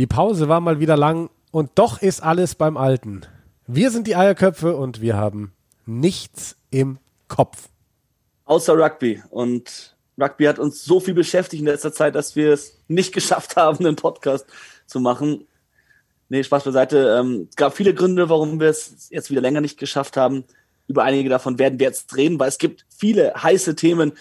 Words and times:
Die 0.00 0.06
Pause 0.06 0.48
war 0.48 0.60
mal 0.60 0.80
wieder 0.80 0.96
lang 0.96 1.28
und 1.50 1.72
doch 1.74 2.00
ist 2.00 2.22
alles 2.22 2.54
beim 2.54 2.78
Alten. 2.78 3.20
Wir 3.66 3.90
sind 3.90 4.06
die 4.06 4.16
Eierköpfe 4.16 4.74
und 4.74 5.02
wir 5.02 5.18
haben 5.18 5.52
nichts 5.84 6.56
im 6.70 6.96
Kopf. 7.28 7.68
Außer 8.46 8.78
Rugby. 8.78 9.22
Und 9.28 9.94
Rugby 10.18 10.46
hat 10.46 10.58
uns 10.58 10.82
so 10.86 11.00
viel 11.00 11.12
beschäftigt 11.12 11.60
in 11.60 11.66
letzter 11.66 11.92
Zeit, 11.92 12.14
dass 12.14 12.34
wir 12.34 12.50
es 12.50 12.78
nicht 12.88 13.12
geschafft 13.12 13.56
haben, 13.56 13.84
einen 13.84 13.96
Podcast 13.96 14.46
zu 14.86 15.00
machen. 15.00 15.46
Nee, 16.30 16.44
Spaß 16.44 16.64
beiseite. 16.64 17.18
Ähm, 17.20 17.48
es 17.50 17.56
gab 17.56 17.76
viele 17.76 17.92
Gründe, 17.92 18.30
warum 18.30 18.58
wir 18.58 18.70
es 18.70 19.10
jetzt 19.10 19.30
wieder 19.30 19.42
länger 19.42 19.60
nicht 19.60 19.78
geschafft 19.78 20.16
haben. 20.16 20.44
Über 20.88 21.04
einige 21.04 21.28
davon 21.28 21.58
werden 21.58 21.78
wir 21.78 21.88
jetzt 21.88 22.16
reden, 22.16 22.40
weil 22.40 22.48
es 22.48 22.56
gibt 22.56 22.86
viele 22.88 23.34
heiße 23.34 23.76
Themen 23.76 24.12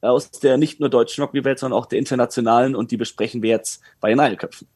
aus 0.00 0.32
der 0.32 0.56
nicht 0.56 0.80
nur 0.80 0.88
deutschen 0.88 1.22
Rugby-Welt, 1.22 1.60
sondern 1.60 1.78
auch 1.78 1.86
der 1.86 2.00
internationalen 2.00 2.74
und 2.74 2.90
die 2.90 2.96
besprechen 2.96 3.42
wir 3.42 3.50
jetzt 3.50 3.80
bei 4.00 4.08
den 4.08 4.18
Eilköpfen. 4.18 4.66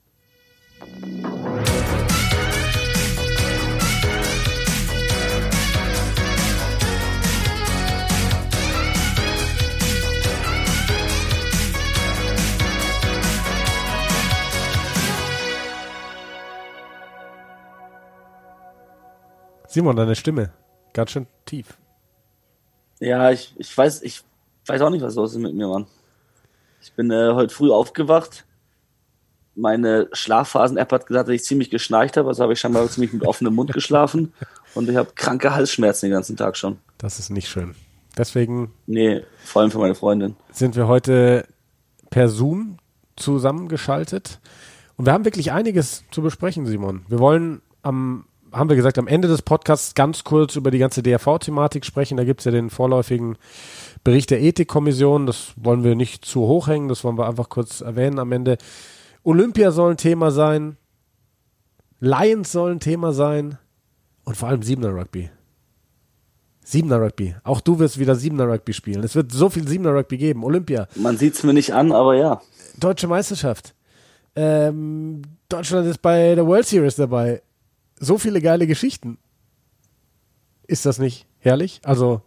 Simon, 19.75 19.97
deine 19.97 20.15
Stimme, 20.15 20.53
ganz 20.93 21.11
schön 21.11 21.27
tief. 21.47 21.77
Ja, 23.01 23.33
ich, 23.33 23.53
ich 23.57 23.77
weiß, 23.77 24.03
ich 24.03 24.23
weiß 24.67 24.81
auch 24.83 24.91
nicht, 24.91 25.03
was 25.03 25.17
los 25.17 25.33
ist 25.33 25.39
mit 25.39 25.53
mir, 25.53 25.67
Mann. 25.67 25.89
Ich 26.81 26.93
bin 26.93 27.11
äh, 27.11 27.33
heute 27.33 27.53
früh 27.53 27.73
aufgewacht. 27.73 28.45
Meine 29.57 30.09
Schlafphasen-App 30.13 30.93
hat 30.93 31.07
gesagt, 31.07 31.29
dass 31.29 31.35
ich 31.35 31.45
ziemlich 31.45 31.71
geschnarcht 31.71 32.17
habe, 32.17 32.29
also 32.29 32.43
habe 32.43 32.53
ich 32.53 32.61
scheinbar 32.61 32.89
ziemlich 32.89 33.13
mit 33.13 33.25
offenem 33.27 33.55
Mund 33.55 33.73
geschlafen 33.73 34.33
und 34.75 34.89
ich 34.89 34.97
habe 34.97 35.11
kranke 35.15 35.55
Halsschmerzen 35.55 36.07
den 36.07 36.13
ganzen 36.13 36.37
Tag 36.37 36.57
schon. 36.57 36.79
Das 36.99 37.19
ist 37.19 37.31
nicht 37.31 37.49
schön. 37.49 37.75
Deswegen. 38.17 38.73
Nee, 38.87 39.23
vor 39.45 39.63
allem 39.63 39.71
für 39.71 39.79
meine 39.79 39.95
Freundin. 39.95 40.37
Sind 40.53 40.77
wir 40.77 40.87
heute 40.87 41.47
per 42.11 42.29
Zoom 42.29 42.79
zusammengeschaltet. 43.17 44.41
Und 44.97 45.07
wir 45.07 45.13
haben 45.13 45.25
wirklich 45.25 45.51
einiges 45.51 46.05
zu 46.13 46.23
besprechen, 46.23 46.67
Simon. 46.67 47.05
Wir 47.09 47.19
wollen 47.19 47.61
am 47.83 48.27
haben 48.55 48.69
wir 48.69 48.77
gesagt, 48.77 48.99
am 48.99 49.09
Ende 49.09 49.29
des 49.29 49.43
Podcasts 49.43 49.95
ganz 49.95 50.25
kurz 50.25 50.57
über 50.57 50.71
die 50.71 50.79
ganze 50.79 51.03
DRV-Thematik 51.03 51.85
sprechen. 51.85 52.17
Da 52.17 52.25
gibt 52.25 52.41
es 52.41 52.45
ja 52.45 52.53
den 52.53 52.71
vorläufigen 52.71 53.37
Bericht 54.05 54.31
der 54.31 54.41
Ethikkommission. 54.43 55.27
Das 55.27 55.53
wollen 55.57 55.85
wir 55.85 55.97
nicht 55.97 56.25
zu 56.25 56.43
hoch 56.43 56.69
hängen, 56.69 56.89
das 56.89 57.05
wollen 57.05 57.19
wir 57.19 57.27
einfach 57.27 57.49
kurz 57.49 57.81
erwähnen 57.81 58.19
am 58.19 58.33
Ende. 58.33 58.59
Olympia 59.25 59.71
soll 59.71 59.93
ein 59.93 59.97
Thema 59.97 60.31
sein. 60.31 60.77
Lions 61.99 62.53
soll 62.53 62.73
ein 62.73 62.81
Thema 62.81 63.13
sein. 63.13 63.59
Und 64.25 64.37
vor 64.37 64.49
allem 64.49 64.63
Siebener 64.63 64.91
Rugby. 64.95 65.31
Siebener 66.63 67.01
Rugby. 67.01 67.35
Auch 67.43 67.61
du 67.61 67.79
wirst 67.79 67.99
wieder 67.99 68.15
Siebener 68.15 68.47
Rugby 68.47 68.73
spielen. 68.73 69.03
Es 69.03 69.15
wird 69.15 69.33
so 69.33 69.51
viel 69.51 69.67
Siebener 69.67 69.95
Rugby 69.95 70.19
geben. 70.19 70.45
Olympia. 70.45 70.87
Man 70.95 71.17
sieht 71.17 71.35
es 71.35 71.43
mir 71.43 71.53
nicht 71.55 71.73
an, 71.73 71.93
aber 71.93 72.15
ja. 72.15 72.41
Deutsche 72.79 73.09
Meisterschaft. 73.09 73.75
Ähm, 74.37 75.23
Deutschland 75.49 75.87
ist 75.87 76.03
bei 76.03 76.35
der 76.35 76.47
World 76.47 76.67
Series 76.67 76.97
dabei 76.97 77.43
so 77.99 78.19
viele 78.19 78.41
geile 78.41 78.67
Geschichten. 78.67 79.19
Ist 80.67 80.87
das 80.87 80.99
nicht 80.99 81.27
herrlich? 81.39 81.81
Also. 81.85 82.23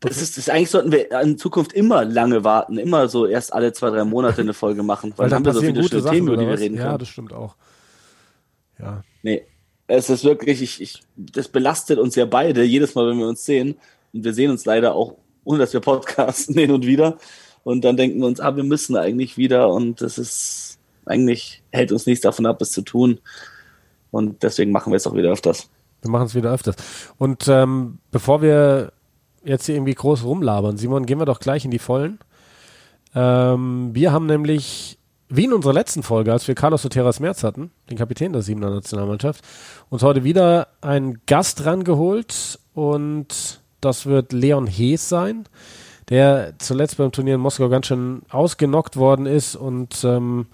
Das 0.00 0.22
ist, 0.22 0.36
das 0.36 0.46
ist 0.46 0.50
eigentlich 0.50 0.70
sollten 0.70 0.92
wir 0.92 1.10
in 1.20 1.38
Zukunft 1.38 1.72
immer 1.72 2.04
lange 2.04 2.44
warten, 2.44 2.78
immer 2.78 3.08
so 3.08 3.26
erst 3.26 3.52
alle 3.52 3.72
zwei, 3.72 3.90
drei 3.90 4.04
Monate 4.04 4.42
eine 4.42 4.54
Folge 4.54 4.84
machen, 4.84 5.12
weil, 5.16 5.24
weil 5.24 5.30
dann 5.30 5.36
haben 5.38 5.44
wir 5.46 5.52
so 5.54 5.60
viele 5.60 5.88
schöne 5.88 6.02
Sachen, 6.02 6.14
Themen, 6.14 6.28
über 6.28 6.36
die 6.36 6.46
wir 6.46 6.58
reden 6.58 6.76
ja, 6.76 6.82
können. 6.82 6.92
Ja, 6.92 6.98
das 6.98 7.08
stimmt 7.08 7.32
auch. 7.32 7.56
Ja. 8.78 9.02
Nee, 9.22 9.44
es 9.88 10.10
ist 10.10 10.22
wirklich, 10.24 10.62
ich, 10.62 10.80
ich, 10.80 11.02
das 11.16 11.48
belastet 11.48 11.98
uns 11.98 12.14
ja 12.14 12.26
beide 12.26 12.62
jedes 12.62 12.94
Mal, 12.94 13.08
wenn 13.08 13.18
wir 13.18 13.26
uns 13.26 13.44
sehen. 13.44 13.76
Und 14.12 14.24
wir 14.24 14.34
sehen 14.34 14.50
uns 14.50 14.64
leider 14.64 14.94
auch, 14.94 15.16
ohne 15.44 15.58
dass 15.58 15.72
wir 15.72 15.80
podcasten, 15.80 16.54
hin 16.58 16.70
und 16.70 16.86
wieder. 16.86 17.18
Und 17.64 17.84
dann 17.84 17.96
denken 17.96 18.20
wir 18.20 18.26
uns, 18.26 18.38
ah, 18.38 18.54
wir 18.54 18.64
müssen 18.64 18.96
eigentlich 18.96 19.36
wieder. 19.36 19.70
Und 19.70 20.00
das 20.00 20.18
ist, 20.18 20.78
eigentlich 21.06 21.62
hält 21.72 21.90
uns 21.90 22.06
nichts 22.06 22.22
davon 22.22 22.46
ab, 22.46 22.60
es 22.62 22.70
zu 22.70 22.82
tun. 22.82 23.18
Und 24.10 24.42
deswegen 24.42 24.70
machen 24.70 24.92
wir 24.92 24.96
es 24.96 25.06
auch 25.06 25.14
wieder 25.14 25.32
öfters. 25.32 25.68
Wir 26.02 26.10
machen 26.10 26.26
es 26.26 26.34
wieder 26.34 26.52
öfters. 26.52 26.76
Und 27.16 27.48
ähm, 27.48 27.98
bevor 28.10 28.42
wir 28.42 28.92
jetzt 29.48 29.66
hier 29.66 29.74
irgendwie 29.74 29.94
groß 29.94 30.24
rumlabern, 30.24 30.76
Simon, 30.76 31.06
gehen 31.06 31.18
wir 31.18 31.26
doch 31.26 31.40
gleich 31.40 31.64
in 31.64 31.70
die 31.70 31.78
Vollen. 31.78 32.18
Ähm, 33.14 33.90
wir 33.94 34.12
haben 34.12 34.26
nämlich, 34.26 34.98
wie 35.28 35.44
in 35.44 35.52
unserer 35.52 35.72
letzten 35.72 36.02
Folge, 36.02 36.32
als 36.32 36.46
wir 36.46 36.54
Carlos 36.54 36.82
Soteras 36.82 37.20
Merz 37.20 37.42
hatten, 37.42 37.70
den 37.90 37.98
Kapitän 37.98 38.32
der 38.32 38.42
Siebener 38.42 38.70
Nationalmannschaft, 38.70 39.44
uns 39.88 40.02
heute 40.02 40.24
wieder 40.24 40.68
einen 40.80 41.20
Gast 41.26 41.64
rangeholt 41.64 42.58
und 42.74 43.60
das 43.80 44.06
wird 44.06 44.32
Leon 44.32 44.66
Hees 44.66 45.08
sein, 45.08 45.44
der 46.10 46.54
zuletzt 46.58 46.98
beim 46.98 47.12
Turnier 47.12 47.36
in 47.36 47.40
Moskau 47.40 47.68
ganz 47.68 47.86
schön 47.86 48.22
ausgenockt 48.30 48.96
worden 48.96 49.26
ist 49.26 49.56
und 49.56 50.04
ähm, 50.04 50.46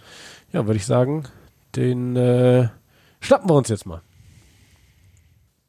ja, 0.53 0.67
würde 0.67 0.77
ich 0.77 0.87
sagen, 0.87 1.25
den 1.75 2.17
äh, 2.17 2.69
schnappen 3.21 3.51
wir 3.51 3.55
uns 3.55 3.69
jetzt 3.69 3.87
mal. 3.87 4.03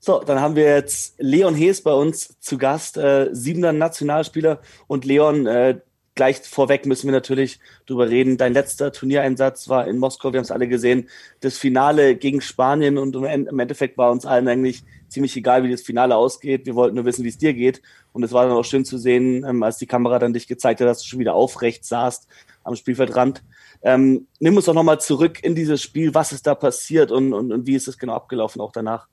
So, 0.06 0.20
dann 0.20 0.40
haben 0.40 0.56
wir 0.56 0.66
jetzt 0.66 1.16
Leon 1.18 1.56
Hees 1.56 1.82
bei 1.82 1.92
uns 1.92 2.40
zu 2.40 2.60
Gast, 2.60 2.96
äh, 2.96 3.30
siebener 3.32 3.74
Nationalspieler. 3.74 4.62
Und 4.86 5.04
Leon, 5.04 5.48
äh, 5.48 5.80
gleich 6.14 6.42
vorweg 6.44 6.86
müssen 6.86 7.08
wir 7.08 7.12
natürlich 7.12 7.60
drüber 7.88 8.08
reden. 8.08 8.38
Dein 8.38 8.54
letzter 8.54 8.92
Turniereinsatz 8.92 9.68
war 9.68 9.88
in 9.88 9.98
Moskau, 9.98 10.32
wir 10.32 10.38
haben 10.38 10.44
es 10.44 10.52
alle 10.52 10.68
gesehen. 10.68 11.10
Das 11.40 11.58
Finale 11.58 12.16
gegen 12.16 12.42
Spanien 12.42 13.00
und 13.00 13.16
im 13.16 13.60
Endeffekt 13.60 13.98
war 13.98 14.12
uns 14.12 14.28
allen 14.28 14.48
eigentlich 14.48 14.84
ziemlich 15.08 15.36
egal, 15.38 15.64
wie 15.64 15.72
das 15.72 15.82
Finale 15.82 16.16
ausgeht. 16.16 16.68
Wir 16.68 16.76
wollten 16.76 16.94
nur 16.94 17.06
wissen, 17.06 17.24
wie 17.24 17.30
es 17.30 17.40
dir 17.40 17.56
geht. 17.56 17.82
Und 18.14 18.22
es 18.22 18.32
war 18.32 18.46
dann 18.46 18.56
auch 18.56 18.64
schön 18.64 18.86
zu 18.86 19.00
sehen, 19.00 19.44
ähm, 19.44 19.64
als 19.64 19.80
die 19.80 19.88
Kamera 19.88 20.20
dann 20.20 20.34
dich 20.34 20.46
gezeigt 20.48 20.82
hat, 20.82 20.88
dass 20.88 21.02
du 21.02 21.08
schon 21.08 21.20
wieder 21.20 21.34
aufrecht 21.34 21.84
saßt 21.84 22.28
am 22.64 22.76
Spielfeldrand. 22.76 23.42
Ähm, 23.82 24.28
nimm 24.40 24.56
uns 24.56 24.66
doch 24.66 24.76
nochmal 24.76 25.00
zurück 25.00 25.44
in 25.44 25.56
dieses 25.56 25.82
Spiel. 25.82 26.14
Was 26.14 26.32
ist 26.32 26.46
da 26.46 26.54
passiert 26.54 27.12
und, 27.12 27.34
und, 27.34 27.52
und 27.52 27.66
wie 27.66 27.74
ist 27.74 27.88
es 27.88 27.98
genau 27.98 28.14
abgelaufen 28.14 28.62
auch 28.62 28.72
danach? 28.72 29.08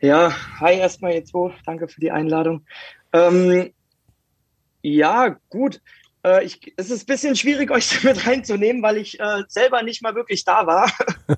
Ja, 0.00 0.34
hi 0.60 0.78
erstmal 0.78 1.14
jetzt 1.14 1.32
wo. 1.32 1.52
Danke 1.64 1.88
für 1.88 2.00
die 2.00 2.10
Einladung. 2.10 2.66
Ähm, 3.12 3.72
ja, 4.82 5.36
gut. 5.48 5.80
Äh, 6.24 6.44
ich, 6.44 6.74
es 6.76 6.90
ist 6.90 7.04
ein 7.04 7.06
bisschen 7.06 7.36
schwierig, 7.36 7.70
euch 7.70 8.04
mit 8.04 8.26
reinzunehmen, 8.26 8.82
weil 8.82 8.98
ich 8.98 9.18
äh, 9.18 9.42
selber 9.48 9.82
nicht 9.82 10.02
mal 10.02 10.14
wirklich 10.14 10.44
da 10.44 10.66
war. 10.66 10.92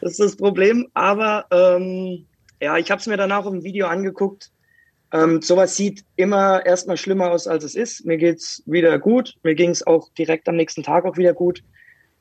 das 0.00 0.12
ist 0.12 0.20
das 0.20 0.36
Problem. 0.36 0.88
Aber 0.94 1.46
ähm, 1.50 2.26
ja, 2.60 2.78
ich 2.78 2.90
habe 2.90 3.00
es 3.00 3.06
mir 3.06 3.16
danach 3.16 3.46
im 3.46 3.64
Video 3.64 3.88
angeguckt. 3.88 4.50
Ähm, 5.12 5.42
sowas 5.42 5.76
sieht 5.76 6.04
immer 6.16 6.64
erstmal 6.64 6.96
schlimmer 6.96 7.30
aus, 7.30 7.46
als 7.46 7.64
es 7.64 7.74
ist. 7.74 8.04
Mir 8.04 8.18
geht's 8.18 8.62
wieder 8.66 8.98
gut. 8.98 9.34
Mir 9.42 9.54
ging 9.54 9.70
es 9.70 9.86
auch 9.86 10.08
direkt 10.14 10.48
am 10.48 10.56
nächsten 10.56 10.82
Tag 10.82 11.04
auch 11.04 11.16
wieder 11.16 11.34
gut. 11.34 11.62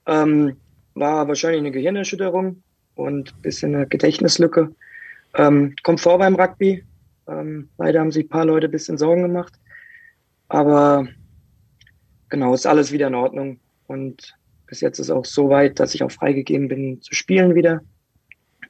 Ähm, 0.08 0.58
war 0.96 1.28
wahrscheinlich 1.28 1.60
eine 1.60 1.72
Gehirnerschütterung 1.72 2.64
und 2.96 3.34
ein 3.36 3.42
bisschen 3.42 3.76
eine 3.76 3.88
Gedächtnislücke. 3.88 4.74
Ähm, 5.36 5.76
kommt 5.84 6.02
vor 6.02 6.18
beim 6.18 6.36
Rugby. 6.36 6.84
Ähm, 7.28 7.70
leider 7.78 8.00
haben 8.00 8.12
sich 8.12 8.26
ein 8.26 8.30
paar 8.30 8.46
Leute 8.46 8.68
ein 8.68 8.72
bisschen 8.72 8.98
Sorgen 8.98 9.24
gemacht. 9.24 9.54
Aber 10.50 11.08
genau, 12.30 12.54
ist 12.54 12.68
alles 12.68 12.92
wieder 12.92 13.08
in 13.08 13.16
Ordnung. 13.16 13.60
Und 13.88 14.38
bis 14.68 14.82
jetzt 14.82 15.00
ist 15.00 15.10
auch 15.10 15.26
so 15.26 15.50
weit, 15.50 15.80
dass 15.80 15.96
ich 15.96 16.04
auch 16.04 16.12
freigegeben 16.12 16.68
bin 16.68 17.02
zu 17.02 17.16
spielen 17.16 17.56
wieder. 17.56 17.82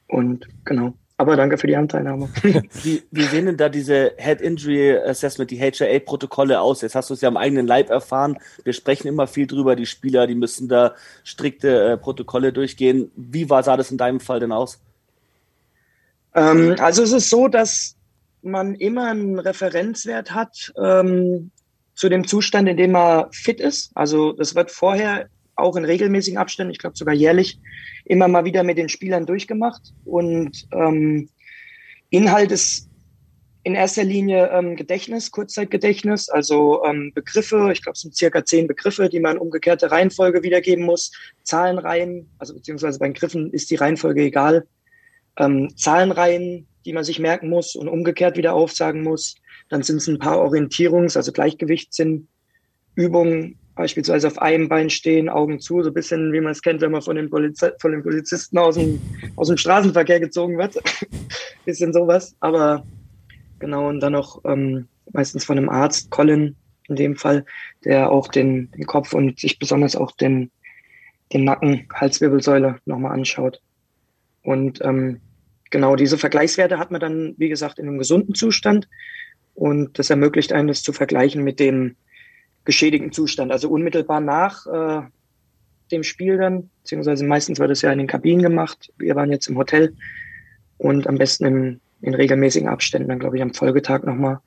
Und 0.08 0.48
genau. 0.66 0.94
Aber 1.18 1.36
danke 1.36 1.58
für 1.58 1.68
die 1.68 1.76
Anteilnahme. 1.76 2.30
wie, 2.84 3.04
wie 3.12 3.24
sehen 3.24 3.46
denn 3.46 3.58
da 3.58 3.70
diese 3.70 4.14
Head 4.18 4.42
Injury 4.42 4.98
Assessment, 4.98 5.52
die 5.52 5.58
HIA-Protokolle 5.58 6.60
aus? 6.60 6.82
Jetzt 6.82 6.96
hast 6.96 7.10
du 7.10 7.14
es 7.14 7.22
ja 7.22 7.30
am 7.30 7.38
eigenen 7.38 7.68
Leib 7.68 7.90
erfahren. 7.90 8.38
Wir 8.64 8.74
sprechen 8.74 9.08
immer 9.08 9.28
viel 9.28 9.46
drüber. 9.46 9.76
Die 9.76 9.86
Spieler, 9.86 10.26
die 10.26 10.36
müssen 10.36 10.68
da 10.68 10.96
strikte 11.24 11.92
äh, 11.92 11.98
Protokolle 11.98 12.52
durchgehen. 12.52 13.12
Wie 13.16 13.50
war, 13.50 13.62
sah 13.64 13.78
das 13.78 13.92
in 13.92 13.98
deinem 13.98 14.20
Fall 14.20 14.40
denn 14.40 14.52
aus? 14.52 14.82
Ähm, 16.34 16.76
also 16.80 17.04
es 17.04 17.12
ist 17.12 17.30
so, 17.30 17.48
dass 17.48 17.96
man 18.42 18.76
immer 18.76 19.12
einen 19.12 19.40
Referenzwert 19.40 20.34
hat 20.34 20.74
ähm, 20.82 21.52
zu 21.94 22.10
dem 22.10 22.28
Zustand, 22.28 22.68
in 22.68 22.78
dem 22.78 22.92
man 22.92 23.32
fit 23.32 23.60
ist. 23.60 23.92
Also 23.94 24.34
das 24.34 24.56
wird 24.56 24.72
vorher 24.72 25.28
auch 25.56 25.76
in 25.76 25.86
regelmäßigen 25.86 26.38
Abständen, 26.38 26.72
ich 26.72 26.80
glaube 26.80 26.98
sogar 26.98 27.14
jährlich, 27.14 27.60
immer 28.06 28.28
mal 28.28 28.46
wieder 28.46 28.64
mit 28.64 28.78
den 28.78 28.90
Spielern 28.90 29.26
durchgemacht. 29.26 29.94
Und 30.06 30.68
ähm, 30.72 31.30
Inhalt 32.10 32.52
ist 32.52 32.90
in 33.64 33.76
erster 33.76 34.04
Linie 34.04 34.50
ähm, 34.52 34.76
Gedächtnis, 34.76 35.32
Kurzzeitgedächtnis, 35.32 36.28
also 36.28 36.84
ähm, 36.84 37.12
Begriffe, 37.14 37.70
ich 37.72 37.82
glaube 37.82 37.94
es 37.94 38.02
sind 38.02 38.16
circa 38.16 38.44
zehn 38.44 38.68
Begriffe, 38.68 39.08
die 39.08 39.22
man 39.22 39.38
umgekehrte 39.38 39.90
Reihenfolge 39.90 40.44
wiedergeben 40.44 40.84
muss, 40.84 41.12
Zahlenreihen, 41.44 42.30
also 42.40 42.54
beziehungsweise 42.54 43.00
bei 43.00 43.10
Griffen 43.10 43.52
ist 43.52 43.72
die 43.72 43.76
Reihenfolge 43.76 44.22
egal, 44.22 44.68
ähm, 45.38 45.76
Zahlenreihen, 45.78 46.68
die 46.86 46.94
man 46.94 47.06
sich 47.06 47.20
merken 47.20 47.50
muss 47.50 47.76
und 47.76 47.88
umgekehrt 47.88 48.36
wieder 48.36 48.54
aufsagen 48.54 49.02
muss. 49.02 49.36
Dann 49.70 49.82
sind 49.82 49.98
es 49.98 50.08
ein 50.08 50.20
paar 50.20 50.40
Orientierungs-, 50.40 51.16
also 51.16 51.32
Gleichgewichtssinn, 51.32 52.28
Übungen 52.96 53.58
beispielsweise 53.76 54.28
auf 54.28 54.40
einem 54.40 54.70
Bein 54.70 54.90
stehen, 54.90 55.30
Augen 55.30 55.60
zu, 55.60 55.82
so 55.82 55.90
ein 55.90 55.94
bisschen 55.94 56.32
wie 56.32 56.42
man 56.42 56.52
es 56.52 56.62
kennt, 56.62 56.82
wenn 56.82 56.92
man 56.92 57.02
von 57.02 57.16
den, 57.16 57.30
Poliz 57.30 57.60
von 57.80 57.92
den 57.92 58.04
Polizisten 58.04 58.58
aus 58.58 58.76
dem, 58.76 59.02
aus 59.36 59.48
dem 59.48 59.58
Straßenverkehr 59.58 60.20
gezogen 60.20 60.58
wird. 60.58 60.76
bisschen 61.66 61.94
sowas, 61.94 62.36
aber 62.40 62.86
genau, 63.60 63.88
und 63.90 64.00
dann 64.00 64.16
auch 64.16 64.42
ähm, 64.46 64.88
meistens 65.12 65.46
von 65.46 65.58
einem 65.58 65.70
Arzt, 65.70 66.12
Colin 66.12 66.56
in 66.90 66.96
dem 66.96 67.16
Fall, 67.16 67.46
der 67.86 68.12
auch 68.12 68.28
den, 68.28 68.70
den 68.72 68.86
Kopf 68.86 69.14
und 69.14 69.40
sich 69.40 69.58
besonders 69.60 69.96
auch 69.96 70.12
den, 70.12 70.52
den 71.32 71.46
Nacken, 71.46 71.88
Halswirbelsäule 71.94 72.78
nochmal 72.86 73.14
anschaut. 73.14 73.62
Und 74.44 74.80
ähm, 74.84 75.22
genau 75.72 75.96
diese 75.96 76.18
Vergleichswerte 76.18 76.78
hat 76.78 76.92
man 76.92 77.00
dann, 77.00 77.36
wie 77.38 77.50
gesagt, 77.50 77.80
in 77.80 77.88
einem 77.88 77.98
gesunden 77.98 78.36
Zustand. 78.36 78.88
Und 79.56 79.98
das 79.98 80.10
ermöglicht 80.10 80.52
einem, 80.52 80.68
das 80.68 80.84
zu 80.84 80.92
vergleichen 80.92 81.44
mit 81.44 81.60
dem 81.60 81.96
geschädigten 82.66 83.12
Zustand. 83.12 83.52
Also 83.52 83.70
unmittelbar 83.70 84.20
nach 84.20 84.66
äh, 84.68 85.02
dem 85.92 86.04
Spiel 86.04 86.38
dann, 86.38 86.70
beziehungsweise 86.82 87.26
meistens 87.26 87.60
wird 87.60 87.72
es 87.72 87.82
ja 87.82 87.92
in 87.92 88.00
den 88.00 88.08
Kabinen 88.08 88.42
gemacht. 88.42 88.92
Wir 88.98 89.16
waren 89.16 89.32
jetzt 89.32 89.48
im 89.48 89.58
Hotel 89.58 89.96
und 90.78 91.08
am 91.08 91.18
besten 91.18 91.46
in, 91.46 91.82
in 92.02 92.14
regelmäßigen 92.14 92.68
Abständen, 92.68 93.10
dann 93.10 93.20
glaube 93.20 93.38
ich 93.38 93.44
am 93.44 93.54
Folgetag 93.54 94.04
nochmal. 94.04 94.40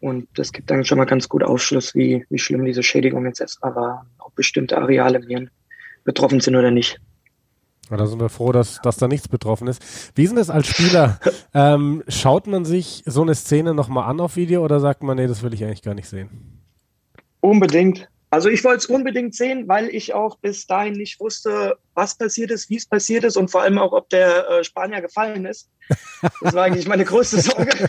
Und 0.00 0.28
das 0.34 0.52
gibt 0.52 0.70
dann 0.70 0.84
schon 0.84 0.98
mal 0.98 1.04
ganz 1.04 1.28
gut 1.28 1.42
Aufschluss, 1.42 1.94
wie, 1.94 2.24
wie 2.28 2.38
schlimm 2.38 2.64
diese 2.64 2.82
Schädigung 2.82 3.24
jetzt 3.24 3.40
erstmal 3.40 3.74
war, 3.74 4.06
ob 4.18 4.34
bestimmte 4.34 4.76
Areale 4.76 5.18
im 5.18 5.26
Hirn 5.26 5.50
betroffen 6.04 6.40
sind 6.40 6.54
oder 6.54 6.70
nicht. 6.70 7.00
Ja, 7.90 7.96
da 7.96 8.06
sind 8.06 8.20
wir 8.20 8.28
froh, 8.28 8.52
dass, 8.52 8.80
dass 8.82 8.96
da 8.96 9.08
nichts 9.08 9.28
betroffen 9.28 9.68
ist. 9.68 10.12
Wie 10.14 10.24
ist 10.24 10.30
denn 10.30 10.36
das 10.36 10.50
als 10.50 10.66
Spieler? 10.66 11.20
ähm, 11.54 12.02
schaut 12.08 12.46
man 12.46 12.64
sich 12.64 13.02
so 13.06 13.22
eine 13.22 13.34
Szene 13.34 13.74
nochmal 13.74 14.08
an 14.08 14.20
auf 14.20 14.36
Video 14.36 14.64
oder 14.64 14.80
sagt 14.80 15.02
man, 15.02 15.16
nee, 15.16 15.26
das 15.26 15.42
will 15.42 15.54
ich 15.54 15.64
eigentlich 15.64 15.82
gar 15.82 15.94
nicht 15.94 16.08
sehen? 16.08 16.55
Unbedingt. 17.40 18.08
Also 18.30 18.48
ich 18.48 18.64
wollte 18.64 18.78
es 18.78 18.86
unbedingt 18.86 19.34
sehen, 19.34 19.68
weil 19.68 19.88
ich 19.88 20.12
auch 20.12 20.36
bis 20.38 20.66
dahin 20.66 20.94
nicht 20.94 21.20
wusste, 21.20 21.76
was 21.94 22.18
passiert 22.18 22.50
ist, 22.50 22.68
wie 22.68 22.76
es 22.76 22.86
passiert 22.86 23.24
ist 23.24 23.36
und 23.36 23.50
vor 23.50 23.62
allem 23.62 23.78
auch, 23.78 23.92
ob 23.92 24.10
der 24.10 24.48
äh, 24.48 24.64
Spanier 24.64 25.00
gefallen 25.00 25.46
ist. 25.46 25.70
Das 26.42 26.52
war 26.52 26.64
eigentlich 26.64 26.88
meine 26.88 27.04
größte 27.04 27.40
Sorge. 27.40 27.88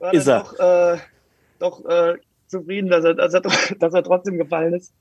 war 0.00 0.12
ist 0.14 0.26
er? 0.26 0.40
Doch, 0.40 0.58
äh, 0.58 0.98
doch 1.58 1.84
äh, 1.84 2.16
zufrieden, 2.48 2.88
dass 2.88 3.04
er, 3.04 3.14
dass, 3.14 3.34
er, 3.34 3.42
dass 3.78 3.94
er 3.94 4.02
trotzdem 4.02 4.38
gefallen 4.38 4.74
ist. 4.74 4.92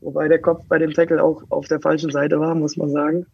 Wobei 0.00 0.28
der 0.28 0.40
Kopf 0.40 0.62
bei 0.68 0.78
dem 0.78 0.92
Tackle 0.92 1.22
auch 1.22 1.42
auf 1.48 1.66
der 1.66 1.80
falschen 1.80 2.10
Seite 2.10 2.38
war, 2.38 2.54
muss 2.54 2.76
man 2.76 2.90
sagen. 2.90 3.26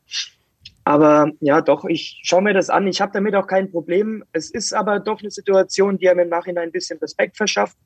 Aber 0.85 1.31
ja, 1.41 1.61
doch, 1.61 1.85
ich 1.85 2.20
schaue 2.23 2.43
mir 2.43 2.55
das 2.55 2.70
an. 2.70 2.87
Ich 2.87 3.00
habe 3.00 3.12
damit 3.12 3.35
auch 3.35 3.47
kein 3.47 3.70
Problem. 3.70 4.25
Es 4.32 4.50
ist 4.50 4.73
aber 4.73 5.00
doch 5.00 5.20
eine 5.20 5.31
Situation, 5.31 5.99
die 5.99 6.06
mir 6.14 6.23
im 6.23 6.29
Nachhinein 6.29 6.69
ein 6.69 6.73
bisschen 6.73 6.99
Respekt 7.00 7.37
verschafft, 7.37 7.76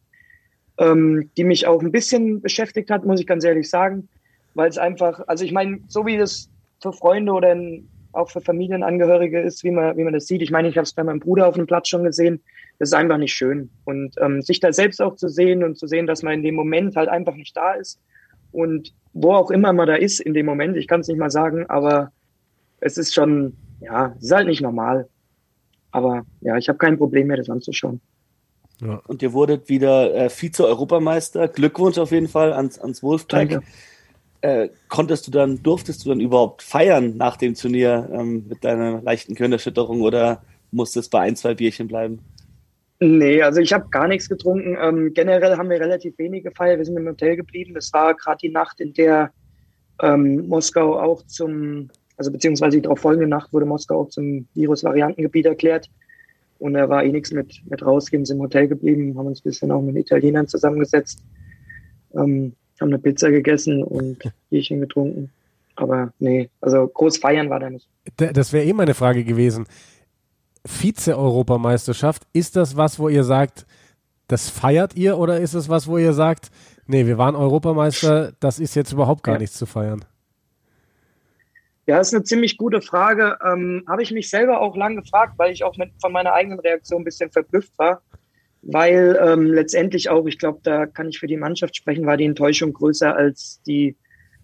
ähm, 0.79 1.31
die 1.37 1.45
mich 1.45 1.67
auch 1.67 1.83
ein 1.83 1.93
bisschen 1.93 2.41
beschäftigt 2.41 2.91
hat, 2.91 3.05
muss 3.05 3.21
ich 3.21 3.27
ganz 3.27 3.45
ehrlich 3.45 3.69
sagen. 3.69 4.09
Weil 4.55 4.69
es 4.69 4.79
einfach, 4.79 5.21
also 5.27 5.45
ich 5.45 5.53
meine, 5.53 5.81
so 5.89 6.07
wie 6.07 6.17
das 6.17 6.49
für 6.81 6.93
Freunde 6.93 7.33
oder 7.33 7.57
auch 8.13 8.31
für 8.31 8.41
Familienangehörige 8.41 9.41
ist, 9.41 9.65
wie 9.65 9.73
man, 9.73 9.97
wie 9.97 10.05
man 10.05 10.13
das 10.13 10.27
sieht. 10.27 10.43
Ich 10.43 10.51
meine, 10.51 10.69
ich 10.69 10.77
habe 10.77 10.85
es 10.85 10.93
bei 10.93 11.03
meinem 11.03 11.21
Bruder 11.21 11.49
auf 11.49 11.57
dem 11.57 11.67
Platz 11.67 11.89
schon 11.89 12.05
gesehen. 12.05 12.41
Das 12.79 12.91
ist 12.91 12.95
einfach 12.95 13.19
nicht 13.19 13.35
schön. 13.35 13.71
Und 13.85 14.15
ähm, 14.21 14.43
sich 14.43 14.61
da 14.61 14.73
selbst 14.73 15.03
auch 15.03 15.17
zu 15.17 15.29
sehen 15.29 15.65
und 15.65 15.77
zu 15.77 15.87
sehen, 15.87 16.07
dass 16.07 16.23
man 16.23 16.35
in 16.35 16.43
dem 16.43 16.55
Moment 16.55 16.97
halt 16.97 17.09
einfach 17.09 17.35
nicht 17.35 17.57
da 17.57 17.73
ist 17.73 18.01
und 18.55 18.95
wo 19.13 19.33
auch 19.33 19.51
immer 19.51 19.73
man 19.73 19.89
da 19.89 19.95
ist 19.95 20.21
in 20.21 20.35
dem 20.35 20.47
Moment, 20.47 20.77
ich 20.77 20.89
kann 20.89 21.01
es 21.01 21.09
nicht 21.09 21.19
mal 21.19 21.31
sagen, 21.31 21.67
aber 21.69 22.13
es 22.81 22.99
ist 22.99 23.15
schon, 23.15 23.57
ja, 23.81 24.15
es 24.19 24.25
ist 24.25 24.33
halt 24.33 24.47
nicht 24.47 24.61
normal. 24.61 25.09
Aber 25.91 26.25
ja, 26.41 26.57
ich 26.57 26.69
habe 26.69 26.79
kein 26.79 26.99
Problem 26.99 27.29
mehr, 27.29 27.37
das 27.37 27.51
anzuschauen. 27.51 28.01
Ja. 28.81 29.01
Und 29.07 29.23
ihr 29.23 29.33
wurdet 29.33 29.69
wieder 29.69 30.15
äh, 30.15 30.31
Vize-Europameister. 30.31 31.49
Glückwunsch 31.49 31.99
auf 31.99 32.11
jeden 32.11 32.29
Fall 32.29 32.53
ans, 32.53 32.79
ans 32.79 33.03
Wolfpack. 33.03 33.63
Äh, 34.41 34.69
konntest 34.89 35.27
du 35.27 35.31
dann, 35.31 35.63
durftest 35.63 36.05
du 36.05 36.11
dann 36.11 36.21
überhaupt 36.21 36.63
feiern 36.63 37.17
nach 37.17 37.37
dem 37.37 37.55
Turnier 37.55 38.11
ähm, 38.13 38.45
mit 38.49 38.63
deiner 38.63 39.01
leichten 39.01 39.35
Gehirnerschütterung 39.35 40.03
oder 40.03 40.43
musste 40.71 41.01
es 41.01 41.09
bei 41.09 41.21
ein, 41.21 41.35
zwei 41.37 41.55
Bierchen 41.55 41.89
bleiben? 41.89 42.21
Nee, 43.01 43.43
also 43.43 43.61
ich 43.61 43.73
habe 43.73 43.89
gar 43.91 44.07
nichts 44.07 44.29
getrunken. 44.29 44.77
Ähm, 44.81 45.15
generell 45.15 45.57
haben 45.57 45.71
wir 45.71 45.81
relativ 45.81 46.19
wenig 46.19 46.45
gefeiert. 46.45 46.79
Wir 46.79 46.85
sind 46.85 46.97
im 46.97 47.07
Hotel 47.07 47.37
geblieben. 47.37 47.75
Das 47.75 47.93
war 47.93 48.15
gerade 48.15 48.39
die 48.43 48.51
Nacht, 48.51 48.81
in 48.81 48.93
der 48.93 49.33
ähm, 50.03 50.47
Moskau 50.47 50.99
auch 50.99 51.23
zum, 51.27 51.89
also 52.17 52.31
beziehungsweise 52.31 52.77
die 52.77 52.83
darauf 52.83 53.01
folgende 53.01 53.29
Nacht 53.29 53.53
wurde 53.53 53.67
Moskau 53.67 54.03
auch 54.03 54.09
zum 54.09 54.47
Virus-Variantengebiet 54.55 55.47
erklärt. 55.47 55.89
Und 56.65 56.73
da 56.73 56.89
war 56.89 57.05
eh 57.05 57.13
nichts 57.13 57.31
mit, 57.31 57.61
mit 57.69 57.85
rausgehen, 57.85 58.25
sind 58.25 58.39
im 58.39 58.43
Hotel 58.43 58.69
geblieben, 58.69 59.19
haben 59.19 59.27
uns 59.27 59.41
ein 59.41 59.43
bisschen 59.43 59.71
auch 59.71 59.83
mit 59.83 59.97
Italienern 59.97 60.49
zusammengesetzt, 60.49 61.23
ähm, 62.15 62.55
haben 62.81 62.89
eine 62.89 62.99
Pizza 62.99 63.31
gegessen 63.31 63.83
und 63.83 64.17
Bierchen 64.49 64.81
getrunken. 64.81 65.31
Aber 65.77 66.15
nee, 66.21 66.49
also 66.63 66.87
groß 66.87 67.19
feiern 67.19 67.51
war 67.51 67.61
da 67.61 67.69
nicht. 67.69 67.87
Das 68.17 68.55
wäre 68.55 68.65
eh 68.65 68.73
meine 68.73 68.95
Frage 68.95 69.25
gewesen. 69.25 69.67
Vize-Europameisterschaft, 70.65 72.23
ist 72.33 72.57
das 72.57 72.79
was, 72.79 72.99
wo 72.99 73.11
ihr 73.11 73.25
sagt, 73.25 73.67
das 74.27 74.49
feiert 74.49 74.97
ihr 74.97 75.19
oder 75.19 75.41
ist 75.41 75.53
es 75.53 75.69
was, 75.69 75.87
wo 75.87 75.99
ihr 75.99 76.15
sagt, 76.15 76.51
nee, 76.87 77.05
wir 77.05 77.19
waren 77.19 77.37
Europameister, 77.37 78.33
das 78.41 78.59
ist 78.59 78.75
jetzt 78.75 78.91
überhaupt 78.91 79.23
gar 79.23 79.35
ja. 79.35 79.41
nichts 79.41 79.59
zu 79.59 79.67
feiern? 79.67 80.03
Ja, 81.87 81.99
das 81.99 82.09
ist 82.09 82.15
eine 82.15 82.25
ziemlich 82.25 82.57
gute 82.57 82.81
Frage. 82.81 83.37
Ähm, 83.45 83.85
Habe 83.87 84.03
ich 84.03 84.11
mich 84.11 84.31
selber 84.31 84.61
auch 84.61 84.77
lange 84.77 85.03
gefragt, 85.03 85.35
weil 85.37 85.53
ich 85.53 85.65
auch 85.65 85.77
mit, 85.77 85.91
von 86.01 86.13
meiner 86.13 86.33
eigenen 86.33 86.59
Reaktion 86.59 87.03
ein 87.03 87.05
bisschen 87.05 87.31
verblüfft 87.31 87.73
war. 87.79 88.03
Weil 88.63 89.19
ähm, 89.23 89.53
letztendlich 89.53 90.09
auch, 90.09 90.25
ich 90.27 90.39
glaube, 90.39 90.61
da 90.63 90.87
kann 90.87 91.11
ich 91.11 91.19
für 91.19 91.27
die 91.27 91.37
Mannschaft 91.37 91.77
sprechen, 91.77 92.07
war 92.07 92.17
die 92.17 92.25
Enttäuschung 92.25 92.73
größer 92.73 93.15
als 93.15 93.61
die 93.67 93.97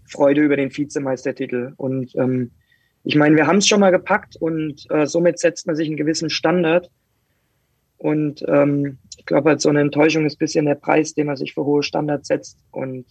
Freude 0.05 0.43
über 0.43 0.57
den 0.57 0.77
Vizemeistertitel. 0.77 1.73
Und 1.79 2.15
ähm, 2.17 2.51
ich 3.05 3.17
meine, 3.17 3.37
wir 3.37 3.47
haben 3.47 3.59
es 3.59 3.69
schon 3.69 3.81
mal 3.81 3.91
gepackt 3.91 4.37
und 4.37 4.85
äh, 4.91 5.07
somit 5.07 5.39
setzt 5.39 5.67
man 5.67 5.77
sich 5.77 5.89
einen 5.89 5.97
gewissen 5.97 6.29
Standard. 6.29 6.91
Und 7.97 8.45
ähm, 8.49 8.99
ich 9.17 9.25
glaube, 9.25 9.51
halt 9.51 9.63
so 9.63 9.71
eine 9.71 9.81
Enttäuschung 9.81 10.27
ist 10.27 10.35
ein 10.35 10.39
bisschen 10.39 10.67
der 10.67 10.75
Preis, 10.75 11.15
den 11.15 11.27
man 11.27 11.37
sich 11.37 11.55
für 11.55 11.65
hohe 11.65 11.83
Standards 11.83 12.29
setzt. 12.29 12.59
Und 12.73 13.07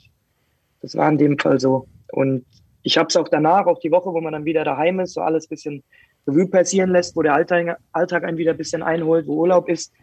das 0.81 0.95
war 0.95 1.09
in 1.09 1.17
dem 1.17 1.39
Fall 1.39 1.59
so. 1.59 1.87
Und 2.11 2.45
ich 2.83 2.97
habe 2.97 3.07
es 3.07 3.15
auch 3.15 3.27
danach, 3.27 3.65
auch 3.65 3.79
die 3.79 3.91
Woche, 3.91 4.13
wo 4.13 4.21
man 4.21 4.33
dann 4.33 4.45
wieder 4.45 4.63
daheim 4.63 4.99
ist, 4.99 5.13
so 5.13 5.21
alles 5.21 5.45
ein 5.45 5.49
bisschen 5.49 5.83
Revue 6.27 6.47
passieren 6.47 6.91
lässt, 6.91 7.15
wo 7.15 7.21
der 7.21 7.33
Alltag, 7.33 7.77
Alltag 7.91 8.23
einen 8.23 8.37
wieder 8.37 8.51
ein 8.51 8.57
bisschen 8.57 8.83
einholt, 8.83 9.27
wo 9.27 9.35
Urlaub 9.35 9.69
ist. 9.69 9.93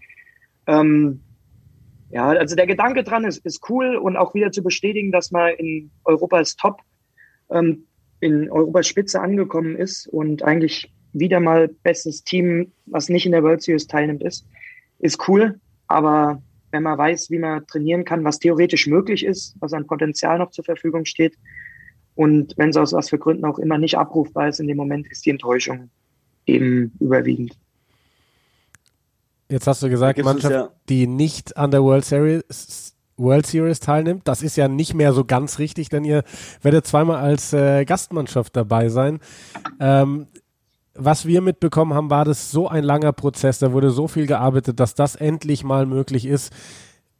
Ähm, 0.67 1.21
ja, 2.11 2.29
also 2.29 2.55
der 2.55 2.67
Gedanke 2.67 3.03
dran 3.03 3.25
ist, 3.25 3.45
ist 3.45 3.69
cool 3.69 3.97
und 3.97 4.17
auch 4.17 4.35
wieder 4.35 4.53
zu 4.53 4.63
bestätigen, 4.63 5.13
dass 5.13 5.31
man 5.31 5.55
in 5.55 5.91
Europas 6.05 6.57
Top 6.57 6.81
ähm, 7.51 7.87
in 8.21 8.51
Europas 8.51 8.87
Spitze 8.87 9.21
angekommen 9.21 9.77
ist 9.77 10.07
und 10.09 10.43
eigentlich 10.43 10.93
wieder 11.13 11.41
mal 11.41 11.69
bestes 11.69 12.25
Team, 12.25 12.73
was 12.87 13.09
nicht 13.09 13.27
in 13.27 13.33
der 13.33 13.43
World 13.43 13.63
Series 13.63 13.87
teilnimmt, 13.87 14.23
ist, 14.23 14.47
ist 14.99 15.29
cool. 15.29 15.61
Aber 15.87 16.43
wenn 16.71 16.83
man 16.83 16.99
weiß, 16.99 17.31
wie 17.31 17.39
man 17.39 17.67
trainieren 17.67 18.05
kann, 18.05 18.25
was 18.25 18.39
theoretisch 18.39 18.87
möglich 18.87 19.25
ist, 19.25 19.57
was 19.61 19.73
an 19.73 19.87
Potenzial 19.87 20.39
noch 20.39 20.51
zur 20.51 20.65
Verfügung 20.65 21.05
steht, 21.05 21.35
und 22.17 22.55
wenn 22.57 22.71
es 22.71 22.77
aus 22.77 22.93
was 22.93 23.11
für 23.11 23.19
Gründen 23.19 23.45
auch 23.45 23.59
immer 23.59 23.79
nicht 23.79 23.97
abrufbar 23.97 24.49
ist 24.49 24.59
in 24.59 24.67
dem 24.67 24.77
Moment, 24.77 25.07
ist 25.07 25.25
die 25.25 25.31
Enttäuschung 25.31 25.91
eben 26.47 26.93
überwiegend. 26.99 27.57
Jetzt 29.49 29.69
hast 29.69 29.83
du 29.83 29.89
gesagt, 29.89 30.23
Mannschaft, 30.25 30.53
ja 30.53 30.71
die 30.89 31.07
nicht 31.07 31.57
an 31.57 31.71
der 31.71 31.83
World 31.83 32.05
Series 32.05 32.95
World 33.19 33.47
Series 33.47 33.81
teilnimmt. 33.81 34.29
Das 34.29 34.43
ist 34.43 34.57
ja 34.57 34.69
nicht 34.69 34.93
mehr 34.93 35.13
so 35.13 35.25
ganz 35.25 35.59
richtig, 35.59 35.89
denn 35.89 36.05
ihr 36.05 36.23
werdet 36.61 36.87
zweimal 36.87 37.17
als 37.17 37.53
äh, 37.55 37.85
Gastmannschaft 37.85 38.55
dabei 38.55 38.91
sein. 38.91 39.21
Ähm, 39.81 40.27
was 40.95 41.27
wir 41.27 41.41
mitbekommen 41.41 41.95
haben, 41.95 42.11
war 42.11 42.25
das 42.25 42.51
so 42.51 42.69
ein 42.69 42.85
langer 42.85 43.13
Prozess, 43.13 43.59
da 43.59 43.73
wurde 43.73 43.91
so 43.91 44.09
viel 44.09 44.27
gearbeitet, 44.27 44.81
dass 44.81 44.95
das 44.95 45.17
endlich 45.17 45.65
mal 45.65 45.87
möglich 45.87 46.27
ist. 46.27 46.53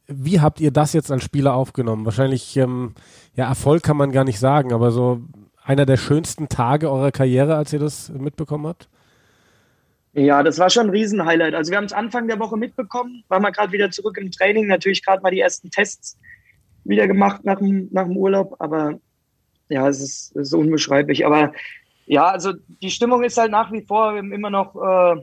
Wie 0.07 0.39
habt 0.39 0.59
ihr 0.59 0.71
das 0.71 0.93
jetzt 0.93 1.11
als 1.11 1.23
Spieler 1.23 1.53
aufgenommen? 1.53 2.05
Wahrscheinlich, 2.05 2.55
ähm, 2.57 2.95
ja, 3.35 3.47
Erfolg 3.47 3.83
kann 3.83 3.97
man 3.97 4.11
gar 4.11 4.23
nicht 4.23 4.39
sagen, 4.39 4.73
aber 4.73 4.91
so 4.91 5.21
einer 5.63 5.85
der 5.85 5.97
schönsten 5.97 6.47
Tage 6.47 6.89
eurer 6.89 7.11
Karriere, 7.11 7.55
als 7.55 7.73
ihr 7.73 7.79
das 7.79 8.09
mitbekommen 8.09 8.67
habt? 8.67 8.87
Ja, 10.13 10.41
das 10.41 10.57
war 10.57 10.69
schon 10.69 10.87
ein 10.87 10.91
Riesenhighlight. 10.91 11.53
Also 11.53 11.71
wir 11.71 11.77
haben 11.77 11.85
es 11.85 11.93
Anfang 11.93 12.27
der 12.27 12.39
Woche 12.39 12.57
mitbekommen, 12.57 13.23
waren 13.27 13.43
wir 13.43 13.51
gerade 13.51 13.71
wieder 13.71 13.91
zurück 13.91 14.17
im 14.17 14.31
Training, 14.31 14.65
natürlich 14.67 15.05
gerade 15.05 15.21
mal 15.21 15.29
die 15.29 15.41
ersten 15.41 15.69
Tests 15.69 16.17
wieder 16.85 17.05
gemacht 17.05 17.43
nach 17.43 17.59
dem, 17.59 17.89
nach 17.91 18.05
dem 18.05 18.15
Urlaub, 18.17 18.55
aber 18.59 18.99
ja, 19.69 19.87
es 19.87 20.01
ist, 20.01 20.35
es 20.35 20.47
ist 20.47 20.53
unbeschreiblich. 20.53 21.25
Aber 21.25 21.51
ja, 22.05 22.27
also 22.27 22.53
die 22.81 22.89
Stimmung 22.89 23.23
ist 23.23 23.37
halt 23.37 23.51
nach 23.51 23.71
wie 23.71 23.81
vor 23.81 24.17
immer 24.17 24.49
noch, 24.49 24.75
äh, 24.75 25.21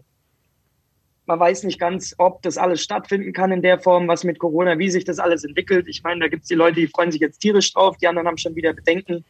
man 1.27 1.41
weiß 1.41 1.65
nicht 1.65 1.79
ganz, 1.79 2.15
ob 2.19 2.43
das 2.43 2.59
alles 2.59 2.83
stattfinden 2.83 3.33
kann 3.33 3.53
in 3.53 3.63
der 3.63 3.81
Form, 3.81 4.09
was 4.09 4.25
mit 4.25 4.39
Corona, 4.39 4.79
wie 4.79 4.91
sich 4.91 5.05
das 5.05 5.19
alles 5.19 5.45
entwickelt. 5.45 5.89
Ich 5.89 6.03
meine, 6.03 6.21
da 6.21 6.29
gibt 6.29 6.43
es 6.43 6.49
die 6.49 6.55
Leute, 6.55 6.81
die 6.81 6.87
freuen 6.87 7.11
sich 7.11 7.21
jetzt 7.21 7.39
tierisch 7.39 7.73
drauf, 7.73 7.97
die 7.97 8.07
anderen 8.07 8.29
haben 8.29 8.39
schon 8.39 8.55
wieder 8.55 8.75
Bedenken. 8.75 9.25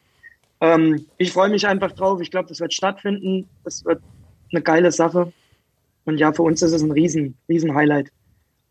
Ähm, 0.61 1.07
ich 1.19 1.33
freue 1.33 1.51
mich 1.51 1.67
einfach 1.67 1.93
drauf. 1.93 2.21
Ich 2.21 2.31
glaube, 2.31 2.49
das 2.49 2.61
wird 2.61 2.73
stattfinden. 2.73 3.49
Das 3.65 3.85
wird 3.85 4.03
eine 4.53 4.63
geile 4.63 4.91
Sache. 4.91 5.33
Und 6.05 6.19
ja, 6.19 6.33
für 6.33 6.43
uns 6.43 6.63
ist 6.63 6.73
es 6.73 6.83
ein 6.83 6.91
riesen, 6.91 7.37
riesen 7.49 7.75
Highlight. 7.75 8.11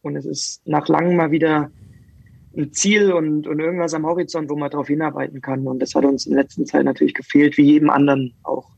Und 0.02 0.16
es 0.16 0.26
ist 0.26 0.62
nach 0.66 0.88
langem 0.88 1.16
mal 1.16 1.32
wieder 1.32 1.72
ein 2.56 2.72
Ziel 2.74 3.12
und, 3.12 3.48
und 3.48 3.60
irgendwas 3.60 3.94
am 3.94 4.06
Horizont, 4.06 4.50
wo 4.50 4.56
man 4.56 4.70
darauf 4.70 4.88
hinarbeiten 4.88 5.42
kann. 5.42 5.66
Und 5.66 5.80
das 5.80 5.96
hat 5.96 6.06
uns 6.06 6.26
in 6.26 6.36
letzter 6.36 6.66
Zeit 6.66 6.86
natürlich 6.86 7.14
gefehlt, 7.14 7.58
wie 7.58 7.64
jedem 7.64 7.90
anderen 7.90 8.34
auch. 8.44 8.70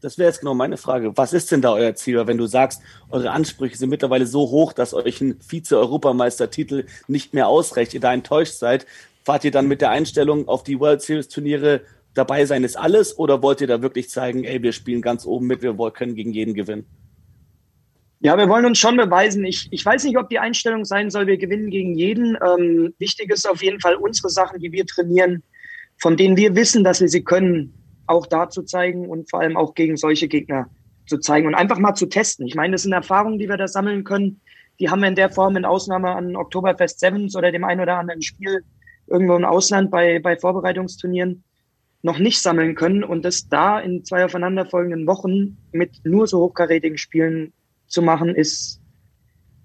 Das 0.00 0.16
wäre 0.16 0.28
jetzt 0.28 0.40
genau 0.40 0.54
meine 0.54 0.78
Frage. 0.78 1.16
Was 1.16 1.32
ist 1.32 1.52
denn 1.52 1.60
da 1.60 1.72
euer 1.72 1.94
Ziel? 1.94 2.26
Wenn 2.26 2.38
du 2.38 2.46
sagst, 2.46 2.80
eure 3.10 3.30
Ansprüche 3.30 3.76
sind 3.76 3.90
mittlerweile 3.90 4.26
so 4.26 4.50
hoch, 4.50 4.72
dass 4.72 4.94
euch 4.94 5.20
ein 5.20 5.38
Vize-Europameistertitel 5.40 6.86
nicht 7.06 7.34
mehr 7.34 7.48
ausreicht, 7.48 7.92
ihr 7.92 8.00
da 8.00 8.12
enttäuscht 8.12 8.54
seid, 8.54 8.86
fahrt 9.24 9.44
ihr 9.44 9.50
dann 9.50 9.68
mit 9.68 9.82
der 9.82 9.90
Einstellung 9.90 10.48
auf 10.48 10.62
die 10.62 10.80
World 10.80 11.02
Series 11.02 11.28
Turniere 11.28 11.82
dabei 12.14 12.44
sein 12.44 12.64
ist 12.64 12.76
alles 12.76 13.18
oder 13.18 13.42
wollt 13.42 13.60
ihr 13.60 13.66
da 13.66 13.82
wirklich 13.82 14.10
zeigen, 14.10 14.44
ey, 14.44 14.62
wir 14.62 14.72
spielen 14.72 15.02
ganz 15.02 15.24
oben 15.26 15.46
mit, 15.46 15.62
wir 15.62 15.74
können 15.92 16.14
gegen 16.14 16.32
jeden 16.32 16.54
gewinnen? 16.54 16.86
Ja, 18.20 18.36
wir 18.36 18.48
wollen 18.48 18.66
uns 18.66 18.78
schon 18.78 18.96
beweisen. 18.96 19.44
Ich, 19.44 19.68
ich 19.70 19.84
weiß 19.84 20.04
nicht, 20.04 20.18
ob 20.18 20.28
die 20.28 20.38
Einstellung 20.38 20.84
sein 20.84 21.08
soll, 21.08 21.26
wir 21.26 21.38
gewinnen 21.38 21.70
gegen 21.70 21.94
jeden. 21.94 22.36
Ähm, 22.46 22.92
wichtig 22.98 23.30
ist 23.30 23.48
auf 23.48 23.62
jeden 23.62 23.80
Fall 23.80 23.94
unsere 23.94 24.28
Sachen, 24.28 24.60
die 24.60 24.72
wir 24.72 24.84
trainieren, 24.86 25.42
von 25.98 26.16
denen 26.16 26.36
wir 26.36 26.54
wissen, 26.54 26.84
dass 26.84 27.00
wir 27.00 27.08
sie 27.08 27.22
können, 27.22 27.72
auch 28.10 28.26
da 28.26 28.50
zu 28.50 28.62
zeigen 28.62 29.08
und 29.08 29.30
vor 29.30 29.40
allem 29.40 29.56
auch 29.56 29.74
gegen 29.74 29.96
solche 29.96 30.28
Gegner 30.28 30.68
zu 31.06 31.18
zeigen 31.18 31.46
und 31.46 31.54
einfach 31.54 31.78
mal 31.78 31.94
zu 31.94 32.06
testen. 32.06 32.46
Ich 32.46 32.54
meine, 32.54 32.72
das 32.72 32.82
sind 32.82 32.92
Erfahrungen, 32.92 33.38
die 33.38 33.48
wir 33.48 33.56
da 33.56 33.68
sammeln 33.68 34.04
können. 34.04 34.40
Die 34.78 34.90
haben 34.90 35.00
wir 35.00 35.08
in 35.08 35.14
der 35.14 35.30
Form 35.30 35.56
in 35.56 35.64
Ausnahme 35.64 36.10
an 36.10 36.36
Oktoberfest 36.36 37.00
Sevens 37.00 37.36
oder 37.36 37.52
dem 37.52 37.64
ein 37.64 37.80
oder 37.80 37.98
anderen 37.98 38.22
Spiel 38.22 38.64
irgendwo 39.06 39.36
im 39.36 39.44
Ausland 39.44 39.90
bei, 39.90 40.20
bei 40.20 40.36
Vorbereitungsturnieren 40.36 41.42
noch 42.02 42.18
nicht 42.18 42.40
sammeln 42.40 42.74
können 42.74 43.04
und 43.04 43.24
das 43.24 43.48
da 43.48 43.78
in 43.78 44.04
zwei 44.04 44.24
aufeinanderfolgenden 44.24 45.06
Wochen 45.06 45.58
mit 45.72 46.00
nur 46.04 46.26
so 46.26 46.40
hochkarätigen 46.40 46.96
Spielen 46.96 47.52
zu 47.88 48.00
machen, 48.00 48.34
ist, 48.34 48.80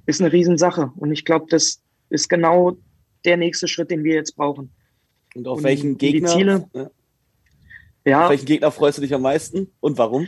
ist 0.06 0.22
eine 0.22 0.34
Riesensache. 0.34 0.92
Und 0.98 1.12
ich 1.14 1.24
glaube, 1.24 1.46
das 1.50 1.82
ist 2.10 2.28
genau 2.28 2.78
der 3.24 3.38
nächste 3.38 3.68
Schritt, 3.68 3.92
den 3.92 4.04
wir 4.04 4.16
jetzt 4.16 4.36
brauchen. 4.36 4.72
Und 5.34 5.48
auf 5.48 5.60
und 5.60 5.64
welchen 5.64 5.98
Gegner? 5.98 6.68
Ja. 8.06 8.26
Auf 8.26 8.30
welchen 8.30 8.46
Gegner 8.46 8.72
freust 8.72 8.98
du 8.98 9.02
dich 9.02 9.14
am 9.14 9.24
meisten 9.24 9.68
und 9.80 9.98
warum? 9.98 10.28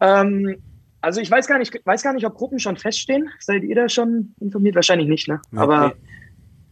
Ähm, 0.00 0.62
also 1.00 1.20
ich 1.20 1.30
weiß 1.30 1.46
gar 1.46 1.58
nicht, 1.58 1.74
weiß 1.84 2.02
gar 2.02 2.12
nicht, 2.12 2.24
ob 2.24 2.34
Gruppen 2.34 2.58
schon 2.58 2.76
feststehen. 2.76 3.28
Seid 3.40 3.64
ihr 3.64 3.74
da 3.74 3.88
schon 3.88 4.34
informiert? 4.40 4.76
Wahrscheinlich 4.76 5.08
nicht, 5.08 5.28
ne? 5.28 5.40
Okay. 5.52 5.60
Aber 5.60 5.94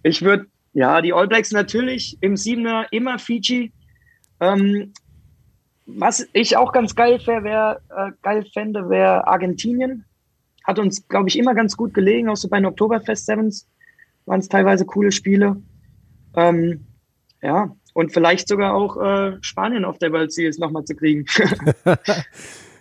ich 0.02 0.22
würde, 0.22 0.46
ja, 0.72 1.00
die 1.02 1.12
All 1.12 1.26
Blacks 1.26 1.50
natürlich 1.52 2.16
im 2.20 2.36
Siebener 2.36 2.86
immer 2.92 3.18
Fiji. 3.18 3.72
Ähm, 4.40 4.92
was 5.86 6.26
ich 6.32 6.56
auch 6.56 6.72
ganz 6.72 6.94
geil, 6.94 7.20
wär, 7.26 7.80
äh, 7.96 8.12
geil 8.22 8.44
fände, 8.52 8.88
wäre 8.88 9.26
Argentinien. 9.26 10.04
Hat 10.64 10.78
uns, 10.78 11.06
glaube 11.08 11.28
ich, 11.28 11.38
immer 11.38 11.54
ganz 11.54 11.76
gut 11.76 11.94
gelegen, 11.94 12.28
auch 12.28 12.36
so 12.36 12.48
bei 12.48 12.58
den 12.58 12.66
Oktoberfest 12.66 13.26
Sevens 13.26 13.68
waren 14.25 14.40
es 14.40 14.48
teilweise 14.48 14.84
coole 14.84 15.12
Spiele. 15.12 15.62
Ähm, 16.34 16.84
ja, 17.40 17.75
und 17.96 18.12
vielleicht 18.12 18.46
sogar 18.46 18.74
auch 18.74 18.98
äh, 18.98 19.38
Spanien 19.40 19.86
auf 19.86 19.96
der 19.96 20.12
World 20.12 20.30
Series 20.30 20.58
nochmal 20.58 20.84
zu 20.84 20.94
kriegen. 20.94 21.24
ja, 21.86 21.96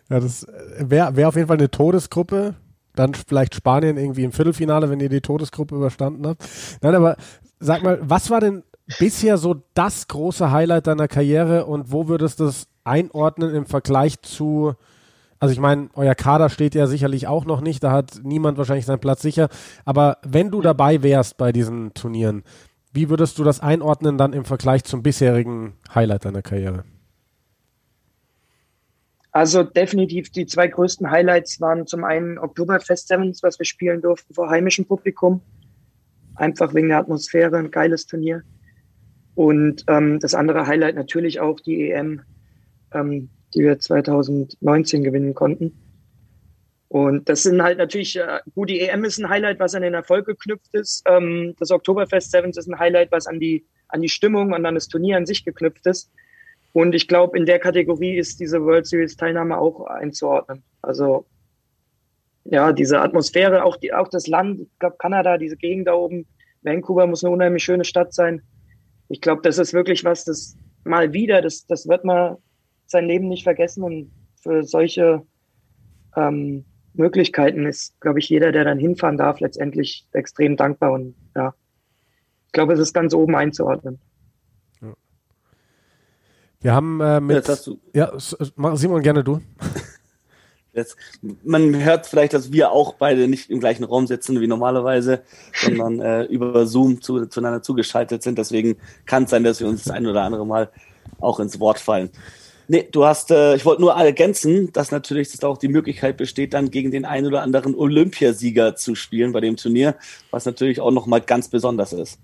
das 0.09 0.45
wäre 0.77 1.15
wär 1.15 1.29
auf 1.29 1.35
jeden 1.37 1.47
Fall 1.47 1.57
eine 1.57 1.71
Todesgruppe. 1.71 2.55
Dann 2.95 3.13
vielleicht 3.13 3.55
Spanien 3.55 3.95
irgendwie 3.95 4.25
im 4.25 4.33
Viertelfinale, 4.33 4.89
wenn 4.89 4.99
ihr 4.99 5.07
die 5.07 5.21
Todesgruppe 5.21 5.73
überstanden 5.75 6.27
habt. 6.27 6.43
Nein, 6.81 6.95
aber 6.95 7.15
sag 7.59 7.81
mal, 7.81 7.97
was 8.01 8.29
war 8.29 8.41
denn 8.41 8.63
bisher 8.99 9.37
so 9.37 9.63
das 9.73 10.09
große 10.09 10.51
Highlight 10.51 10.87
deiner 10.87 11.07
Karriere 11.07 11.65
und 11.65 11.93
wo 11.93 12.09
würdest 12.09 12.41
du 12.41 12.45
es 12.45 12.67
einordnen 12.83 13.55
im 13.55 13.65
Vergleich 13.65 14.21
zu 14.21 14.75
also 15.37 15.51
ich 15.51 15.59
meine, 15.59 15.89
euer 15.93 16.15
Kader 16.15 16.49
steht 16.49 16.75
ja 16.75 16.87
sicherlich 16.87 17.27
auch 17.27 17.45
noch 17.45 17.61
nicht, 17.61 17.83
da 17.83 17.91
hat 17.91 18.21
niemand 18.23 18.57
wahrscheinlich 18.57 18.85
seinen 18.85 18.99
Platz 18.99 19.21
sicher. 19.21 19.49
Aber 19.83 20.17
wenn 20.25 20.49
du 20.49 20.61
dabei 20.61 21.03
wärst 21.03 21.37
bei 21.37 21.51
diesen 21.51 21.93
Turnieren, 21.93 22.43
wie 22.95 23.09
würdest 23.09 23.37
du 23.37 23.43
das 23.43 23.59
einordnen 23.59 24.17
dann 24.17 24.33
im 24.33 24.45
Vergleich 24.45 24.83
zum 24.85 25.03
bisherigen 25.03 25.73
Highlight 25.93 26.25
deiner 26.25 26.41
Karriere? 26.41 26.85
Also 29.31 29.63
definitiv 29.63 30.29
die 30.29 30.45
zwei 30.45 30.69
größten 30.69 31.11
Highlights 31.11 31.59
waren 31.59 31.87
zum 31.87 32.05
einen 32.05 32.37
Oktoberfest 32.37 33.09
Sevens, 33.09 33.43
was 33.43 33.59
wir 33.59 33.65
spielen 33.65 34.01
durften 34.01 34.33
vor 34.33 34.49
heimischem 34.49 34.85
Publikum. 34.85 35.41
Einfach 36.35 36.73
wegen 36.73 36.87
der 36.87 36.99
Atmosphäre, 36.99 37.57
ein 37.57 37.69
geiles 37.69 38.05
Turnier. 38.05 38.43
Und 39.35 39.83
ähm, 39.87 40.21
das 40.21 40.33
andere 40.33 40.67
Highlight 40.67 40.95
natürlich 40.95 41.41
auch 41.41 41.59
die 41.59 41.91
EM, 41.91 42.21
ähm, 42.93 43.29
die 43.53 43.59
wir 43.59 43.77
2019 43.77 45.03
gewinnen 45.03 45.33
konnten. 45.33 45.84
Und 46.95 47.27
das 47.27 47.43
sind 47.43 47.61
halt 47.61 47.77
natürlich, 47.77 48.15
äh, 48.15 48.39
gut, 48.53 48.69
die 48.69 48.79
EM 48.79 49.03
ist 49.03 49.17
ein 49.17 49.27
Highlight, 49.27 49.59
was 49.59 49.75
an 49.75 49.81
den 49.81 49.93
Erfolg 49.93 50.27
geknüpft 50.27 50.73
ist. 50.73 51.03
Ähm, 51.05 51.53
das 51.59 51.69
Oktoberfest 51.69 52.31
Sevens 52.31 52.55
ist 52.55 52.69
ein 52.69 52.79
Highlight, 52.79 53.11
was 53.11 53.27
an 53.27 53.37
die, 53.37 53.65
an 53.89 54.01
die 54.01 54.07
Stimmung 54.07 54.53
und 54.53 54.65
an 54.65 54.75
das 54.75 54.87
Turnier 54.87 55.17
an 55.17 55.25
sich 55.25 55.43
geknüpft 55.43 55.85
ist. 55.87 56.09
Und 56.71 56.95
ich 56.95 57.09
glaube, 57.09 57.37
in 57.37 57.45
der 57.45 57.59
Kategorie 57.59 58.15
ist 58.15 58.39
diese 58.39 58.63
World 58.63 58.87
Series 58.87 59.17
Teilnahme 59.17 59.57
auch 59.57 59.87
einzuordnen. 59.87 60.63
Also, 60.81 61.25
ja, 62.45 62.71
diese 62.71 63.01
Atmosphäre, 63.01 63.65
auch 63.65 63.75
die, 63.75 63.93
auch 63.93 64.07
das 64.07 64.27
Land, 64.27 64.61
ich 64.61 64.79
glaube, 64.79 64.95
Kanada, 64.97 65.37
diese 65.37 65.57
Gegend 65.57 65.89
da 65.89 65.95
oben, 65.95 66.25
Vancouver 66.61 67.07
muss 67.07 67.25
eine 67.25 67.33
unheimlich 67.33 67.65
schöne 67.65 67.83
Stadt 67.83 68.13
sein. 68.13 68.41
Ich 69.09 69.19
glaube, 69.19 69.41
das 69.41 69.57
ist 69.57 69.73
wirklich 69.73 70.05
was, 70.05 70.23
das 70.23 70.55
mal 70.85 71.11
wieder, 71.11 71.41
das, 71.41 71.67
das 71.67 71.89
wird 71.89 72.05
man 72.05 72.37
sein 72.85 73.03
Leben 73.03 73.27
nicht 73.27 73.43
vergessen 73.43 73.83
und 73.83 74.11
für 74.41 74.63
solche 74.63 75.23
ähm, 76.15 76.63
Möglichkeiten 76.97 77.65
ist, 77.65 77.99
glaube 78.01 78.19
ich, 78.19 78.29
jeder, 78.29 78.51
der 78.51 78.63
dann 78.63 78.79
hinfahren 78.79 79.17
darf, 79.17 79.39
letztendlich 79.39 80.07
extrem 80.13 80.57
dankbar 80.57 80.91
und 80.91 81.15
ja, 81.35 81.53
ich 82.47 82.51
glaube, 82.51 82.73
es 82.73 82.79
ist 82.79 82.93
ganz 82.93 83.13
oben 83.13 83.35
einzuordnen. 83.35 83.99
Wir 86.65 86.73
haben 86.73 86.99
äh, 86.99 87.19
mit. 87.19 87.47
Ja, 87.93 88.11
Simon, 88.17 89.03
gerne 89.03 89.23
du. 89.23 89.39
Jetzt, 90.73 90.97
man 91.43 91.83
hört 91.83 92.07
vielleicht, 92.07 92.33
dass 92.33 92.51
wir 92.51 92.71
auch 92.71 92.95
beide 92.95 93.27
nicht 93.27 93.51
im 93.51 93.59
gleichen 93.59 93.83
Raum 93.83 94.07
sitzen 94.07 94.41
wie 94.41 94.47
normalerweise, 94.47 95.21
sondern 95.53 96.01
äh, 96.01 96.23
über 96.23 96.65
Zoom 96.65 97.03
zu, 97.03 97.27
zueinander 97.27 97.61
zugeschaltet 97.61 98.23
sind. 98.23 98.39
Deswegen 98.39 98.77
kann 99.05 99.25
es 99.25 99.29
sein, 99.29 99.43
dass 99.43 99.59
wir 99.59 99.67
uns 99.67 99.83
das 99.83 99.93
ein 99.93 100.07
oder 100.07 100.23
andere 100.23 100.45
Mal 100.45 100.71
auch 101.19 101.39
ins 101.39 101.59
Wort 101.59 101.79
fallen. 101.79 102.09
Nee, 102.67 102.87
du 102.91 103.05
hast, 103.05 103.31
äh, 103.31 103.55
ich 103.55 103.65
wollte 103.65 103.81
nur 103.81 103.93
ergänzen, 103.93 104.71
dass 104.73 104.91
natürlich 104.91 105.31
dass 105.31 105.43
auch 105.43 105.57
die 105.57 105.67
Möglichkeit 105.67 106.17
besteht, 106.17 106.53
dann 106.53 106.71
gegen 106.71 106.91
den 106.91 107.05
einen 107.05 107.27
oder 107.27 107.41
anderen 107.41 107.75
Olympiasieger 107.75 108.75
zu 108.75 108.95
spielen 108.95 109.31
bei 109.31 109.41
dem 109.41 109.57
Turnier, 109.57 109.95
was 110.31 110.45
natürlich 110.45 110.81
auch 110.81 110.91
nochmal 110.91 111.21
ganz 111.21 111.47
besonders 111.47 111.93
ist. 111.93 112.19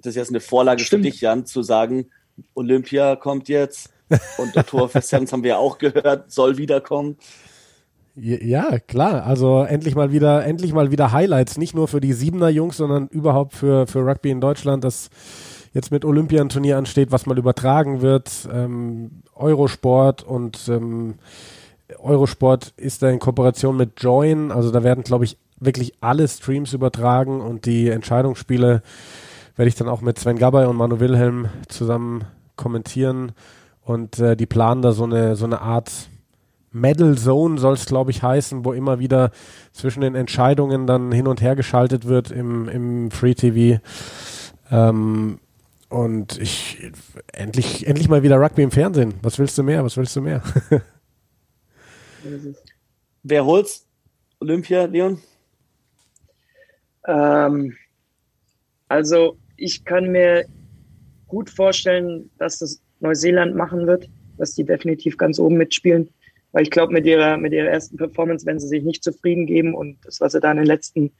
Das 0.00 0.10
ist 0.10 0.16
jetzt 0.16 0.30
eine 0.30 0.40
Vorlage 0.40 0.82
Stimmt. 0.82 1.04
für 1.04 1.10
dich, 1.10 1.20
Jan, 1.20 1.46
zu 1.46 1.62
sagen, 1.62 2.10
Olympia 2.54 3.16
kommt 3.16 3.48
jetzt 3.48 3.90
und 4.38 4.54
der 4.54 4.66
Torfest 4.66 5.12
haben 5.32 5.42
wir 5.42 5.50
ja 5.50 5.58
auch 5.58 5.78
gehört, 5.78 6.30
soll 6.30 6.56
wiederkommen. 6.56 7.16
Ja, 8.20 8.80
klar. 8.80 9.24
Also 9.24 9.62
endlich 9.62 9.94
mal 9.94 10.10
wieder, 10.10 10.44
endlich 10.44 10.72
mal 10.72 10.90
wieder 10.90 11.12
Highlights, 11.12 11.56
nicht 11.56 11.74
nur 11.74 11.86
für 11.86 12.00
die 12.00 12.12
Siebener 12.12 12.48
Jungs, 12.48 12.76
sondern 12.76 13.06
überhaupt 13.08 13.54
für, 13.54 13.86
für 13.86 14.00
Rugby 14.00 14.30
in 14.30 14.40
Deutschland. 14.40 14.82
Das 14.82 15.08
jetzt 15.72 15.90
mit 15.90 16.04
Olympia 16.04 16.40
ein 16.40 16.48
Turnier 16.48 16.78
ansteht, 16.78 17.12
was 17.12 17.26
mal 17.26 17.38
übertragen 17.38 18.00
wird. 18.00 18.48
Ähm, 18.52 19.22
Eurosport 19.34 20.22
und 20.22 20.68
ähm, 20.68 21.14
Eurosport 21.98 22.72
ist 22.76 23.02
da 23.02 23.08
in 23.08 23.18
Kooperation 23.18 23.76
mit 23.76 24.02
Join. 24.02 24.52
Also 24.52 24.70
da 24.70 24.82
werden, 24.82 25.04
glaube 25.04 25.24
ich, 25.24 25.38
wirklich 25.58 25.94
alle 26.00 26.28
Streams 26.28 26.72
übertragen 26.72 27.40
und 27.40 27.66
die 27.66 27.88
Entscheidungsspiele 27.88 28.82
werde 29.56 29.68
ich 29.68 29.74
dann 29.74 29.88
auch 29.88 30.00
mit 30.00 30.18
Sven 30.18 30.38
Gabay 30.38 30.66
und 30.66 30.76
Manu 30.76 31.00
Wilhelm 31.00 31.48
zusammen 31.68 32.24
kommentieren. 32.56 33.32
Und 33.82 34.18
äh, 34.18 34.36
die 34.36 34.46
planen 34.46 34.82
da 34.82 34.92
so 34.92 35.04
eine, 35.04 35.34
so 35.34 35.46
eine 35.46 35.60
Art 35.60 35.90
Medal 36.70 37.16
Zone 37.16 37.58
soll 37.58 37.74
es, 37.74 37.86
glaube 37.86 38.10
ich, 38.10 38.22
heißen, 38.22 38.64
wo 38.64 38.72
immer 38.72 38.98
wieder 38.98 39.30
zwischen 39.72 40.02
den 40.02 40.14
Entscheidungen 40.14 40.86
dann 40.86 41.12
hin 41.12 41.26
und 41.26 41.40
her 41.40 41.56
geschaltet 41.56 42.06
wird 42.06 42.30
im, 42.30 42.68
im 42.68 43.10
Free 43.10 43.34
TV. 43.34 43.80
Ähm, 44.70 45.38
und 45.88 46.38
ich 46.38 46.90
endlich, 47.32 47.86
endlich 47.86 48.08
mal 48.08 48.22
wieder 48.22 48.40
Rugby 48.40 48.62
im 48.62 48.70
Fernsehen. 48.70 49.14
Was 49.22 49.38
willst 49.38 49.56
du 49.58 49.62
mehr? 49.62 49.84
Was 49.84 49.96
willst 49.96 50.14
du 50.16 50.20
mehr? 50.20 50.42
Wer 53.22 53.44
holt's? 53.44 53.86
Olympia, 54.40 54.84
Leon? 54.84 55.20
Ähm, 57.06 57.76
also 58.88 59.36
ich 59.56 59.84
kann 59.84 60.12
mir 60.12 60.46
gut 61.26 61.50
vorstellen, 61.50 62.30
dass 62.38 62.58
das 62.58 62.80
Neuseeland 63.00 63.54
machen 63.54 63.86
wird, 63.86 64.08
dass 64.36 64.54
die 64.54 64.64
definitiv 64.64 65.16
ganz 65.16 65.38
oben 65.38 65.56
mitspielen. 65.56 66.10
Weil 66.52 66.62
ich 66.62 66.70
glaube, 66.70 66.92
mit 66.92 67.04
ihrer, 67.04 67.36
mit 67.36 67.52
ihrer 67.52 67.68
ersten 67.68 67.96
Performance 67.96 68.46
werden 68.46 68.60
sie 68.60 68.68
sich 68.68 68.82
nicht 68.82 69.04
zufrieden 69.04 69.46
geben 69.46 69.74
und 69.74 69.98
das, 70.04 70.20
was 70.20 70.32
sie 70.32 70.40
da 70.40 70.50
in 70.50 70.58
den 70.58 70.66
letzten 70.66 71.12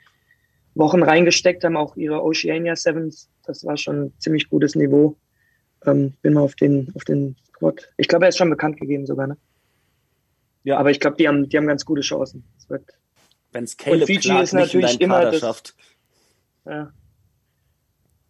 Wochen 0.78 1.02
reingesteckt 1.02 1.64
haben, 1.64 1.76
auch 1.76 1.96
ihre 1.96 2.22
Oceania 2.22 2.76
Sevens, 2.76 3.28
das 3.44 3.64
war 3.64 3.76
schon 3.76 4.04
ein 4.04 4.12
ziemlich 4.18 4.48
gutes 4.48 4.76
Niveau. 4.76 5.16
Ähm, 5.84 6.14
bin 6.22 6.34
mal 6.34 6.42
auf 6.42 6.54
den, 6.54 6.92
auf 6.94 7.04
den 7.04 7.36
Squad. 7.48 7.92
Ich 7.96 8.08
glaube, 8.08 8.24
er 8.24 8.28
ist 8.28 8.38
schon 8.38 8.50
bekannt 8.50 8.78
gegeben 8.78 9.04
sogar, 9.04 9.26
ne? 9.26 9.36
Ja. 10.64 10.78
Aber 10.78 10.90
ich 10.90 11.00
glaube, 11.00 11.16
die 11.16 11.26
haben, 11.26 11.48
die 11.48 11.56
haben 11.56 11.66
ganz 11.66 11.84
gute 11.84 12.02
Chancen. 12.02 12.44
Wenn 13.52 13.64
es 13.64 13.76
Caleb 13.76 14.06
Fiji 14.06 14.40
ist 14.40 14.52
natürlich 14.52 15.00
immer 15.00 15.30
das, 15.30 15.74
ja. 16.66 16.92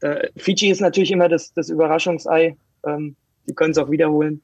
äh, 0.00 0.28
Fiji 0.36 0.70
ist 0.70 0.80
natürlich 0.80 1.10
immer 1.10 1.28
das, 1.28 1.52
das 1.52 1.68
Überraschungsei. 1.68 2.56
Ähm, 2.84 3.16
die 3.46 3.54
können 3.54 3.72
es 3.72 3.78
auch 3.78 3.90
wiederholen. 3.90 4.42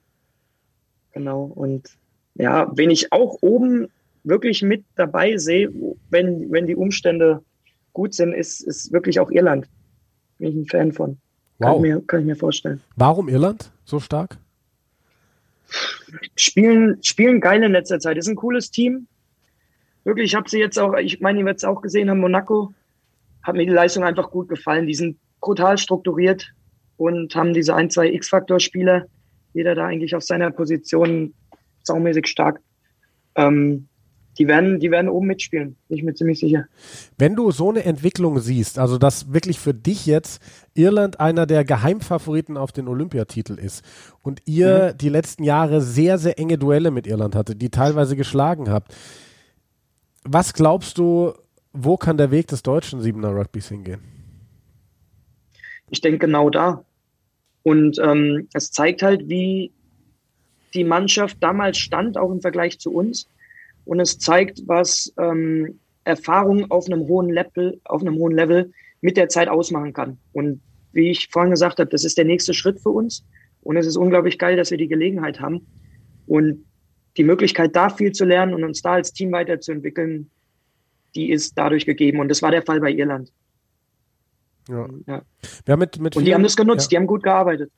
Genau. 1.13 1.45
Und 1.45 1.89
ja, 2.35 2.71
wen 2.75 2.91
ich 2.91 3.13
auch 3.13 3.39
oben 3.41 3.89
wirklich 4.25 4.63
mit 4.63 4.85
dabei 4.97 5.37
sehe, 5.37 5.71
wenn, 6.11 6.51
wenn 6.51 6.67
die 6.67 6.77
Umstände 6.77 7.43
gut 7.95 8.13
sind, 8.13 8.35
ist, 8.35 8.61
ist 8.61 8.93
wirklich 8.93 9.19
auch 9.19 9.31
Irland. 9.31 9.67
Bin 10.39 10.49
ich 10.51 10.55
ein 10.55 10.67
Fan 10.67 10.93
von. 10.93 11.17
Wow. 11.59 11.69
Kann, 11.69 11.75
ich 11.77 11.81
mir, 11.81 12.01
kann 12.03 12.21
ich 12.21 12.27
mir 12.27 12.37
vorstellen. 12.37 12.83
Warum 12.97 13.29
Irland 13.29 13.71
so 13.87 13.99
stark? 14.01 14.37
Spielen, 16.37 17.03
spielen 17.03 17.41
geil 17.41 17.63
in 17.63 17.73
letzter 17.73 17.99
Zeit. 17.99 18.19
Ist 18.19 18.29
ein 18.29 18.37
cooles 18.37 18.71
Team. 18.71 19.07
Wirklich, 20.05 20.27
ich 20.27 20.35
habe 20.35 20.51
sie 20.51 20.59
jetzt 20.59 20.79
auch, 20.79 20.95
ich 20.95 21.21
meine, 21.21 21.39
ihr 21.39 21.45
werdet 21.47 21.59
es 21.59 21.65
auch 21.65 21.81
gesehen 21.81 22.11
haben, 22.11 22.21
Monaco. 22.21 22.75
Hat 23.43 23.55
mir 23.55 23.65
die 23.65 23.73
Leistung 23.73 24.05
einfach 24.05 24.31
gut 24.31 24.49
gefallen. 24.49 24.87
Die 24.87 24.95
sind 24.95 25.17
brutal 25.41 25.79
strukturiert 25.79 26.53
und 26.97 27.35
haben 27.35 27.55
diese 27.55 27.75
ein, 27.75 27.91
zwei 27.91 28.09
X-Faktor-Spieler. 28.13 29.07
Jeder 29.55 29.75
da 29.75 29.87
eigentlich 29.87 30.15
auf 30.15 30.23
seiner 30.23 30.51
Position 30.51 31.33
saumäßig 31.85 32.27
stark. 32.27 32.61
Ähm, 33.37 33.89
die 34.39 34.49
werden, 34.49 34.81
die 34.81 34.91
werden 34.91 35.09
oben 35.09 35.27
mitspielen, 35.27 35.77
bin 35.89 35.99
ich 35.99 36.03
mir 36.03 36.15
ziemlich 36.15 36.41
sicher. 36.41 36.67
Wenn 37.17 37.37
du 37.37 37.51
so 37.51 37.71
eine 37.71 37.85
Entwicklung 37.85 38.39
siehst, 38.41 38.79
also 38.79 38.99
dass 38.99 39.33
wirklich 39.33 39.59
für 39.59 39.75
dich 39.75 40.07
jetzt 40.07 40.43
Irland 40.75 41.21
einer 41.21 41.47
der 41.47 41.65
Geheimfavoriten 41.65 42.57
auf 42.57 42.73
den 42.73 42.89
Olympiatitel 42.89 43.59
ist 43.59 43.85
und 44.23 44.43
ihr 44.45 44.93
mhm. 44.93 44.99
die 44.99 45.09
letzten 45.09 45.45
Jahre 45.45 45.81
sehr, 45.81 46.19
sehr 46.19 46.39
enge 46.39 46.59
Duelle 46.59 46.91
mit 46.91 47.07
Irland 47.07 47.35
hatte, 47.35 47.55
die 47.55 47.71
teilweise 47.71 48.17
geschlagen 48.17 48.69
habt, 48.69 48.95
was 50.25 50.55
glaubst 50.55 50.99
du, 50.99 51.33
wo 51.73 51.97
kann 51.97 52.17
der 52.17 52.31
Weg 52.31 52.49
des 52.49 52.63
deutschen 52.63 53.01
Siebener 53.01 53.31
Rugbys 53.31 53.69
hingehen? 53.69 54.01
Ich 55.91 56.01
denke 56.01 56.19
genau 56.19 56.51
da. 56.51 56.85
Und 57.63 57.99
ähm, 57.99 58.49
es 58.53 58.71
zeigt 58.71 59.03
halt, 59.03 59.29
wie 59.29 59.73
die 60.75 60.85
Mannschaft 60.85 61.37
damals 61.41 61.79
stand, 61.79 62.19
auch 62.19 62.31
im 62.31 62.41
Vergleich 62.41 62.79
zu 62.79 62.93
uns 62.93 63.29
und 63.85 64.01
es 64.01 64.19
zeigt, 64.19 64.63
was 64.67 65.13
ähm, 65.19 65.79
Erfahrung 66.05 66.71
auf 66.71 66.87
einem 66.87 67.01
hohen 67.07 67.31
Level, 67.31 67.81
auf 67.85 68.01
einem 68.01 68.17
hohen 68.17 68.35
Level 68.35 68.73
mit 69.01 69.17
der 69.17 69.29
Zeit 69.29 69.49
ausmachen 69.49 69.93
kann. 69.93 70.19
Und 70.33 70.61
wie 70.93 71.11
ich 71.11 71.29
vorhin 71.31 71.51
gesagt 71.51 71.79
habe, 71.79 71.91
das 71.91 72.05
ist 72.05 72.17
der 72.17 72.25
nächste 72.25 72.55
Schritt 72.55 72.81
für 72.81 72.91
uns. 72.91 73.25
Und 73.63 73.77
es 73.77 73.87
ist 73.87 73.97
unglaublich 73.97 74.39
geil, 74.39 74.57
dass 74.57 74.71
wir 74.71 74.79
die 74.79 74.89
Gelegenheit 74.89 75.41
haben 75.41 75.67
und 76.27 76.65
die 77.17 77.25
Möglichkeit, 77.25 77.75
da 77.75 77.89
viel 77.89 78.13
zu 78.13 78.25
lernen 78.25 78.55
und 78.55 78.65
uns 78.65 78.83
da 78.83 78.93
als 78.93 79.13
Team 79.13 79.33
weiterzuentwickeln, 79.33 80.31
die 81.15 81.31
ist 81.31 81.57
dadurch 81.57 81.87
gegeben. 81.87 82.21
Und 82.21 82.29
das 82.29 82.43
war 82.43 82.51
der 82.51 82.63
Fall 82.63 82.81
bei 82.81 82.91
Irland. 82.91 83.33
Ja. 84.69 84.89
ja. 85.07 85.23
Wir 85.65 85.73
haben 85.73 85.81
mit, 85.81 85.99
mit 85.99 86.17
und 86.17 86.25
die 86.25 86.35
haben 86.35 86.43
das 86.43 86.57
genutzt, 86.57 86.87
ja. 86.87 86.89
die 86.91 86.97
haben 87.03 87.07
gut 87.07 87.23
gearbeitet. 87.23 87.71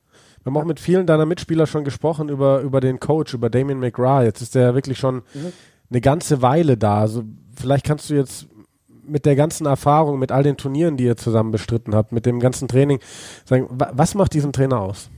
Wir 0.43 0.47
haben 0.47 0.57
auch 0.57 0.65
mit 0.65 0.81
vielen 0.81 1.07
deiner 1.07 1.27
Mitspieler 1.27 1.67
schon 1.67 1.85
gesprochen 1.85 2.29
über, 2.29 2.61
über 2.61 2.81
den 2.81 3.01
Coach, 3.01 3.35
über 3.35 3.51
Damien 3.51 3.81
McGrath. 3.81 4.25
Jetzt 4.25 4.43
ist 4.43 4.55
der 4.55 4.75
wirklich 4.75 4.99
schon 4.99 5.17
mhm 5.35 5.53
eine 5.91 6.01
ganze 6.01 6.43
Weile 6.43 6.77
da. 6.77 7.01
Also 7.01 7.25
vielleicht 7.57 7.87
kannst 7.87 8.11
du 8.11 8.15
jetzt 8.15 8.47
mit 9.07 9.25
der 9.25 9.37
ganzen 9.37 9.67
Erfahrung, 9.67 10.19
mit 10.19 10.33
all 10.33 10.43
den 10.43 10.57
Turnieren, 10.57 10.97
die 10.97 11.05
ihr 11.05 11.17
zusammen 11.17 11.53
bestritten 11.53 11.95
habt, 11.95 12.13
mit 12.13 12.27
dem 12.27 12.41
ganzen 12.41 12.69
Training, 12.69 13.01
sagen, 13.45 13.69
was 13.71 14.15
macht 14.15 14.35
diesen 14.35 14.53
Trainer 14.53 14.81
aus? 14.81 15.11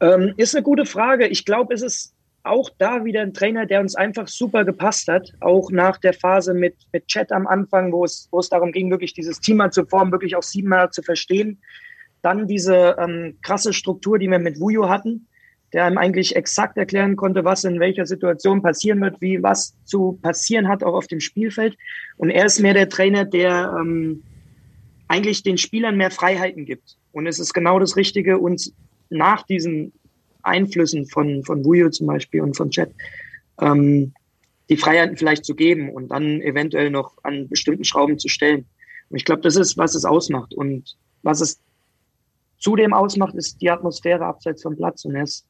Ähm, 0.00 0.34
ist 0.36 0.54
eine 0.54 0.62
gute 0.62 0.86
Frage. 0.86 1.26
Ich 1.26 1.44
glaube, 1.44 1.74
es 1.74 1.82
ist 1.82 2.14
auch 2.42 2.70
da 2.78 3.04
wieder 3.04 3.20
ein 3.20 3.34
Trainer, 3.34 3.66
der 3.66 3.80
uns 3.80 3.94
einfach 3.94 4.28
super 4.28 4.64
gepasst 4.64 5.08
hat. 5.08 5.32
Auch 5.40 5.70
nach 5.70 5.98
der 5.98 6.14
Phase 6.14 6.54
mit, 6.54 6.74
mit 6.92 7.06
Chat 7.06 7.32
am 7.32 7.46
Anfang, 7.46 7.92
wo 7.92 8.04
es, 8.04 8.28
wo 8.30 8.38
es 8.38 8.48
darum 8.48 8.72
ging, 8.72 8.90
wirklich 8.90 9.12
dieses 9.12 9.40
Team 9.40 9.62
zu 9.70 9.84
formen, 9.84 10.12
wirklich 10.12 10.36
auch 10.36 10.42
siebenmal 10.42 10.90
zu 10.90 11.02
verstehen. 11.02 11.60
Dann 12.22 12.46
diese 12.46 12.96
ähm, 12.98 13.38
krasse 13.42 13.72
Struktur, 13.72 14.18
die 14.18 14.28
wir 14.28 14.38
mit 14.38 14.60
Wuyo 14.60 14.88
hatten 14.88 15.26
der 15.72 15.84
einem 15.84 15.98
eigentlich 15.98 16.34
exakt 16.34 16.76
erklären 16.76 17.16
konnte, 17.16 17.44
was 17.44 17.64
in 17.64 17.78
welcher 17.78 18.06
Situation 18.06 18.62
passieren 18.62 19.00
wird, 19.00 19.20
wie 19.20 19.42
was 19.42 19.74
zu 19.84 20.18
passieren 20.22 20.68
hat, 20.68 20.82
auch 20.82 20.94
auf 20.94 21.06
dem 21.06 21.20
Spielfeld. 21.20 21.76
Und 22.16 22.30
er 22.30 22.46
ist 22.46 22.60
mehr 22.60 22.74
der 22.74 22.88
Trainer, 22.88 23.24
der 23.24 23.74
ähm, 23.78 24.22
eigentlich 25.08 25.42
den 25.42 25.58
Spielern 25.58 25.96
mehr 25.96 26.10
Freiheiten 26.10 26.64
gibt. 26.64 26.96
Und 27.12 27.26
es 27.26 27.38
ist 27.38 27.54
genau 27.54 27.78
das 27.78 27.96
Richtige, 27.96 28.38
uns 28.38 28.72
nach 29.10 29.42
diesen 29.44 29.92
Einflüssen 30.42 31.06
von, 31.06 31.44
von 31.44 31.64
Wuyo 31.64 31.90
zum 31.90 32.06
Beispiel 32.06 32.40
und 32.40 32.56
von 32.56 32.70
Chat 32.70 32.92
ähm, 33.60 34.12
die 34.68 34.76
Freiheiten 34.76 35.16
vielleicht 35.16 35.44
zu 35.44 35.54
geben 35.54 35.90
und 35.90 36.08
dann 36.08 36.40
eventuell 36.40 36.90
noch 36.90 37.14
an 37.24 37.48
bestimmten 37.48 37.84
Schrauben 37.84 38.18
zu 38.18 38.28
stellen. 38.28 38.66
Und 39.08 39.16
ich 39.16 39.24
glaube, 39.24 39.42
das 39.42 39.56
ist, 39.56 39.76
was 39.76 39.94
es 39.94 40.04
ausmacht. 40.04 40.54
Und 40.54 40.96
was 41.22 41.40
es 41.40 41.60
zudem 42.58 42.94
ausmacht, 42.94 43.34
ist 43.34 43.60
die 43.60 43.70
Atmosphäre 43.70 44.24
abseits 44.24 44.62
vom 44.62 44.76
Platz. 44.76 45.04
Und 45.04 45.16
er 45.16 45.24
ist 45.24 45.44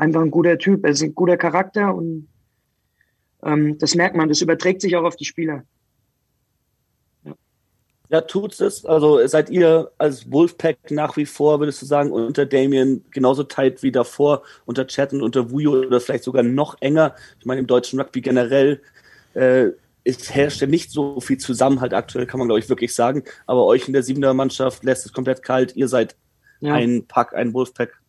einfach 0.00 0.20
ein 0.20 0.30
guter 0.30 0.58
Typ. 0.58 0.84
Er 0.84 0.90
ist 0.90 1.02
ein 1.02 1.14
guter 1.14 1.36
Charakter 1.36 1.94
und 1.94 2.28
ähm, 3.42 3.78
das 3.78 3.94
merkt 3.94 4.16
man. 4.16 4.28
Das 4.28 4.40
überträgt 4.40 4.80
sich 4.80 4.96
auch 4.96 5.04
auf 5.04 5.16
die 5.16 5.24
Spieler. 5.24 5.64
Ja, 7.24 7.34
ja 8.08 8.20
tut's 8.22 8.60
es. 8.60 8.84
Also 8.84 9.26
seid 9.26 9.50
ihr 9.50 9.90
als 9.98 10.30
Wolfpack 10.30 10.90
nach 10.90 11.16
wie 11.16 11.26
vor, 11.26 11.60
würdest 11.60 11.82
du 11.82 11.86
sagen, 11.86 12.12
unter 12.12 12.46
Damien 12.46 13.04
genauso 13.10 13.44
tight 13.44 13.82
wie 13.82 13.92
davor, 13.92 14.42
unter 14.64 14.86
Chat 14.86 15.12
und 15.12 15.22
unter 15.22 15.50
Wuyo 15.50 15.72
oder 15.72 16.00
vielleicht 16.00 16.24
sogar 16.24 16.42
noch 16.42 16.80
enger? 16.80 17.14
Ich 17.38 17.46
meine, 17.46 17.60
im 17.60 17.66
deutschen 17.66 18.00
Rugby 18.00 18.20
generell 18.20 18.80
äh, 19.34 19.70
es 20.04 20.34
herrscht 20.34 20.60
ja 20.60 20.66
nicht 20.66 20.90
so 20.90 21.20
viel 21.20 21.38
Zusammenhalt 21.38 21.94
aktuell, 21.94 22.26
kann 22.26 22.38
man 22.38 22.48
glaube 22.48 22.60
ich 22.60 22.68
wirklich 22.68 22.94
sagen. 22.94 23.24
Aber 23.46 23.66
euch 23.66 23.86
in 23.86 23.92
der 23.92 24.02
Siebener 24.02 24.34
Mannschaft 24.34 24.84
lässt 24.84 25.06
es 25.06 25.12
komplett 25.12 25.42
kalt. 25.42 25.76
Ihr 25.76 25.88
seid 25.88 26.16
ja. 26.60 26.74
ein 26.74 27.06
Pack, 27.06 27.34
ein 27.34 27.52
Wolfpack. 27.52 27.99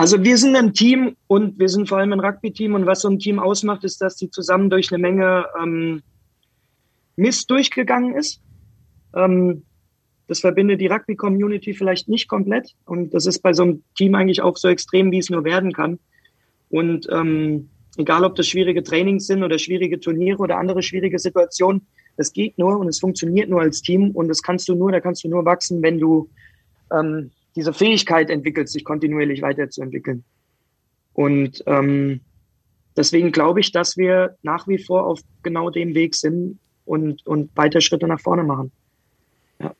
Also 0.00 0.24
wir 0.24 0.38
sind 0.38 0.56
ein 0.56 0.72
Team 0.72 1.14
und 1.26 1.58
wir 1.58 1.68
sind 1.68 1.86
vor 1.86 1.98
allem 1.98 2.14
ein 2.14 2.20
Rugby-Team 2.20 2.72
und 2.72 2.86
was 2.86 3.02
so 3.02 3.10
ein 3.10 3.18
Team 3.18 3.38
ausmacht, 3.38 3.84
ist, 3.84 4.00
dass 4.00 4.16
die 4.16 4.30
zusammen 4.30 4.70
durch 4.70 4.90
eine 4.90 4.98
Menge 4.98 5.44
ähm, 5.62 6.00
Mist 7.16 7.50
durchgegangen 7.50 8.16
ist. 8.16 8.40
Ähm, 9.14 9.62
das 10.26 10.40
verbindet 10.40 10.80
die 10.80 10.86
Rugby-Community 10.86 11.74
vielleicht 11.74 12.08
nicht 12.08 12.28
komplett 12.28 12.74
und 12.86 13.12
das 13.12 13.26
ist 13.26 13.40
bei 13.40 13.52
so 13.52 13.62
einem 13.64 13.82
Team 13.94 14.14
eigentlich 14.14 14.40
auch 14.40 14.56
so 14.56 14.68
extrem, 14.68 15.12
wie 15.12 15.18
es 15.18 15.28
nur 15.28 15.44
werden 15.44 15.74
kann. 15.74 15.98
Und 16.70 17.06
ähm, 17.12 17.68
egal, 17.98 18.24
ob 18.24 18.36
das 18.36 18.46
schwierige 18.46 18.82
Trainings 18.82 19.26
sind 19.26 19.42
oder 19.42 19.58
schwierige 19.58 20.00
Turniere 20.00 20.38
oder 20.38 20.56
andere 20.56 20.82
schwierige 20.82 21.18
Situationen, 21.18 21.86
das 22.16 22.32
geht 22.32 22.56
nur 22.56 22.78
und 22.78 22.88
es 22.88 23.00
funktioniert 23.00 23.50
nur 23.50 23.60
als 23.60 23.82
Team 23.82 24.12
und 24.12 24.28
das 24.28 24.42
kannst 24.42 24.66
du 24.70 24.74
nur, 24.74 24.92
da 24.92 25.00
kannst 25.00 25.24
du 25.24 25.28
nur 25.28 25.44
wachsen, 25.44 25.82
wenn 25.82 25.98
du 25.98 26.30
ähm, 26.90 27.32
diese 27.56 27.72
Fähigkeit 27.72 28.30
entwickelt, 28.30 28.68
sich 28.68 28.84
kontinuierlich 28.84 29.42
weiterzuentwickeln. 29.42 30.24
Und 31.12 31.62
ähm, 31.66 32.20
deswegen 32.96 33.32
glaube 33.32 33.60
ich, 33.60 33.72
dass 33.72 33.96
wir 33.96 34.36
nach 34.42 34.68
wie 34.68 34.78
vor 34.78 35.06
auf 35.06 35.20
genau 35.42 35.70
dem 35.70 35.94
Weg 35.94 36.14
sind 36.14 36.58
und, 36.84 37.26
und 37.26 37.56
weiter 37.56 37.80
Schritte 37.80 38.06
nach 38.06 38.20
vorne 38.20 38.42
machen. 38.42 38.72
Ja. 39.58 39.72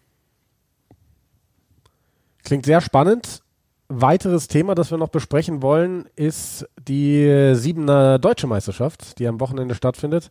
Klingt 2.45 2.67
sehr 2.67 2.81
spannend. 2.81 3.43
Weiteres 3.89 4.47
Thema, 4.47 4.77
das 4.77 4.91
wir 4.93 4.99
noch 4.99 5.09
besprechen 5.09 5.63
wollen, 5.63 6.09
ist 6.15 6.69
die 6.87 7.55
siebener 7.55 8.21
Deutsche 8.21 8.47
Meisterschaft, 8.47 9.19
die 9.19 9.27
am 9.27 9.41
Wochenende 9.41 9.75
stattfindet. 9.75 10.29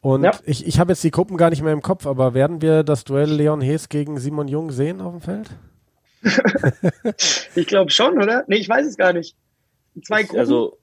Und 0.00 0.24
ja. 0.24 0.32
ich, 0.44 0.66
ich 0.66 0.78
habe 0.78 0.92
jetzt 0.92 1.02
die 1.02 1.10
Gruppen 1.10 1.36
gar 1.36 1.50
nicht 1.50 1.62
mehr 1.62 1.72
im 1.72 1.82
Kopf, 1.82 2.06
aber 2.06 2.34
werden 2.34 2.60
wir 2.60 2.82
das 2.82 3.04
Duell 3.04 3.30
Leon 3.30 3.60
Hees 3.60 3.88
gegen 3.88 4.18
Simon 4.18 4.48
Jung 4.48 4.70
sehen 4.70 5.00
auf 5.00 5.12
dem 5.12 5.20
Feld? 5.20 5.50
ich 7.54 7.66
glaube 7.66 7.90
schon, 7.90 8.20
oder? 8.20 8.44
Nee, 8.46 8.56
ich 8.56 8.68
weiß 8.68 8.86
es 8.86 8.96
gar 8.96 9.12
nicht. 9.12 9.36
Zwei 10.04 10.22
Gruppen. 10.22 10.40
Also, 10.40 10.78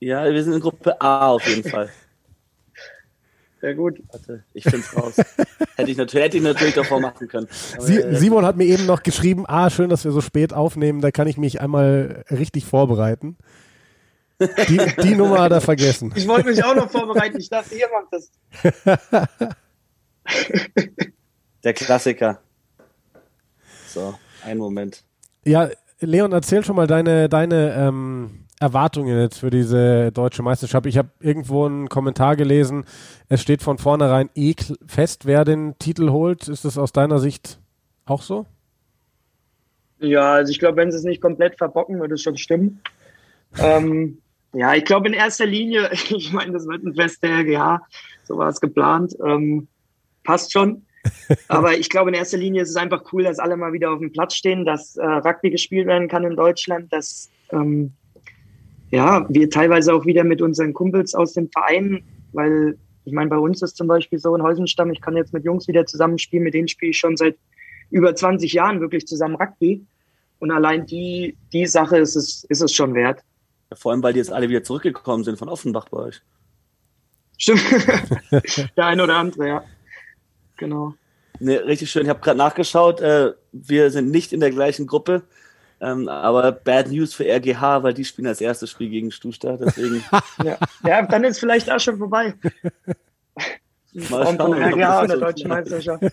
ja, 0.00 0.24
wir 0.24 0.44
sind 0.44 0.54
in 0.54 0.60
Gruppe 0.60 1.00
A 1.00 1.28
auf 1.28 1.46
jeden 1.46 1.68
Fall. 1.70 1.90
Sehr 3.60 3.74
gut. 3.74 4.02
Warte, 4.12 4.44
ich 4.52 4.64
finde 4.64 4.78
es 4.78 4.96
raus. 4.96 5.16
hätte, 5.76 5.90
ich 5.90 5.96
natürlich, 5.96 6.24
hätte 6.24 6.36
ich 6.36 6.42
natürlich 6.42 6.74
davor 6.74 7.00
machen 7.00 7.26
können. 7.26 7.48
Sie, 7.78 7.96
äh, 7.96 8.14
Simon 8.14 8.44
hat 8.44 8.56
mir 8.56 8.66
eben 8.66 8.86
noch 8.86 9.02
geschrieben, 9.02 9.44
ah, 9.48 9.70
schön, 9.70 9.88
dass 9.88 10.04
wir 10.04 10.12
so 10.12 10.20
spät 10.20 10.52
aufnehmen, 10.52 11.00
da 11.00 11.10
kann 11.10 11.26
ich 11.26 11.38
mich 11.38 11.60
einmal 11.60 12.24
richtig 12.30 12.66
vorbereiten. 12.66 13.36
Die, 14.38 14.78
die 15.02 15.14
Nummer 15.14 15.40
hat 15.40 15.52
er 15.52 15.62
vergessen. 15.62 16.12
Ich 16.14 16.28
wollte 16.28 16.48
mich 16.48 16.62
auch 16.62 16.74
noch 16.74 16.90
vorbereiten, 16.90 17.40
ich 17.40 17.48
dachte, 17.48 17.74
ihr 17.74 17.88
macht 17.90 18.12
das. 18.12 18.30
Der 21.64 21.72
Klassiker. 21.72 22.40
So. 23.88 24.14
Ein 24.46 24.58
Moment. 24.58 25.02
Ja, 25.44 25.68
Leon, 25.98 26.30
erzähl 26.30 26.64
schon 26.64 26.76
mal 26.76 26.86
deine, 26.86 27.28
deine 27.28 27.74
ähm, 27.74 28.46
Erwartungen 28.60 29.18
jetzt 29.18 29.38
für 29.38 29.50
diese 29.50 30.12
deutsche 30.12 30.42
Meisterschaft. 30.42 30.86
Ich 30.86 30.96
habe 30.96 31.08
irgendwo 31.20 31.66
einen 31.66 31.88
Kommentar 31.88 32.36
gelesen, 32.36 32.84
es 33.28 33.42
steht 33.42 33.60
von 33.60 33.78
vornherein 33.78 34.30
eh 34.36 34.54
fest, 34.86 35.26
wer 35.26 35.44
den 35.44 35.76
Titel 35.80 36.10
holt. 36.10 36.46
Ist 36.46 36.64
das 36.64 36.78
aus 36.78 36.92
deiner 36.92 37.18
Sicht 37.18 37.58
auch 38.04 38.22
so? 38.22 38.46
Ja, 39.98 40.34
also 40.34 40.52
ich 40.52 40.60
glaube, 40.60 40.76
wenn 40.76 40.92
sie 40.92 40.98
es 40.98 41.04
nicht 41.04 41.20
komplett 41.20 41.58
verbocken, 41.58 41.98
würde 41.98 42.14
es 42.14 42.22
schon 42.22 42.36
stimmen. 42.36 42.80
ähm, 43.58 44.18
ja, 44.52 44.74
ich 44.74 44.84
glaube 44.84 45.08
in 45.08 45.14
erster 45.14 45.46
Linie, 45.46 45.90
ich 45.92 46.32
meine, 46.32 46.52
das 46.52 46.68
wird 46.68 46.84
ein 46.84 46.94
Fest 46.94 47.20
der 47.24 47.40
RGH, 47.40 47.80
so 48.22 48.38
war 48.38 48.48
es 48.48 48.60
geplant. 48.60 49.16
Ähm, 49.24 49.66
passt 50.22 50.52
schon. 50.52 50.86
Aber 51.48 51.76
ich 51.76 51.88
glaube, 51.88 52.10
in 52.10 52.14
erster 52.14 52.38
Linie 52.38 52.62
ist 52.62 52.70
es 52.70 52.76
einfach 52.76 53.02
cool, 53.12 53.24
dass 53.24 53.38
alle 53.38 53.56
mal 53.56 53.72
wieder 53.72 53.90
auf 53.90 53.98
dem 53.98 54.12
Platz 54.12 54.34
stehen, 54.34 54.64
dass 54.64 54.96
äh, 54.96 55.04
Rugby 55.04 55.50
gespielt 55.50 55.86
werden 55.86 56.08
kann 56.08 56.24
in 56.24 56.36
Deutschland, 56.36 56.92
dass 56.92 57.30
ähm, 57.50 57.92
ja, 58.90 59.26
wir 59.28 59.50
teilweise 59.50 59.94
auch 59.94 60.06
wieder 60.06 60.24
mit 60.24 60.40
unseren 60.40 60.72
Kumpels 60.72 61.14
aus 61.14 61.32
dem 61.32 61.50
Verein, 61.50 62.02
weil 62.32 62.78
ich 63.04 63.12
meine, 63.12 63.30
bei 63.30 63.38
uns 63.38 63.62
ist 63.62 63.76
zum 63.76 63.86
Beispiel 63.86 64.18
so 64.18 64.34
ein 64.34 64.42
Häusenstamm, 64.42 64.90
ich 64.90 65.00
kann 65.00 65.16
jetzt 65.16 65.32
mit 65.32 65.44
Jungs 65.44 65.68
wieder 65.68 65.86
zusammenspielen, 65.86 66.44
mit 66.44 66.54
denen 66.54 66.68
spiele 66.68 66.90
ich 66.90 66.98
schon 66.98 67.16
seit 67.16 67.36
über 67.90 68.14
20 68.14 68.52
Jahren 68.52 68.80
wirklich 68.80 69.06
zusammen 69.06 69.36
Rugby. 69.36 69.84
Und 70.38 70.50
allein 70.50 70.86
die, 70.86 71.36
die 71.52 71.66
Sache 71.66 71.98
ist 71.98 72.16
es, 72.16 72.44
ist 72.44 72.62
es 72.62 72.72
schon 72.72 72.94
wert. 72.94 73.22
Ja, 73.70 73.76
vor 73.76 73.92
allem, 73.92 74.02
weil 74.02 74.12
die 74.12 74.18
jetzt 74.18 74.32
alle 74.32 74.48
wieder 74.48 74.62
zurückgekommen 74.62 75.24
sind 75.24 75.38
von 75.38 75.48
Offenbach 75.48 75.88
bei 75.88 75.98
euch. 75.98 76.20
Stimmt. 77.38 77.62
Der 78.76 78.86
eine 78.86 79.04
oder 79.04 79.16
andere, 79.16 79.48
ja. 79.48 79.64
Genau. 80.56 80.94
Nee, 81.38 81.56
richtig 81.56 81.90
schön. 81.90 82.04
Ich 82.04 82.08
habe 82.08 82.20
gerade 82.20 82.38
nachgeschaut. 82.38 83.00
Äh, 83.00 83.32
wir 83.52 83.90
sind 83.90 84.10
nicht 84.10 84.32
in 84.32 84.40
der 84.40 84.50
gleichen 84.50 84.86
Gruppe. 84.86 85.22
Ähm, 85.78 86.08
aber 86.08 86.52
Bad 86.52 86.88
News 86.88 87.12
für 87.12 87.24
RGH, 87.24 87.82
weil 87.82 87.92
die 87.92 88.04
spielen 88.04 88.28
als 88.28 88.40
erstes 88.40 88.70
Spiel 88.70 88.88
gegen 88.88 89.10
Stuttgart. 89.10 89.60
Deswegen. 89.60 90.02
ja. 90.44 90.56
ja, 90.84 91.02
dann 91.02 91.24
ist 91.24 91.38
vielleicht 91.38 91.70
auch 91.70 91.80
schon 91.80 91.98
vorbei. 91.98 92.34
Mal 94.10 94.36
schauen, 94.36 94.52
RGH 94.52 95.02
in 95.02 95.08
der 95.08 95.16
deutschen 95.16 95.48
Meisterschaft. 95.48 96.04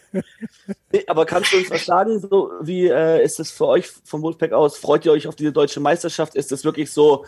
Nee, 0.92 1.04
aber 1.08 1.26
kannst 1.26 1.52
du 1.52 1.58
uns 1.58 1.70
was 1.70 1.86
sagen? 1.86 2.18
So, 2.20 2.52
wie 2.62 2.88
äh, 2.88 3.22
ist 3.24 3.42
es 3.42 3.52
für 3.52 3.68
euch 3.68 3.88
vom 4.06 4.22
Wolfpack 4.22 4.54
aus? 4.54 4.78
Freut 4.78 5.06
ihr 5.06 5.12
euch 5.12 5.28
auf 5.28 5.36
diese 5.36 5.52
deutsche 5.52 5.82
Meisterschaft? 5.82 6.36
Ist 6.36 6.54
es 6.54 6.64
wirklich 6.64 6.92
so, 6.92 7.26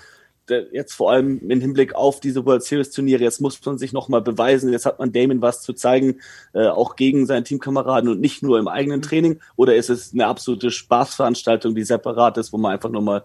jetzt 0.49 0.93
vor 0.93 1.11
allem 1.11 1.39
im 1.49 1.61
Hinblick 1.61 1.95
auf 1.95 2.19
diese 2.19 2.45
World 2.45 2.63
Series 2.63 2.91
Turniere, 2.91 3.23
jetzt 3.23 3.41
muss 3.41 3.63
man 3.65 3.77
sich 3.77 3.93
nochmal 3.93 4.21
beweisen, 4.21 4.71
jetzt 4.71 4.85
hat 4.85 4.99
man 4.99 5.11
Damon 5.11 5.41
was 5.41 5.61
zu 5.61 5.73
zeigen, 5.73 6.19
äh, 6.53 6.67
auch 6.67 6.95
gegen 6.95 7.25
seine 7.25 7.43
Teamkameraden 7.43 8.09
und 8.09 8.19
nicht 8.19 8.43
nur 8.43 8.59
im 8.59 8.67
eigenen 8.67 9.01
Training? 9.01 9.39
Oder 9.55 9.75
ist 9.75 9.89
es 9.89 10.13
eine 10.13 10.27
absolute 10.27 10.71
Spaßveranstaltung, 10.71 11.75
die 11.75 11.83
separat 11.83 12.37
ist, 12.37 12.53
wo 12.53 12.57
man 12.57 12.73
einfach 12.73 12.89
nochmal 12.89 13.23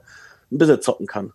ein 0.50 0.58
bisschen 0.58 0.80
zocken 0.80 1.06
kann? 1.06 1.32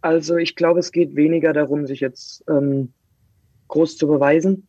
Also 0.00 0.36
ich 0.36 0.54
glaube, 0.54 0.80
es 0.80 0.92
geht 0.92 1.16
weniger 1.16 1.52
darum, 1.52 1.86
sich 1.86 2.00
jetzt 2.00 2.44
ähm, 2.48 2.92
groß 3.68 3.96
zu 3.96 4.06
beweisen. 4.06 4.68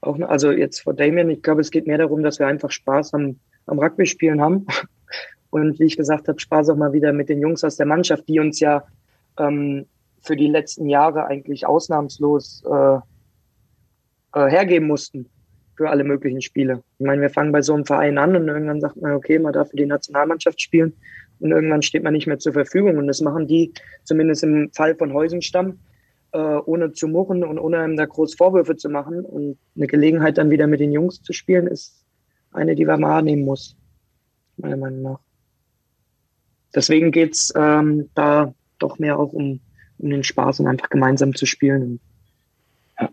Auch, 0.00 0.18
also 0.20 0.50
jetzt 0.50 0.80
vor 0.80 0.94
Damien, 0.94 1.30
ich 1.30 1.42
glaube, 1.42 1.60
es 1.60 1.70
geht 1.70 1.86
mehr 1.86 1.98
darum, 1.98 2.22
dass 2.22 2.38
wir 2.38 2.46
einfach 2.46 2.70
Spaß 2.70 3.14
am, 3.14 3.38
am 3.66 3.78
Rugby-Spielen 3.78 4.40
haben. 4.40 4.66
Und 5.50 5.80
wie 5.80 5.84
ich 5.84 5.96
gesagt 5.96 6.28
habe, 6.28 6.38
Spaß 6.38 6.70
auch 6.70 6.76
mal 6.76 6.92
wieder 6.92 7.12
mit 7.12 7.28
den 7.28 7.40
Jungs 7.40 7.64
aus 7.64 7.76
der 7.76 7.86
Mannschaft, 7.86 8.28
die 8.28 8.38
uns 8.38 8.60
ja 8.60 8.84
ähm, 9.38 9.86
für 10.22 10.36
die 10.36 10.48
letzten 10.48 10.88
Jahre 10.88 11.26
eigentlich 11.26 11.66
ausnahmslos 11.66 12.62
äh, 12.70 12.98
äh, 14.34 14.48
hergeben 14.50 14.86
mussten 14.86 15.28
für 15.76 15.88
alle 15.88 16.04
möglichen 16.04 16.42
Spiele. 16.42 16.82
Ich 16.98 17.06
meine, 17.06 17.22
wir 17.22 17.30
fangen 17.30 17.52
bei 17.52 17.62
so 17.62 17.74
einem 17.74 17.86
Verein 17.86 18.18
an 18.18 18.36
und 18.36 18.48
irgendwann 18.48 18.80
sagt 18.80 19.00
man, 19.00 19.14
okay, 19.14 19.38
man 19.38 19.52
darf 19.52 19.70
für 19.70 19.76
die 19.76 19.86
Nationalmannschaft 19.86 20.60
spielen 20.60 20.92
und 21.40 21.52
irgendwann 21.52 21.82
steht 21.82 22.02
man 22.02 22.12
nicht 22.12 22.26
mehr 22.26 22.38
zur 22.38 22.52
Verfügung. 22.52 22.98
Und 22.98 23.06
das 23.06 23.20
machen 23.22 23.46
die, 23.46 23.72
zumindest 24.04 24.42
im 24.44 24.70
Fall 24.72 24.94
von 24.94 25.14
Heusenstamm, 25.14 25.78
äh, 26.32 26.38
ohne 26.38 26.92
zu 26.92 27.08
murren 27.08 27.42
und 27.42 27.58
ohne 27.58 27.78
einem 27.78 27.96
da 27.96 28.04
groß 28.04 28.34
Vorwürfe 28.34 28.76
zu 28.76 28.90
machen. 28.90 29.24
Und 29.24 29.58
eine 29.74 29.86
Gelegenheit 29.86 30.36
dann 30.38 30.50
wieder 30.50 30.66
mit 30.66 30.80
den 30.80 30.92
Jungs 30.92 31.22
zu 31.22 31.32
spielen, 31.32 31.66
ist 31.66 32.04
eine, 32.52 32.74
die 32.74 32.84
man 32.84 33.00
wahrnehmen 33.00 33.44
muss, 33.44 33.76
meiner 34.58 34.76
Meinung 34.76 35.02
nach. 35.02 35.20
Deswegen 36.74 37.10
geht's 37.10 37.52
ähm, 37.56 38.10
da 38.14 38.54
doch 38.82 38.98
mehr 38.98 39.18
auch 39.18 39.32
um, 39.32 39.60
um 39.98 40.10
den 40.10 40.24
Spaß 40.24 40.60
und 40.60 40.66
einfach 40.66 40.90
gemeinsam 40.90 41.34
zu 41.34 41.46
spielen. 41.46 42.00
Ja. 42.98 43.10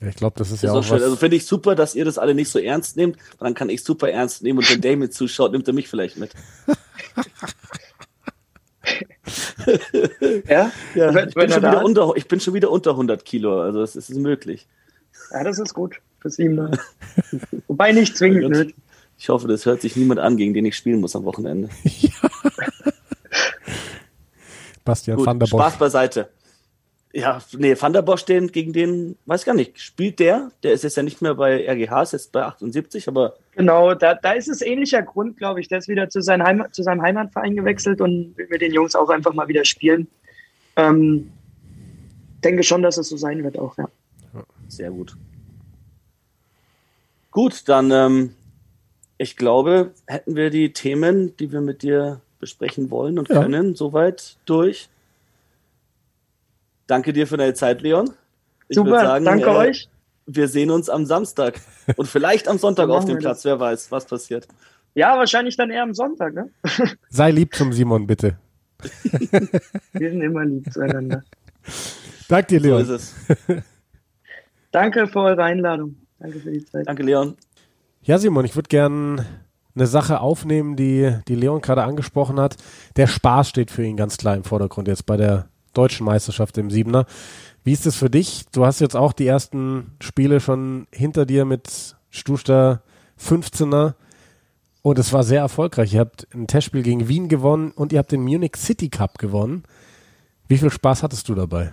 Ich 0.00 0.16
glaube, 0.16 0.36
das 0.38 0.50
ist 0.50 0.62
das 0.62 0.72
ja 0.72 0.78
ist 0.78 0.86
auch, 0.86 0.96
auch 0.96 1.02
Also 1.02 1.16
finde 1.16 1.36
ich 1.36 1.46
super, 1.46 1.74
dass 1.74 1.94
ihr 1.94 2.04
das 2.04 2.18
alle 2.18 2.34
nicht 2.34 2.50
so 2.50 2.58
ernst 2.58 2.96
nehmt. 2.96 3.16
Dann 3.38 3.54
kann 3.54 3.70
ich 3.70 3.82
super 3.82 4.10
ernst 4.10 4.42
nehmen 4.42 4.58
und 4.58 4.70
wenn 4.70 4.80
Damien 4.80 5.10
zuschaut, 5.10 5.52
nimmt 5.52 5.66
er 5.66 5.74
mich 5.74 5.88
vielleicht 5.88 6.18
mit. 6.18 6.32
ja? 10.48 10.72
ja 10.94 11.26
ich, 11.26 11.34
bin 11.34 11.50
schon 11.50 11.62
wieder 11.62 11.84
unter, 11.84 12.12
ich 12.16 12.28
bin 12.28 12.40
schon 12.40 12.54
wieder 12.54 12.70
unter 12.70 12.90
100 12.90 13.24
Kilo, 13.24 13.62
also 13.62 13.82
es 13.82 13.96
ist 13.96 14.14
möglich. 14.14 14.66
Ja, 15.32 15.42
das 15.42 15.58
ist 15.58 15.74
gut 15.74 16.00
für 16.20 16.30
sieben. 16.30 16.70
Wobei 17.66 17.92
nicht 17.92 18.16
zwingend. 18.16 18.74
Ich 19.18 19.28
hoffe, 19.28 19.48
das 19.48 19.64
hört 19.64 19.80
sich 19.80 19.96
niemand 19.96 20.20
an, 20.20 20.36
gegen 20.36 20.54
den 20.54 20.66
ich 20.66 20.76
spielen 20.76 21.00
muss 21.00 21.14
am 21.16 21.24
Wochenende. 21.24 21.68
ja. 21.84 22.10
Bastian 24.84 25.16
Gut, 25.16 25.26
Van 25.26 25.38
der 25.38 25.46
Bosch. 25.46 25.60
Spaß 25.60 25.78
beiseite. 25.78 26.28
Ja, 27.12 27.40
nee, 27.56 27.76
Van 27.80 27.92
der 27.92 28.02
Bosch, 28.02 28.24
den, 28.24 28.48
gegen 28.48 28.72
den, 28.72 29.16
weiß 29.26 29.44
gar 29.44 29.54
nicht, 29.54 29.78
spielt 29.78 30.18
der? 30.18 30.50
Der 30.64 30.72
ist 30.72 30.82
jetzt 30.82 30.96
ja 30.96 31.02
nicht 31.04 31.22
mehr 31.22 31.36
bei 31.36 31.64
RGH, 31.64 32.02
ist 32.02 32.12
jetzt 32.12 32.32
bei 32.32 32.42
78, 32.42 33.06
aber. 33.06 33.34
Genau, 33.52 33.94
da, 33.94 34.14
da 34.14 34.32
ist 34.32 34.48
es 34.48 34.62
ähnlicher 34.62 35.00
Grund, 35.02 35.36
glaube 35.36 35.60
ich. 35.60 35.68
Der 35.68 35.78
ist 35.78 35.86
wieder 35.86 36.08
zu, 36.10 36.20
sein 36.20 36.42
Heimat, 36.42 36.74
zu 36.74 36.82
seinem 36.82 37.02
Heimatverein 37.02 37.54
gewechselt 37.54 38.00
und 38.00 38.36
will 38.36 38.48
mit 38.50 38.62
den 38.62 38.72
Jungs 38.72 38.96
auch 38.96 39.10
einfach 39.10 39.32
mal 39.32 39.46
wieder 39.46 39.64
spielen. 39.64 40.08
Ähm, 40.74 41.30
denke 42.42 42.64
schon, 42.64 42.82
dass 42.82 42.98
es 42.98 43.08
so 43.08 43.16
sein 43.16 43.44
wird 43.44 43.58
auch, 43.58 43.78
ja. 43.78 43.88
Sehr 44.66 44.90
gut. 44.90 45.16
Gut, 47.30 47.68
dann, 47.68 47.92
ähm, 47.92 48.34
ich 49.18 49.36
glaube, 49.36 49.92
hätten 50.06 50.34
wir 50.34 50.50
die 50.50 50.72
Themen, 50.72 51.36
die 51.36 51.52
wir 51.52 51.60
mit 51.60 51.82
dir 51.82 52.20
besprechen 52.44 52.90
wollen 52.90 53.18
und 53.18 53.30
ja. 53.30 53.40
können, 53.40 53.74
soweit 53.74 54.36
durch. 54.44 54.90
Danke 56.86 57.14
dir 57.14 57.26
für 57.26 57.38
deine 57.38 57.54
Zeit, 57.54 57.80
Leon. 57.80 58.10
Ich 58.68 58.76
Super, 58.76 59.00
sagen, 59.00 59.24
danke 59.24 59.46
äh, 59.46 59.56
euch. 59.56 59.88
Wir 60.26 60.48
sehen 60.48 60.70
uns 60.70 60.90
am 60.90 61.06
Samstag 61.06 61.60
und 61.96 62.06
vielleicht 62.06 62.46
am 62.46 62.58
Sonntag 62.58 62.90
auf 62.90 63.06
dem 63.06 63.18
Platz. 63.18 63.38
Das. 63.38 63.44
Wer 63.46 63.60
weiß, 63.60 63.90
was 63.90 64.04
passiert. 64.06 64.46
Ja, 64.94 65.16
wahrscheinlich 65.16 65.56
dann 65.56 65.70
eher 65.70 65.82
am 65.82 65.94
Sonntag. 65.94 66.34
Ne? 66.34 66.50
Sei 67.08 67.30
lieb 67.30 67.54
zum 67.54 67.72
Simon, 67.72 68.06
bitte. 68.06 68.36
wir 69.92 70.10
sind 70.10 70.20
immer 70.20 70.44
lieb 70.44 70.70
zueinander. 70.70 71.24
Danke 72.28 72.46
dir, 72.46 72.60
Leon. 72.60 72.84
So 72.84 72.94
ist 72.94 73.14
es. 73.48 73.62
Danke 74.70 75.06
für 75.06 75.20
eure 75.20 75.42
Einladung. 75.42 75.96
Danke 76.18 76.40
für 76.40 76.50
die 76.50 76.64
Zeit. 76.64 76.86
Danke, 76.86 77.02
Leon. 77.02 77.36
Ja, 78.02 78.18
Simon, 78.18 78.44
ich 78.44 78.54
würde 78.54 78.68
gerne 78.68 79.24
eine 79.74 79.86
Sache 79.86 80.20
aufnehmen, 80.20 80.76
die, 80.76 81.18
die 81.28 81.34
Leon 81.34 81.60
gerade 81.60 81.82
angesprochen 81.82 82.38
hat. 82.38 82.56
Der 82.96 83.06
Spaß 83.06 83.48
steht 83.48 83.70
für 83.70 83.84
ihn 83.84 83.96
ganz 83.96 84.16
klar 84.16 84.36
im 84.36 84.44
Vordergrund 84.44 84.88
jetzt 84.88 85.06
bei 85.06 85.16
der 85.16 85.48
deutschen 85.72 86.06
Meisterschaft 86.06 86.56
im 86.58 86.70
Siebener. 86.70 87.06
Wie 87.64 87.72
ist 87.72 87.86
es 87.86 87.96
für 87.96 88.10
dich? 88.10 88.44
Du 88.52 88.64
hast 88.64 88.80
jetzt 88.80 88.94
auch 88.94 89.12
die 89.12 89.26
ersten 89.26 89.96
Spiele 90.00 90.40
schon 90.40 90.86
hinter 90.92 91.26
dir 91.26 91.44
mit 91.44 91.96
Stuster 92.10 92.82
15er 93.20 93.94
und 94.82 94.98
es 94.98 95.12
war 95.12 95.24
sehr 95.24 95.40
erfolgreich. 95.40 95.94
Ihr 95.94 96.00
habt 96.00 96.28
ein 96.34 96.46
Testspiel 96.46 96.82
gegen 96.82 97.08
Wien 97.08 97.28
gewonnen 97.28 97.70
und 97.72 97.92
ihr 97.92 97.98
habt 97.98 98.12
den 98.12 98.22
Munich 98.22 98.56
City 98.56 98.90
Cup 98.90 99.18
gewonnen. 99.18 99.64
Wie 100.46 100.58
viel 100.58 100.70
Spaß 100.70 101.02
hattest 101.02 101.28
du 101.28 101.34
dabei? 101.34 101.72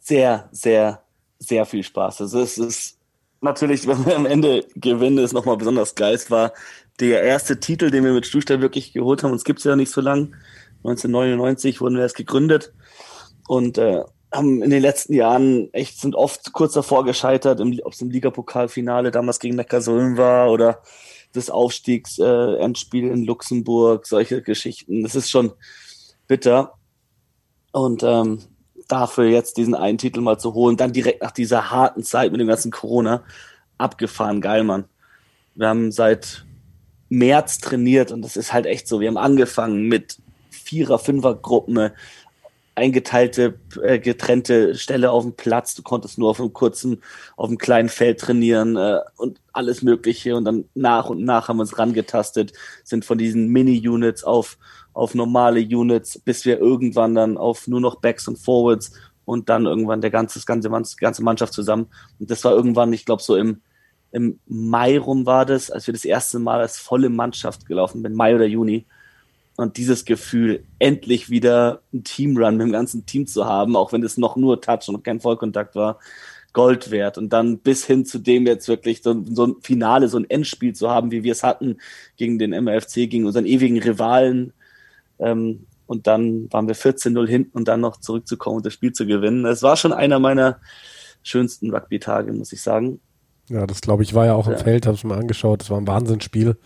Sehr, 0.00 0.48
sehr, 0.50 1.02
sehr 1.38 1.64
viel 1.66 1.84
Spaß. 1.84 2.22
Also 2.22 2.40
es 2.40 2.58
ist 2.58 2.98
natürlich, 3.40 3.86
wenn 3.86 4.06
wir 4.06 4.16
am 4.16 4.26
Ende 4.26 4.66
gewinnen, 4.74 5.18
ist 5.18 5.32
nochmal 5.32 5.56
besonders 5.56 5.94
geil. 5.94 6.14
Es 6.14 6.30
war 6.30 6.52
der 6.98 7.22
erste 7.22 7.60
Titel, 7.60 7.90
den 7.90 8.04
wir 8.04 8.12
mit 8.12 8.26
Stuhlstein 8.26 8.60
wirklich 8.60 8.92
geholt 8.92 9.22
haben. 9.22 9.32
Uns 9.32 9.44
gibt 9.44 9.60
es 9.60 9.64
ja 9.64 9.76
nicht 9.76 9.90
so 9.90 10.00
lang. 10.00 10.34
1999 10.84 11.80
wurden 11.80 11.96
wir 11.96 12.02
erst 12.02 12.16
gegründet 12.16 12.72
und 13.46 13.76
äh, 13.78 14.02
haben 14.32 14.62
in 14.62 14.70
den 14.70 14.80
letzten 14.80 15.12
Jahren 15.12 15.72
echt 15.74 16.00
sind 16.00 16.14
oft 16.14 16.52
kurz 16.52 16.72
davor 16.72 17.04
gescheitert, 17.04 17.60
ob 17.60 17.92
es 17.92 18.00
im 18.00 18.10
Ligapokalfinale 18.10 19.10
damals 19.10 19.40
gegen 19.40 19.56
Neckarsulm 19.56 20.16
war 20.16 20.50
oder 20.50 20.82
das 21.32 21.50
Aufstiegsendspiel 21.50 23.08
äh, 23.08 23.12
in 23.12 23.24
Luxemburg, 23.24 24.06
solche 24.06 24.42
Geschichten. 24.42 25.02
Das 25.02 25.14
ist 25.14 25.30
schon 25.30 25.52
bitter. 26.26 26.74
Und 27.72 28.02
ähm, 28.02 28.40
dafür 28.92 29.24
jetzt 29.24 29.56
diesen 29.56 29.74
einen 29.74 29.98
Titel 29.98 30.20
mal 30.20 30.38
zu 30.38 30.54
holen, 30.54 30.76
dann 30.76 30.92
direkt 30.92 31.22
nach 31.22 31.30
dieser 31.30 31.70
harten 31.70 32.02
Zeit 32.02 32.32
mit 32.32 32.40
dem 32.40 32.48
ganzen 32.48 32.70
Corona, 32.70 33.22
abgefahren, 33.78 34.40
geil, 34.40 34.64
Mann. 34.64 34.84
Wir 35.54 35.68
haben 35.68 35.92
seit 35.92 36.44
März 37.08 37.58
trainiert 37.58 38.12
und 38.12 38.22
das 38.22 38.36
ist 38.36 38.52
halt 38.52 38.66
echt 38.66 38.86
so. 38.86 39.00
Wir 39.00 39.08
haben 39.08 39.16
angefangen 39.16 39.88
mit 39.88 40.18
Vierer-, 40.50 40.98
Fünfer-Gruppen, 40.98 41.90
eingeteilte, 42.80 43.60
äh, 43.82 43.98
getrennte 43.98 44.74
Stelle 44.74 45.10
auf 45.10 45.24
dem 45.24 45.34
Platz. 45.34 45.74
Du 45.74 45.82
konntest 45.82 46.18
nur 46.18 46.30
auf 46.30 46.40
einem 46.40 46.52
kurzen, 46.52 47.02
auf 47.36 47.48
einem 47.48 47.58
kleinen 47.58 47.88
Feld 47.88 48.20
trainieren 48.20 48.76
äh, 48.76 49.00
und 49.16 49.40
alles 49.52 49.82
Mögliche. 49.82 50.34
Und 50.36 50.44
dann 50.44 50.64
nach 50.74 51.10
und 51.10 51.22
nach 51.22 51.48
haben 51.48 51.58
wir 51.58 51.62
uns 51.62 51.78
rangetastet, 51.78 52.52
sind 52.82 53.04
von 53.04 53.18
diesen 53.18 53.48
Mini-Units 53.48 54.24
auf 54.24 54.58
auf 54.92 55.14
normale 55.14 55.60
Units, 55.60 56.18
bis 56.18 56.44
wir 56.44 56.58
irgendwann 56.58 57.14
dann 57.14 57.38
auf 57.38 57.68
nur 57.68 57.80
noch 57.80 58.00
Backs 58.00 58.26
und 58.26 58.38
Forwards 58.38 58.92
und 59.24 59.48
dann 59.48 59.66
irgendwann 59.66 60.00
der 60.00 60.10
ganze, 60.10 60.38
das 60.38 60.46
ganze, 60.46 60.68
ganze 60.98 61.22
Mannschaft 61.22 61.52
zusammen. 61.52 61.86
Und 62.18 62.30
das 62.30 62.42
war 62.44 62.52
irgendwann, 62.52 62.92
ich 62.92 63.04
glaube, 63.06 63.22
so 63.22 63.36
im, 63.36 63.60
im 64.10 64.40
Mai 64.46 64.98
rum 64.98 65.26
war 65.26 65.46
das, 65.46 65.70
als 65.70 65.86
wir 65.86 65.94
das 65.94 66.04
erste 66.04 66.38
Mal 66.38 66.60
als 66.60 66.78
volle 66.78 67.08
Mannschaft 67.08 67.66
gelaufen 67.66 68.02
sind, 68.02 68.14
Mai 68.14 68.34
oder 68.34 68.46
Juni. 68.46 68.86
Und 69.60 69.76
dieses 69.76 70.04
Gefühl, 70.04 70.64
endlich 70.78 71.30
wieder 71.30 71.82
ein 71.92 72.04
Teamrun 72.04 72.56
mit 72.56 72.66
dem 72.66 72.72
ganzen 72.72 73.06
Team 73.06 73.26
zu 73.26 73.46
haben, 73.46 73.76
auch 73.76 73.92
wenn 73.92 74.02
es 74.02 74.16
noch 74.16 74.36
nur 74.36 74.60
Touch 74.60 74.88
und 74.88 75.04
kein 75.04 75.20
Vollkontakt 75.20 75.74
war, 75.74 75.98
Gold 76.52 76.90
wert. 76.90 77.18
Und 77.18 77.32
dann 77.32 77.58
bis 77.58 77.84
hin 77.84 78.04
zu 78.04 78.18
dem 78.18 78.46
jetzt 78.46 78.68
wirklich 78.68 79.02
so, 79.02 79.22
so 79.30 79.46
ein 79.46 79.56
Finale, 79.60 80.08
so 80.08 80.18
ein 80.18 80.28
Endspiel 80.28 80.74
zu 80.74 80.90
haben, 80.90 81.10
wie 81.10 81.22
wir 81.22 81.32
es 81.32 81.42
hatten 81.42 81.78
gegen 82.16 82.38
den 82.38 82.52
MFC, 82.52 83.08
gegen 83.08 83.26
unseren 83.26 83.46
ewigen 83.46 83.78
Rivalen. 83.78 84.52
Ähm, 85.18 85.66
und 85.86 86.06
dann 86.06 86.52
waren 86.52 86.68
wir 86.68 86.76
14-0 86.76 87.26
hinten 87.26 87.58
und 87.58 87.68
dann 87.68 87.80
noch 87.80 87.98
zurückzukommen 87.98 88.58
und 88.58 88.66
das 88.66 88.72
Spiel 88.72 88.92
zu 88.92 89.06
gewinnen. 89.06 89.44
Es 89.44 89.62
war 89.62 89.76
schon 89.76 89.92
einer 89.92 90.18
meiner 90.18 90.58
schönsten 91.22 91.74
Rugby-Tage, 91.74 92.32
muss 92.32 92.52
ich 92.52 92.62
sagen. 92.62 93.00
Ja, 93.48 93.66
das 93.66 93.80
glaube 93.80 94.04
ich 94.04 94.14
war 94.14 94.26
ja 94.26 94.34
auch 94.34 94.46
im 94.46 94.52
ja. 94.52 94.58
Feld, 94.58 94.86
habe 94.86 94.94
ich 94.94 95.04
mal 95.04 95.18
angeschaut. 95.18 95.62
Das 95.62 95.70
war 95.70 95.78
ein 95.78 95.86
Wahnsinnsspiel. 95.86 96.56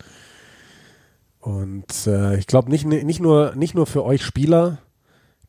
Und 1.45 2.07
äh, 2.07 2.37
ich 2.37 2.47
glaube 2.47 2.71
nicht, 2.71 2.85
nicht, 2.87 3.19
nur, 3.19 3.53
nicht 3.55 3.75
nur 3.75 3.85
für 3.85 4.03
euch 4.03 4.23
Spieler 4.23 4.79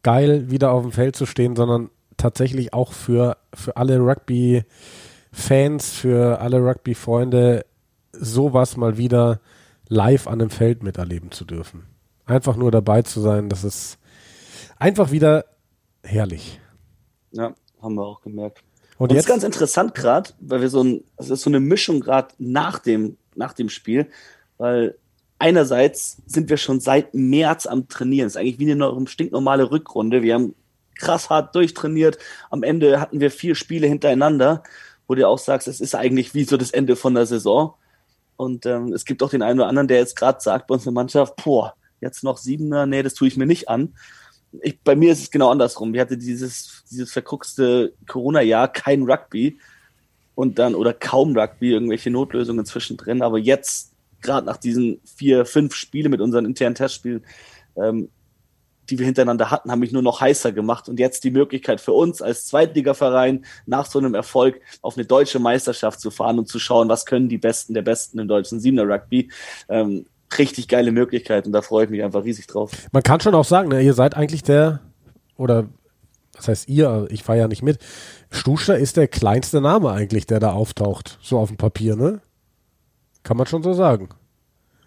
geil, 0.03 0.51
wieder 0.51 0.73
auf 0.73 0.83
dem 0.83 0.93
Feld 0.93 1.17
zu 1.17 1.25
stehen, 1.25 1.57
sondern 1.57 1.89
tatsächlich 2.19 2.75
auch 2.75 2.93
für, 2.93 3.39
für 3.55 3.79
alle 3.79 3.99
Rugby-Fans, 4.01 5.93
für 5.95 6.43
alle 6.43 6.59
Rugby-Freunde, 6.59 7.65
sowas 8.13 8.77
mal 8.77 8.99
wieder 8.99 9.41
live 9.89 10.27
an 10.27 10.39
dem 10.39 10.51
Feld 10.51 10.83
miterleben 10.83 11.31
zu 11.31 11.47
dürfen. 11.47 11.87
Einfach 12.27 12.57
nur 12.57 12.71
dabei 12.71 13.01
zu 13.01 13.23
sein, 13.23 13.49
das 13.49 13.65
ist 13.65 13.97
einfach 14.79 15.13
wieder 15.13 15.47
herrlich. 16.03 16.61
Ja, 17.31 17.55
haben 17.81 17.95
wir 17.95 18.05
auch 18.05 18.21
gemerkt. 18.21 18.63
Und, 18.99 19.11
Und 19.11 19.13
jetzt 19.13 19.25
ist 19.25 19.29
ganz 19.31 19.45
interessant 19.45 19.95
gerade, 19.95 20.29
weil 20.41 20.61
wir 20.61 20.69
so 20.69 20.85
ein, 20.85 21.05
das 21.17 21.31
ist 21.31 21.41
so 21.41 21.49
eine 21.49 21.61
Mischung 21.61 22.01
gerade 22.01 22.35
nach 22.37 22.81
dem, 22.81 23.17
nach 23.35 23.55
dem 23.55 23.71
Spiel, 23.71 24.11
weil 24.59 24.99
einerseits 25.39 26.19
sind 26.27 26.49
wir 26.51 26.57
schon 26.57 26.81
seit 26.81 27.15
März 27.15 27.67
am 27.67 27.89
Trainieren. 27.89 28.27
Das 28.27 28.35
ist 28.35 28.41
eigentlich 28.41 28.59
wie 28.59 28.71
eine 28.71 29.07
stinknormale 29.07 29.71
Rückrunde. 29.71 30.23
Wir 30.23 30.35
haben 30.35 30.55
krass 30.97 31.31
hart 31.31 31.55
durchtrainiert. 31.55 32.19
Am 32.51 32.63
Ende 32.63 33.01
hatten 33.01 33.21
wir 33.21 33.31
vier 33.31 33.55
Spiele 33.55 33.87
hintereinander, 33.87 34.63
wo 35.07 35.15
du 35.15 35.27
auch 35.27 35.39
sagst, 35.39 35.69
es 35.69 35.81
ist 35.81 35.95
eigentlich 35.95 36.35
wie 36.35 36.45
so 36.45 36.57
das 36.57 36.71
Ende 36.71 36.97
von 36.97 37.15
der 37.15 37.27
Saison. 37.27 37.75
Und 38.37 38.67
ähm, 38.67 38.93
es 38.93 39.05
gibt 39.05 39.23
auch 39.23 39.31
den 39.31 39.43
einen 39.43 39.61
oder 39.61 39.69
anderen, 39.69 39.89
der 39.89 39.99
jetzt 39.99 40.17
gerade 40.17 40.41
sagt 40.41 40.67
bei 40.67 40.75
uns 40.75 40.85
in 40.85 40.93
der 40.93 41.01
Mannschaft, 41.01 41.37
boah, 41.43 41.75
jetzt 42.01 42.23
noch 42.23 42.37
Siebener, 42.37 42.87
nee, 42.87 43.03
das 43.03 43.15
tue 43.15 43.29
ich 43.29 43.37
mir 43.37 43.47
nicht 43.47 43.69
an 43.69 43.95
ich, 44.63 44.81
bei 44.81 44.97
mir 44.97 45.13
ist 45.13 45.23
es 45.23 45.31
genau 45.31 45.51
andersrum. 45.51 45.95
Ich 45.95 46.01
hatte 46.01 46.17
dieses, 46.17 46.85
dieses 46.91 47.13
verkruxte 47.13 47.93
Corona-Jahr 48.07 48.69
kein 48.69 49.03
Rugby 49.03 49.59
und 50.35 50.59
dann 50.59 50.75
oder 50.75 50.93
kaum 50.93 51.37
Rugby, 51.37 51.73
irgendwelche 51.73 52.11
Notlösungen 52.11 52.65
zwischendrin. 52.67 53.23
Aber 53.23 53.39
jetzt, 53.39 53.93
gerade 54.27 54.47
nach 54.47 54.59
diesen 54.59 55.01
vier, 55.05 55.47
fünf 55.47 55.75
Spiele 55.75 56.11
mit 56.11 56.21
unseren 56.21 56.45
internen 56.45 56.75
Testspielen, 56.75 57.25
ähm, 57.77 58.11
die 58.91 58.99
wir 58.99 59.07
hintereinander 59.07 59.51
hatten, 59.51 59.71
haben 59.71 59.81
mich 59.81 59.93
nur 59.93 60.03
noch 60.03 60.21
heißer 60.21 60.53
gemacht. 60.53 60.89
Und 60.89 61.01
jetzt 61.01 61.25
die 61.25 61.31
Möglichkeit 61.31 61.81
für 61.81 61.93
uns 61.93 62.23
als 62.23 62.47
Zweitligaverein 62.47 63.45
nach 63.65 63.87
so 63.87 63.99
einem 63.99 64.15
Erfolg 64.15 64.61
auf 64.83 64.97
eine 64.97 65.07
deutsche 65.07 65.39
Meisterschaft 65.39 66.01
zu 66.01 66.11
fahren 66.11 66.39
und 66.39 66.49
zu 66.49 66.59
schauen, 66.59 66.89
was 66.89 67.07
können 67.07 67.29
die 67.29 67.39
Besten 67.39 67.75
der 67.75 67.83
Besten 67.83 68.19
im 68.19 68.29
deutschen 68.29 68.61
Siebener 68.61 68.89
Rugby. 68.89 69.31
Ähm, 69.69 70.07
richtig 70.39 70.69
geile 70.69 70.93
Möglichkeit 70.93 71.47
und 71.47 71.53
da 71.53 71.63
freue 71.63 71.85
ich 71.85 71.91
mich 71.91 72.03
einfach 72.03 72.25
riesig 72.25 72.47
drauf. 72.47 72.73
Man 72.93 73.03
kann 73.03 73.21
schon 73.21 73.35
auch 73.35 73.45
sagen, 73.45 73.69
ne, 73.69 73.81
ihr 73.81 73.95
seid 73.95 74.17
eigentlich 74.17 74.43
der, 74.43 74.81
oder 75.37 75.69
was 76.35 76.49
heißt 76.49 76.69
ihr, 76.69 77.07
ich 77.11 77.23
fahre 77.23 77.39
ja 77.39 77.49
nicht 77.49 77.63
mit, 77.63 77.79
Stuster 78.31 78.77
ist 78.77 78.97
der 78.97 79.09
kleinste 79.09 79.61
Name 79.61 79.91
eigentlich, 79.91 80.27
der 80.27 80.41
da 80.41 80.53
auftaucht, 80.53 81.19
so 81.23 81.39
auf 81.39 81.49
dem 81.49 81.57
Papier, 81.57 81.97
ne? 81.97 82.21
Kann 83.27 83.37
man 83.37 83.47
schon 83.47 83.65
so 83.65 83.73
sagen. 83.73 84.09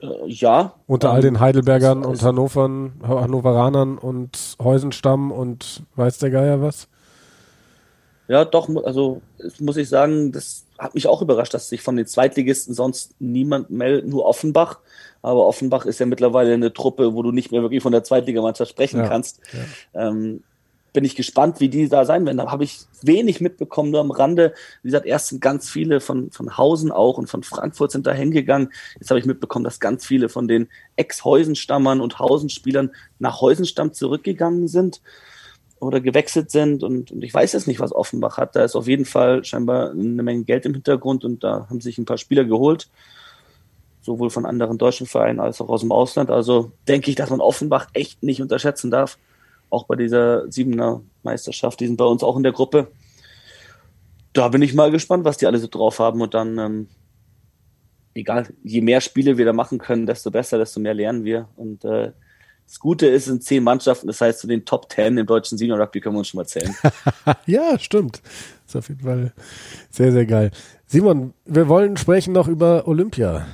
Äh, 0.02 0.28
ja. 0.28 0.74
Unter 0.88 1.10
ähm, 1.10 1.16
all 1.16 1.22
den 1.22 1.40
Heidelbergern 1.42 2.06
und 2.06 2.24
Hannovern, 2.24 2.94
Hannoveranern 3.06 3.98
und 3.98 4.56
Heusenstamm 4.64 5.34
und 5.34 5.84
weiß 5.98 6.20
der 6.20 6.30
Geier 6.30 6.62
was? 6.62 6.88
Ja, 8.30 8.46
doch, 8.46 8.70
also 8.86 9.22
muss 9.60 9.76
ich 9.76 9.90
sagen, 9.90 10.32
das 10.32 10.64
hat 10.78 10.96
mich 10.96 11.08
auch 11.08 11.22
überrascht, 11.22 11.54
dass 11.54 11.68
sich 11.68 11.82
von 11.82 11.98
den 11.98 12.06
Zweitligisten 12.06 12.74
sonst 12.74 13.14
niemand 13.20 13.72
meldet, 13.72 14.08
nur 14.08 14.26
Offenbach. 14.26 14.80
Aber 15.22 15.46
Offenbach 15.46 15.86
ist 15.86 16.00
ja 16.00 16.06
mittlerweile 16.06 16.54
eine 16.54 16.72
Truppe, 16.72 17.14
wo 17.14 17.22
du 17.24 17.34
nicht 17.34 17.52
mehr 17.52 17.62
wirklich 17.62 17.84
von 17.84 17.92
der 17.92 18.06
Zweitligamannschaft 18.06 18.72
sprechen 18.72 19.02
ja, 19.02 19.08
kannst. 19.10 19.42
Ja. 19.94 20.08
Ähm, 20.08 20.44
bin 20.94 21.04
ich 21.04 21.16
gespannt, 21.16 21.60
wie 21.60 21.70
die 21.70 21.88
da 21.88 22.06
sein 22.06 22.26
werden. 22.26 22.38
Da 22.38 22.52
habe 22.52 22.64
ich 22.64 22.82
wenig 23.02 23.42
mitbekommen, 23.42 23.92
nur 23.92 24.00
am 24.00 24.12
Rande. 24.12 24.54
Wie 24.82 24.88
gesagt, 24.88 25.06
erst 25.06 25.28
sind 25.28 25.42
ganz 25.42 25.70
viele 25.70 26.00
von, 26.00 26.32
von 26.32 26.58
Hausen 26.58 26.92
auch 26.92 27.18
und 27.18 27.28
von 27.28 27.44
Frankfurt 27.44 27.92
sind 27.92 28.08
da 28.08 28.12
hingegangen. 28.12 28.72
Jetzt 29.00 29.10
habe 29.10 29.20
ich 29.20 29.26
mitbekommen, 29.26 29.64
dass 29.64 29.80
ganz 29.80 30.06
viele 30.06 30.30
von 30.30 30.48
den 30.48 30.68
Ex-Heusenstammern 30.96 32.02
und 32.02 32.20
Hausenspielern 32.20 32.92
nach 33.20 33.42
Heusenstamm 33.42 33.94
zurückgegangen 33.94 34.68
sind 34.68 35.02
oder 35.80 36.02
gewechselt 36.02 36.52
sind. 36.52 36.84
Und, 36.84 37.12
und 37.12 37.24
ich 37.24 37.34
weiß 37.34 37.54
jetzt 37.54 37.68
nicht, 37.68 37.80
was 37.80 37.94
Offenbach 37.94 38.38
hat. 38.38 38.56
Da 38.56 38.64
ist 38.64 38.76
auf 38.76 38.88
jeden 38.88 39.06
Fall 39.06 39.44
scheinbar 39.46 39.92
eine 39.92 40.24
Menge 40.24 40.44
Geld 40.44 40.66
im 40.66 40.74
Hintergrund 40.74 41.24
und 41.24 41.44
da 41.44 41.68
haben 41.70 41.82
sich 41.82 41.98
ein 41.98 42.06
paar 42.06 42.18
Spieler 42.18 42.46
geholt 42.46 42.90
sowohl 44.02 44.30
von 44.30 44.46
anderen 44.46 44.78
deutschen 44.78 45.08
Vereinen 45.08 45.40
als 45.40 45.62
auch 45.62 45.70
aus 45.70 45.82
dem 45.82 45.92
Ausland. 45.92 46.32
Also 46.32 46.72
denke 46.88 47.10
ich, 47.10 47.16
dass 47.16 47.30
man 47.30 47.42
Offenbach 47.42 47.88
echt 47.94 48.24
nicht 48.24 48.42
unterschätzen 48.42 48.92
darf. 48.92 49.18
Auch 49.70 49.86
bei 49.86 49.96
dieser 49.96 50.52
Siebener 50.52 51.02
Meisterschaft, 51.24 51.80
die 51.80 51.88
sind 51.88 51.98
bei 51.98 52.06
uns 52.06 52.24
auch 52.24 52.38
in 52.38 52.44
der 52.44 52.52
Gruppe. 52.52 52.88
Da 54.34 54.48
bin 54.50 54.62
ich 54.62 54.74
mal 54.74 54.92
gespannt, 54.92 55.26
was 55.26 55.38
die 55.38 55.48
alle 55.48 55.60
so 55.60 55.68
drauf 55.68 56.00
haben. 56.00 56.22
Und 56.22 56.34
dann, 56.34 56.58
ähm, 56.58 56.88
egal, 58.14 58.48
je 58.64 58.82
mehr 58.82 59.02
Spiele 59.02 59.38
wir 59.38 59.46
da 59.46 59.54
machen 59.54 59.78
können, 59.78 60.06
desto 60.06 60.32
besser, 60.32 60.58
desto 60.58 60.80
mehr 60.80 60.94
lernen 60.94 61.24
wir. 61.24 61.50
Und 61.56 61.84
äh, 61.86 62.12
das 62.70 62.80
Gute 62.80 63.08
ist, 63.08 63.28
in 63.28 63.42
zehn 63.42 63.64
Mannschaften, 63.64 64.06
das 64.06 64.22
heißt, 64.22 64.40
zu 64.40 64.48
den 64.48 64.64
Top 64.64 64.90
Ten 64.90 65.18
im 65.18 65.26
deutschen 65.26 65.58
Senior 65.58 65.80
Rugby 65.80 66.02
können 66.02 66.16
wir 66.16 66.20
uns 66.20 66.28
schon 66.28 66.38
mal 66.38 66.46
zählen. 66.46 66.76
ja, 67.48 67.80
stimmt. 67.80 68.22
Das 68.66 68.76
ist 68.76 68.76
auf 68.76 68.90
jeden 68.90 69.02
Fall 69.02 69.34
sehr, 69.90 70.12
sehr 70.12 70.28
geil. 70.28 70.52
Simon, 70.86 71.34
wir 71.46 71.68
wollen 71.68 71.98
sprechen 71.98 72.34
noch 72.34 72.48
über 72.48 72.88
Olympia. 72.88 73.48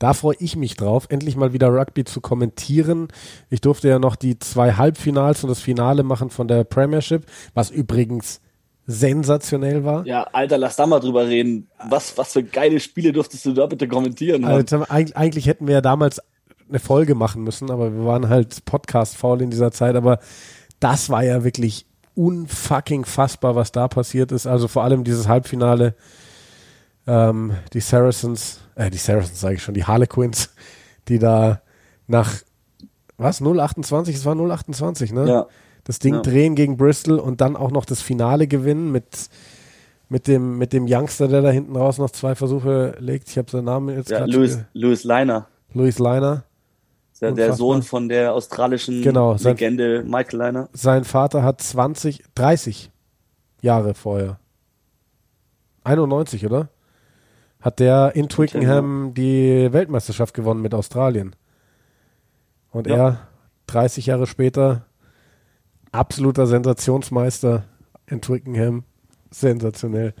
Da 0.00 0.14
freue 0.14 0.36
ich 0.38 0.56
mich 0.56 0.76
drauf, 0.76 1.06
endlich 1.10 1.36
mal 1.36 1.52
wieder 1.52 1.68
Rugby 1.68 2.04
zu 2.04 2.22
kommentieren. 2.22 3.08
Ich 3.50 3.60
durfte 3.60 3.86
ja 3.88 3.98
noch 3.98 4.16
die 4.16 4.38
zwei 4.38 4.72
Halbfinals 4.72 5.44
und 5.44 5.50
das 5.50 5.60
Finale 5.60 6.02
machen 6.02 6.30
von 6.30 6.48
der 6.48 6.64
Premiership, 6.64 7.26
was 7.52 7.70
übrigens 7.70 8.40
sensationell 8.86 9.84
war. 9.84 10.06
Ja, 10.06 10.22
Alter, 10.32 10.56
lass 10.56 10.76
da 10.76 10.86
mal 10.86 11.00
drüber 11.00 11.28
reden. 11.28 11.68
Was, 11.86 12.16
was 12.16 12.32
für 12.32 12.42
geile 12.42 12.80
Spiele 12.80 13.12
durftest 13.12 13.44
du 13.44 13.52
da 13.52 13.66
bitte 13.66 13.86
kommentieren? 13.86 14.46
Alter, 14.46 14.90
eigentlich, 14.90 15.16
eigentlich 15.18 15.46
hätten 15.46 15.66
wir 15.66 15.74
ja 15.74 15.80
damals 15.82 16.22
eine 16.66 16.78
Folge 16.78 17.14
machen 17.14 17.44
müssen, 17.44 17.70
aber 17.70 17.92
wir 17.92 18.06
waren 18.06 18.30
halt 18.30 18.64
Podcast-faul 18.64 19.42
in 19.42 19.50
dieser 19.50 19.70
Zeit, 19.70 19.96
aber 19.96 20.18
das 20.80 21.10
war 21.10 21.22
ja 21.22 21.44
wirklich 21.44 21.84
unfucking 22.14 23.04
fassbar, 23.04 23.54
was 23.54 23.70
da 23.70 23.86
passiert 23.86 24.32
ist. 24.32 24.46
Also 24.46 24.66
vor 24.66 24.82
allem 24.82 25.04
dieses 25.04 25.28
Halbfinale, 25.28 25.94
ähm, 27.06 27.54
die 27.72 27.80
Saracens 27.80 28.60
äh, 28.80 28.90
die 28.90 28.98
Saracens 28.98 29.40
sage 29.40 29.56
ich 29.56 29.62
schon, 29.62 29.74
die 29.74 29.84
Harlequins, 29.84 30.50
die 31.08 31.18
da 31.18 31.60
nach, 32.06 32.34
was, 33.18 33.42
028, 33.42 34.14
es 34.14 34.24
war 34.24 34.34
028, 34.34 35.12
ne? 35.12 35.28
Ja. 35.28 35.46
Das 35.84 35.98
Ding 35.98 36.14
ja. 36.14 36.22
drehen 36.22 36.54
gegen 36.54 36.76
Bristol 36.76 37.18
und 37.18 37.40
dann 37.40 37.56
auch 37.56 37.70
noch 37.70 37.84
das 37.84 38.00
Finale 38.00 38.46
gewinnen 38.46 38.92
mit, 38.92 39.28
mit, 40.08 40.28
dem, 40.28 40.58
mit 40.58 40.72
dem 40.72 40.86
Youngster, 40.88 41.28
der 41.28 41.42
da 41.42 41.50
hinten 41.50 41.76
raus 41.76 41.98
noch 41.98 42.10
zwei 42.10 42.34
Versuche 42.34 42.96
legt. 42.98 43.28
Ich 43.28 43.38
habe 43.38 43.50
seinen 43.50 43.64
Namen 43.64 43.96
jetzt 43.96 44.10
ja, 44.10 44.24
Louis, 44.24 44.58
Louis 44.72 45.04
Liner. 45.04 45.46
Louis 45.72 45.98
Liner. 45.98 46.44
Der, 47.20 47.32
der 47.32 47.52
Sohn 47.52 47.82
von 47.82 48.08
der 48.08 48.32
australischen 48.32 49.02
genau, 49.02 49.36
sein, 49.36 49.52
Legende 49.52 50.02
Michael 50.06 50.38
Liner. 50.38 50.68
Sein 50.72 51.04
Vater 51.04 51.42
hat 51.42 51.60
20, 51.60 52.24
30 52.34 52.90
Jahre 53.60 53.92
vorher. 53.92 54.38
91, 55.84 56.46
oder? 56.46 56.68
Hat 57.60 57.78
der 57.78 58.12
in 58.14 58.28
Twickenham 58.28 59.12
die 59.14 59.72
Weltmeisterschaft 59.72 60.34
gewonnen 60.34 60.62
mit 60.62 60.74
Australien. 60.74 61.36
Und 62.70 62.86
ja. 62.86 62.96
er, 62.96 63.28
30 63.66 64.06
Jahre 64.06 64.26
später, 64.26 64.86
absoluter 65.92 66.46
Sensationsmeister 66.46 67.64
in 68.06 68.20
Twickenham. 68.20 68.84
Sensationell. 69.30 70.14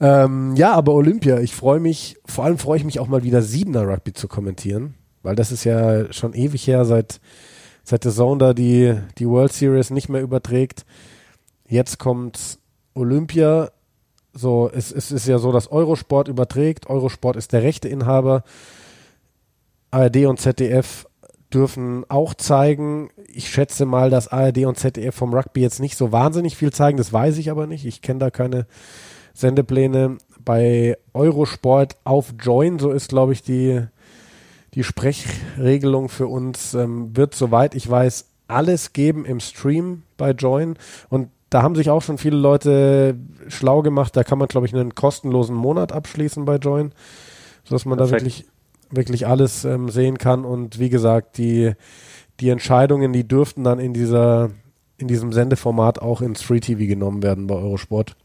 Ähm, 0.00 0.56
ja, 0.56 0.72
aber 0.72 0.94
Olympia, 0.94 1.38
ich 1.38 1.54
freue 1.54 1.80
mich, 1.80 2.16
vor 2.24 2.44
allem 2.44 2.58
freue 2.58 2.78
ich 2.78 2.84
mich 2.84 2.98
auch 2.98 3.08
mal 3.08 3.22
wieder 3.22 3.42
Siebener 3.42 3.86
Rugby 3.86 4.14
zu 4.14 4.26
kommentieren, 4.26 4.94
weil 5.22 5.36
das 5.36 5.52
ist 5.52 5.64
ja 5.64 6.10
schon 6.12 6.32
ewig 6.32 6.66
her, 6.66 6.84
seit, 6.84 7.20
seit 7.84 8.04
der 8.04 8.12
Zone 8.12 8.38
da 8.38 8.54
die, 8.54 8.94
die 9.18 9.28
World 9.28 9.52
Series 9.52 9.90
nicht 9.90 10.08
mehr 10.08 10.22
überträgt. 10.22 10.86
Jetzt 11.68 11.98
kommt 11.98 12.58
Olympia 12.94 13.70
so, 14.34 14.70
es, 14.72 14.90
es 14.90 15.12
ist 15.12 15.26
ja 15.26 15.38
so, 15.38 15.52
dass 15.52 15.70
Eurosport 15.70 16.28
überträgt. 16.28 16.88
Eurosport 16.88 17.36
ist 17.36 17.52
der 17.52 17.62
Rechteinhaber. 17.62 18.44
ARD 19.90 20.24
und 20.26 20.40
ZDF 20.40 21.06
dürfen 21.52 22.04
auch 22.08 22.34
zeigen. 22.34 23.10
Ich 23.28 23.50
schätze 23.50 23.84
mal, 23.84 24.10
dass 24.10 24.28
ARD 24.28 24.64
und 24.64 24.78
ZDF 24.78 25.14
vom 25.14 25.34
Rugby 25.34 25.60
jetzt 25.60 25.80
nicht 25.80 25.96
so 25.96 26.12
wahnsinnig 26.12 26.56
viel 26.56 26.72
zeigen. 26.72 26.96
Das 26.96 27.12
weiß 27.12 27.36
ich 27.38 27.50
aber 27.50 27.66
nicht. 27.66 27.84
Ich 27.84 28.00
kenne 28.00 28.20
da 28.20 28.30
keine 28.30 28.66
Sendepläne. 29.34 30.18
Bei 30.44 30.96
Eurosport 31.12 31.96
auf 32.04 32.34
Join, 32.40 32.78
so 32.78 32.90
ist, 32.90 33.10
glaube 33.10 33.32
ich, 33.32 33.42
die, 33.42 33.82
die 34.74 34.82
Sprechregelung 34.82 36.08
für 36.08 36.26
uns, 36.26 36.74
ähm, 36.74 37.16
wird, 37.16 37.34
soweit 37.34 37.74
ich 37.74 37.88
weiß, 37.88 38.26
alles 38.48 38.92
geben 38.92 39.24
im 39.24 39.40
Stream 39.40 40.02
bei 40.16 40.30
Join. 40.30 40.76
Und 41.10 41.28
da 41.52 41.62
haben 41.62 41.74
sich 41.74 41.90
auch 41.90 42.00
schon 42.00 42.16
viele 42.16 42.38
Leute 42.38 43.14
schlau 43.48 43.82
gemacht. 43.82 44.16
Da 44.16 44.24
kann 44.24 44.38
man, 44.38 44.48
glaube 44.48 44.66
ich, 44.66 44.74
einen 44.74 44.94
kostenlosen 44.94 45.54
Monat 45.54 45.92
abschließen 45.92 46.46
bei 46.46 46.56
Join, 46.56 46.92
sodass 47.64 47.84
man 47.84 47.98
Perfekt. 47.98 48.22
da 48.22 48.24
wirklich, 48.24 48.46
wirklich 48.90 49.26
alles 49.26 49.66
ähm, 49.66 49.90
sehen 49.90 50.16
kann. 50.16 50.46
Und 50.46 50.78
wie 50.78 50.88
gesagt, 50.88 51.36
die, 51.36 51.72
die 52.40 52.48
Entscheidungen, 52.48 53.12
die 53.12 53.28
dürften 53.28 53.64
dann 53.64 53.80
in 53.80 53.92
dieser, 53.92 54.50
in 54.96 55.08
diesem 55.08 55.34
Sendeformat 55.34 56.00
auch 56.00 56.22
ins 56.22 56.40
Free 56.40 56.60
TV 56.60 56.86
genommen 56.86 57.22
werden 57.22 57.46
bei 57.46 57.56
Eurosport. 57.56 58.16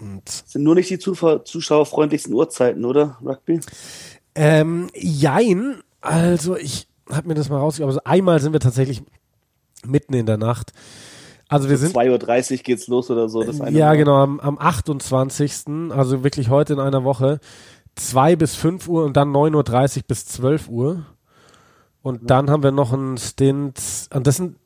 Und 0.00 0.28
sind 0.28 0.64
nur 0.64 0.74
nicht 0.74 0.90
die 0.90 0.98
zuschauerfreundlichsten 0.98 2.34
Uhrzeiten, 2.34 2.84
oder? 2.84 3.18
Rugby? 3.24 3.60
Ähm, 4.34 4.88
jein. 4.94 5.76
Also 6.00 6.56
ich 6.56 6.88
habe 7.08 7.28
mir 7.28 7.34
das 7.34 7.48
mal 7.48 7.58
rausgegeben. 7.58 7.90
Also 7.90 8.00
einmal 8.04 8.40
sind 8.40 8.52
wir 8.52 8.60
tatsächlich 8.60 9.04
mitten 9.84 10.12
in 10.14 10.26
der 10.26 10.38
Nacht. 10.38 10.72
Also 11.48 11.68
wir 11.68 11.76
sind 11.76 11.94
2.30 11.94 12.52
Uhr 12.52 12.58
geht's 12.58 12.88
los 12.88 13.10
oder 13.10 13.28
so. 13.28 13.42
Das 13.42 13.60
eine 13.60 13.76
ja, 13.76 13.86
Mal. 13.86 13.96
genau, 13.96 14.16
am, 14.16 14.40
am 14.40 14.58
28. 14.58 15.64
Also 15.90 16.24
wirklich 16.24 16.50
heute 16.50 16.72
in 16.72 16.80
einer 16.80 17.04
Woche. 17.04 17.38
2 17.94 18.36
bis 18.36 18.56
5 18.56 18.88
Uhr 18.88 19.04
und 19.04 19.16
dann 19.16 19.32
9.30 19.32 19.98
Uhr 19.98 20.02
bis 20.08 20.26
12 20.26 20.68
Uhr. 20.68 21.06
Und 22.02 22.22
ja. 22.22 22.26
dann 22.26 22.50
haben 22.50 22.62
wir 22.62 22.72
noch 22.72 22.92
einen 22.92 23.16
Stint. 23.16 23.80
Und 24.12 24.26
das 24.26 24.36
sind, 24.36 24.56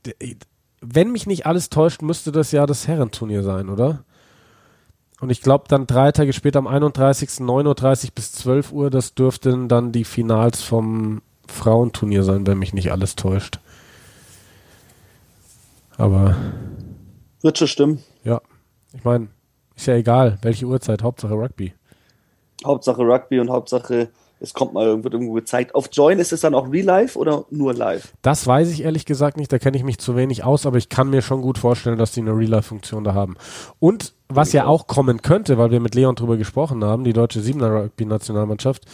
wenn 0.81 1.12
mich 1.12 1.27
nicht 1.27 1.47
alles 1.47 1.71
täuscht, 1.71 2.03
müsste 2.03 2.33
das 2.33 2.53
ja 2.53 2.66
das 2.66 2.88
Herrenturnier 2.88 3.43
sein, 3.43 3.69
oder? 3.69 4.05
Und 5.21 5.31
ich 5.31 5.43
glaube 5.43 5.64
dann 5.69 5.87
drei 5.87 6.12
Tage 6.12 6.33
später 6.33 6.59
am 6.59 6.66
31. 6.66 7.29
9.30 7.29 8.05
Uhr 8.07 8.11
bis 8.14 8.33
12 8.33 8.73
Uhr, 8.73 8.90
das 8.90 9.14
dürften 9.14 9.69
dann 9.69 9.93
die 9.93 10.05
Finals 10.05 10.62
vom 10.62 11.21
Frauenturnier 11.47 12.23
sein, 12.23 12.47
wenn 12.47 12.59
mich 12.59 12.73
nicht 12.73 12.90
alles 12.90 13.16
täuscht. 13.16 13.61
Aber. 16.01 16.35
Wird 17.43 17.59
schon 17.59 17.69
stimmen. 17.69 17.99
Ja. 18.25 18.41
Ich 18.95 19.05
meine, 19.05 19.29
ist 19.77 19.87
ja 19.87 19.95
egal, 19.95 20.39
welche 20.43 20.65
Uhrzeit, 20.67 21.03
Hauptsache 21.03 21.35
Rugby. 21.35 21.75
Hauptsache 22.65 23.03
Rugby 23.03 23.39
und 23.39 23.51
Hauptsache 23.51 24.09
es 24.43 24.55
kommt 24.55 24.73
mal, 24.73 25.05
wird 25.05 25.13
irgendwo 25.13 25.35
gezeigt. 25.35 25.75
Auf 25.75 25.91
Join 25.93 26.19
ist 26.19 26.33
es 26.33 26.41
dann 26.41 26.55
auch 26.55 26.73
Real 26.73 26.87
Life 26.87 27.19
oder 27.19 27.45
nur 27.51 27.75
live? 27.75 28.15
Das 28.23 28.47
weiß 28.47 28.71
ich 28.71 28.83
ehrlich 28.83 29.05
gesagt 29.05 29.37
nicht, 29.37 29.53
da 29.53 29.59
kenne 29.59 29.77
ich 29.77 29.85
mich 29.85 29.99
zu 29.99 30.17
wenig 30.17 30.45
aus, 30.45 30.65
aber 30.65 30.79
ich 30.79 30.89
kann 30.89 31.11
mir 31.11 31.21
schon 31.21 31.43
gut 31.43 31.59
vorstellen, 31.59 31.99
dass 31.99 32.13
die 32.13 32.21
eine 32.21 32.35
Real 32.35 32.51
Life 32.51 32.69
Funktion 32.69 33.05
da 33.05 33.13
haben. 33.13 33.37
Und 33.79 34.15
was 34.29 34.53
ja 34.53 34.65
auch 34.65 34.87
kommen 34.87 35.21
könnte, 35.21 35.59
weil 35.59 35.71
wir 35.71 35.81
mit 35.81 35.95
Leon 35.95 36.15
drüber 36.15 36.39
gesprochen 36.39 36.83
haben, 36.83 37.05
die 37.05 37.13
deutsche 37.13 37.41
Siebener 37.41 37.83
Rugby 37.83 38.07
Nationalmannschaft 38.07 38.87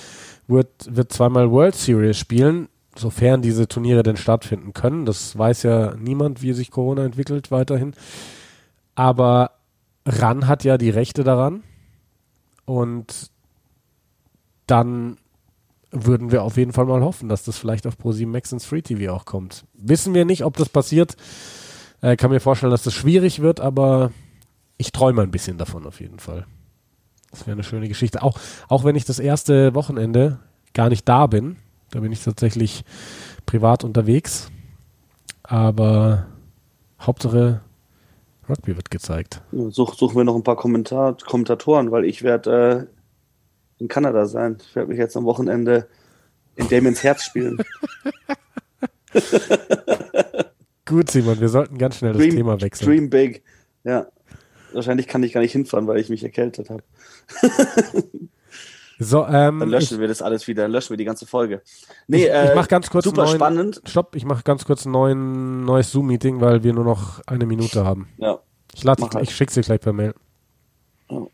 wird, 0.48 0.68
wird 0.88 1.12
zweimal 1.12 1.50
World 1.52 1.76
Series 1.76 2.18
spielen, 2.18 2.68
sofern 2.98 3.42
diese 3.42 3.68
Turniere 3.68 4.02
denn 4.02 4.16
stattfinden 4.16 4.72
können. 4.72 5.06
Das 5.06 5.36
weiß 5.36 5.62
ja 5.64 5.94
niemand, 5.96 6.42
wie 6.42 6.52
sich 6.52 6.70
Corona 6.70 7.04
entwickelt 7.04 7.50
weiterhin. 7.50 7.94
Aber 8.94 9.52
RAN 10.06 10.46
hat 10.46 10.64
ja 10.64 10.78
die 10.78 10.90
Rechte 10.90 11.24
daran 11.24 11.62
und 12.64 13.30
dann 14.66 15.18
würden 15.90 16.32
wir 16.32 16.42
auf 16.42 16.56
jeden 16.56 16.72
Fall 16.72 16.84
mal 16.84 17.02
hoffen, 17.02 17.28
dass 17.28 17.44
das 17.44 17.58
vielleicht 17.58 17.86
auf 17.86 17.96
Pro7 17.96 18.26
Max 18.26 18.52
ins 18.52 18.64
Free 18.64 18.82
TV 18.82 19.12
auch 19.12 19.24
kommt. 19.24 19.64
Wissen 19.74 20.14
wir 20.14 20.24
nicht, 20.24 20.44
ob 20.44 20.56
das 20.56 20.68
passiert. 20.68 21.16
Äh, 22.00 22.16
kann 22.16 22.30
mir 22.30 22.40
vorstellen, 22.40 22.72
dass 22.72 22.82
das 22.82 22.94
schwierig 22.94 23.40
wird, 23.40 23.60
aber 23.60 24.10
ich 24.76 24.92
träume 24.92 25.22
ein 25.22 25.30
bisschen 25.30 25.58
davon 25.58 25.86
auf 25.86 26.00
jeden 26.00 26.18
Fall. 26.18 26.46
Das 27.30 27.46
wäre 27.46 27.52
eine 27.52 27.64
schöne 27.64 27.88
Geschichte. 27.88 28.22
Auch, 28.22 28.38
auch 28.68 28.84
wenn 28.84 28.96
ich 28.96 29.04
das 29.04 29.18
erste 29.18 29.74
Wochenende 29.74 30.38
gar 30.74 30.88
nicht 30.88 31.08
da 31.08 31.26
bin. 31.26 31.56
Da 31.90 32.00
bin 32.00 32.12
ich 32.12 32.22
tatsächlich 32.22 32.84
privat 33.46 33.84
unterwegs. 33.84 34.50
Aber 35.42 36.26
Hauptsache 37.00 37.60
Rugby 38.48 38.76
wird 38.76 38.90
gezeigt. 38.90 39.42
Such, 39.52 39.94
suchen 39.94 40.16
wir 40.16 40.24
noch 40.24 40.36
ein 40.36 40.42
paar 40.42 40.56
Kommentar 40.56 41.16
Kommentatoren, 41.16 41.90
weil 41.90 42.04
ich 42.04 42.22
werde 42.22 42.88
äh, 43.78 43.82
in 43.82 43.88
Kanada 43.88 44.26
sein. 44.26 44.58
Ich 44.60 44.74
werde 44.76 44.88
mich 44.88 44.98
jetzt 44.98 45.16
am 45.16 45.24
Wochenende 45.24 45.88
in 46.56 46.68
Damiens 46.68 47.02
Herz 47.02 47.24
spielen. 47.24 47.58
Gut, 50.84 51.10
Simon, 51.10 51.40
wir 51.40 51.48
sollten 51.48 51.78
ganz 51.78 51.96
schnell 51.96 52.12
dream, 52.12 52.28
das 52.28 52.36
Thema 52.36 52.60
wechseln. 52.60 52.88
Dream 52.88 53.10
big. 53.10 53.42
Ja. 53.84 54.06
Wahrscheinlich 54.72 55.08
kann 55.08 55.22
ich 55.22 55.32
gar 55.32 55.40
nicht 55.40 55.52
hinfahren, 55.52 55.86
weil 55.86 55.98
ich 55.98 56.08
mich 56.08 56.22
erkältet 56.22 56.70
habe. 56.70 56.82
so, 58.98 59.26
ähm, 59.26 59.60
Dann 59.60 59.68
löschen 59.68 59.94
ich, 59.94 60.00
wir 60.00 60.08
das 60.08 60.22
alles 60.22 60.46
wieder, 60.46 60.68
löschen 60.68 60.90
wir 60.90 60.96
die 60.96 61.04
ganze 61.04 61.26
Folge. 61.26 61.62
Nee, 62.06 62.24
ich, 62.24 62.30
äh, 62.30 62.48
ich 62.48 62.54
mach 62.54 62.68
ganz 62.68 62.88
kurz 62.88 63.04
super 63.04 63.24
neuen, 63.24 63.36
spannend. 63.36 63.82
Stopp, 63.86 64.16
ich 64.16 64.24
mache 64.24 64.42
ganz 64.42 64.64
kurz 64.64 64.86
ein 64.86 64.92
neuen, 64.92 65.64
neues 65.64 65.92
Zoom-Meeting, 65.92 66.40
weil 66.40 66.62
wir 66.62 66.72
nur 66.72 66.84
noch 66.84 67.20
eine 67.26 67.44
Minute 67.44 67.84
haben. 67.84 68.08
Ja. 68.16 68.38
Ich, 68.74 68.82
dich, 68.82 68.88
halt. 68.88 69.22
ich 69.22 69.34
schicke 69.34 69.52
dir 69.52 69.62
gleich 69.62 69.80
per 69.80 69.92
Mail. 69.92 70.14
Ja. 71.10 71.26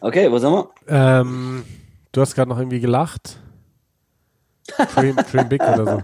Okay, 0.00 0.30
wo 0.30 0.38
sind 0.38 0.52
wir? 0.52 0.70
Ähm, 0.88 1.64
du 2.12 2.20
hast 2.20 2.34
gerade 2.34 2.48
noch 2.48 2.58
irgendwie 2.58 2.80
gelacht. 2.80 3.38
Dream, 4.94 5.16
Dream 5.30 5.48
Big 5.48 5.62
oder 5.62 5.84
so. 5.84 6.02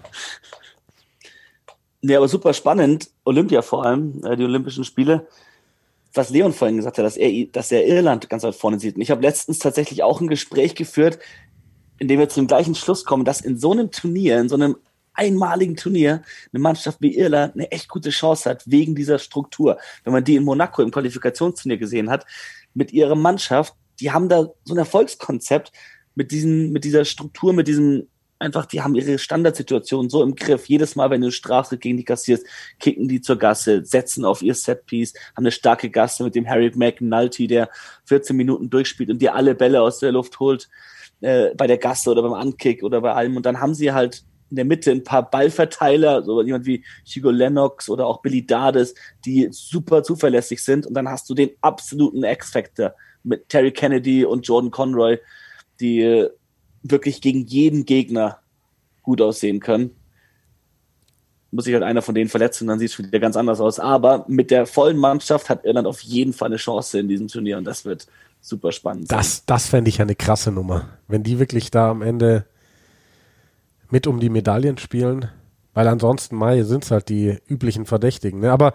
Nee, 2.02 2.16
aber 2.16 2.28
super 2.28 2.52
spannend. 2.52 3.10
Olympia 3.24 3.62
vor 3.62 3.84
allem, 3.84 4.22
äh, 4.24 4.36
die 4.36 4.44
Olympischen 4.44 4.84
Spiele. 4.84 5.26
Was 6.12 6.30
Leon 6.30 6.52
vorhin 6.52 6.76
gesagt 6.76 6.98
hat, 6.98 7.04
dass 7.04 7.16
er, 7.16 7.46
dass 7.46 7.72
er 7.72 7.86
Irland 7.86 8.28
ganz 8.30 8.42
weit 8.42 8.54
vorne 8.54 8.78
sieht. 8.78 8.96
Und 8.96 9.02
ich 9.02 9.10
habe 9.10 9.22
letztens 9.22 9.58
tatsächlich 9.58 10.02
auch 10.02 10.20
ein 10.20 10.28
Gespräch 10.28 10.74
geführt, 10.74 11.18
in 11.98 12.08
dem 12.08 12.18
wir 12.18 12.28
zu 12.28 12.40
dem 12.40 12.46
gleichen 12.46 12.74
Schluss 12.74 13.04
kommen, 13.04 13.24
dass 13.24 13.40
in 13.40 13.58
so 13.58 13.72
einem 13.72 13.90
Turnier, 13.90 14.38
in 14.38 14.48
so 14.48 14.54
einem 14.54 14.76
einmaligen 15.14 15.76
Turnier 15.76 16.22
eine 16.52 16.60
Mannschaft 16.60 17.00
wie 17.00 17.16
Irland 17.16 17.54
eine 17.54 17.70
echt 17.70 17.88
gute 17.88 18.10
Chance 18.10 18.48
hat, 18.48 18.62
wegen 18.66 18.94
dieser 18.94 19.18
Struktur. 19.18 19.78
Wenn 20.04 20.12
man 20.12 20.24
die 20.24 20.36
in 20.36 20.44
Monaco 20.44 20.82
im 20.82 20.90
Qualifikationsturnier 20.90 21.78
gesehen 21.78 22.10
hat, 22.10 22.26
mit 22.74 22.92
ihrer 22.92 23.14
Mannschaft, 23.14 23.74
die 24.00 24.12
haben 24.12 24.28
da 24.28 24.48
so 24.64 24.74
ein 24.74 24.78
Erfolgskonzept 24.78 25.72
mit 26.14 26.30
diesen, 26.30 26.72
mit 26.72 26.84
dieser 26.84 27.04
Struktur, 27.04 27.52
mit 27.52 27.68
diesem 27.68 28.08
einfach, 28.38 28.66
die 28.66 28.82
haben 28.82 28.94
ihre 28.94 29.18
Standardsituation 29.18 30.10
so 30.10 30.22
im 30.22 30.34
Griff. 30.34 30.66
Jedes 30.66 30.96
Mal, 30.96 31.10
wenn 31.10 31.20
du 31.20 31.30
Strafe 31.30 31.78
gegen 31.78 31.96
die 31.96 32.04
kassierst, 32.04 32.46
kicken 32.78 33.08
die 33.08 33.20
zur 33.20 33.36
Gasse, 33.36 33.84
setzen 33.84 34.24
auf 34.24 34.42
ihr 34.42 34.54
Setpiece, 34.54 35.14
haben 35.34 35.44
eine 35.44 35.52
starke 35.52 35.90
Gasse 35.90 36.24
mit 36.24 36.34
dem 36.34 36.48
Harry 36.48 36.70
McNulty, 36.74 37.46
der 37.46 37.70
14 38.04 38.36
Minuten 38.36 38.70
durchspielt 38.70 39.10
und 39.10 39.20
dir 39.20 39.34
alle 39.34 39.54
Bälle 39.54 39.80
aus 39.80 40.00
der 40.00 40.12
Luft 40.12 40.38
holt, 40.40 40.68
äh, 41.20 41.54
bei 41.54 41.66
der 41.66 41.78
Gasse 41.78 42.10
oder 42.10 42.22
beim 42.22 42.34
Ankick 42.34 42.82
oder 42.82 43.00
bei 43.00 43.12
allem. 43.12 43.36
Und 43.36 43.46
dann 43.46 43.60
haben 43.60 43.74
sie 43.74 43.92
halt 43.92 44.24
in 44.50 44.56
der 44.56 44.64
Mitte 44.64 44.92
ein 44.92 45.02
paar 45.02 45.28
Ballverteiler, 45.28 46.22
so 46.22 46.40
jemand 46.42 46.66
wie 46.66 46.84
Hugo 47.04 47.30
Lennox 47.30 47.88
oder 47.88 48.06
auch 48.06 48.22
Billy 48.22 48.46
Dades, 48.46 48.94
die 49.24 49.48
super 49.50 50.02
zuverlässig 50.02 50.62
sind. 50.62 50.86
Und 50.86 50.94
dann 50.94 51.08
hast 51.08 51.28
du 51.28 51.34
den 51.34 51.50
absoluten 51.62 52.22
X-Factor 52.22 52.94
mit 53.26 53.48
Terry 53.48 53.72
Kennedy 53.72 54.24
und 54.24 54.46
Jordan 54.46 54.70
Conroy, 54.70 55.18
die 55.80 56.00
äh, 56.00 56.30
wirklich 56.82 57.20
gegen 57.20 57.44
jeden 57.44 57.84
Gegner 57.84 58.38
gut 59.02 59.20
aussehen 59.20 59.60
können. 59.60 59.90
Muss 61.50 61.64
sich 61.64 61.74
halt 61.74 61.84
einer 61.84 62.02
von 62.02 62.14
denen 62.14 62.30
verletzen, 62.30 62.66
dann 62.68 62.78
sieht 62.78 62.90
es 62.90 62.98
wieder 62.98 63.18
ganz 63.18 63.36
anders 63.36 63.60
aus. 63.60 63.78
Aber 63.78 64.24
mit 64.28 64.50
der 64.50 64.66
vollen 64.66 64.96
Mannschaft 64.96 65.48
hat 65.48 65.64
Irland 65.64 65.86
auf 65.86 66.00
jeden 66.00 66.32
Fall 66.32 66.46
eine 66.46 66.56
Chance 66.56 66.98
in 66.98 67.08
diesem 67.08 67.28
Turnier 67.28 67.58
und 67.58 67.64
das 67.64 67.84
wird 67.84 68.06
super 68.40 68.72
spannend. 68.72 69.10
Das, 69.10 69.44
das 69.44 69.66
fände 69.66 69.88
ich 69.88 70.00
eine 70.00 70.14
krasse 70.14 70.52
Nummer. 70.52 70.88
Wenn 71.08 71.22
die 71.22 71.38
wirklich 71.38 71.70
da 71.70 71.90
am 71.90 72.02
Ende 72.02 72.46
mit 73.90 74.06
um 74.06 74.20
die 74.20 74.28
Medaillen 74.28 74.78
spielen, 74.78 75.28
weil 75.74 75.88
ansonsten 75.88 76.36
Mai 76.36 76.62
sind 76.62 76.84
es 76.84 76.90
halt 76.90 77.08
die 77.08 77.38
üblichen 77.48 77.86
Verdächtigen. 77.86 78.40
Ne? 78.40 78.50
Aber 78.50 78.72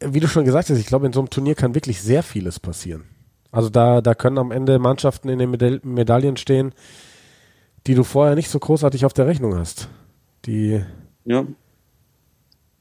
wie 0.00 0.20
du 0.20 0.28
schon 0.28 0.44
gesagt 0.44 0.68
hast, 0.70 0.78
ich 0.78 0.86
glaube, 0.86 1.06
in 1.06 1.12
so 1.12 1.20
einem 1.20 1.30
Turnier 1.30 1.54
kann 1.54 1.74
wirklich 1.74 2.00
sehr 2.02 2.22
vieles 2.22 2.60
passieren. 2.60 3.04
Also 3.52 3.68
da, 3.68 4.00
da 4.00 4.14
können 4.14 4.38
am 4.38 4.50
Ende 4.50 4.78
Mannschaften 4.78 5.28
in 5.28 5.38
den 5.38 5.50
Meda 5.50 5.78
Medaillen 5.82 6.38
stehen, 6.38 6.74
die 7.86 7.94
du 7.94 8.02
vorher 8.02 8.34
nicht 8.34 8.48
so 8.48 8.58
großartig 8.58 9.04
auf 9.04 9.12
der 9.12 9.26
Rechnung 9.26 9.56
hast. 9.56 9.88
Die. 10.46 10.82
Ja. 11.24 11.46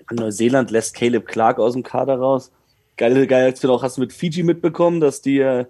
Neuseeland 0.09 0.71
lässt 0.71 0.95
Caleb 0.95 1.27
Clark 1.27 1.59
aus 1.59 1.73
dem 1.73 1.83
Kader 1.83 2.17
raus. 2.17 2.51
Geil, 2.97 3.27
geil, 3.27 3.53
du 3.61 3.71
auch 3.71 3.83
hast 3.83 3.97
du 3.97 4.01
mit 4.01 4.13
Fiji 4.13 4.43
mitbekommen, 4.43 4.99
dass 4.99 5.21
die 5.21 5.39
äh, 5.39 5.65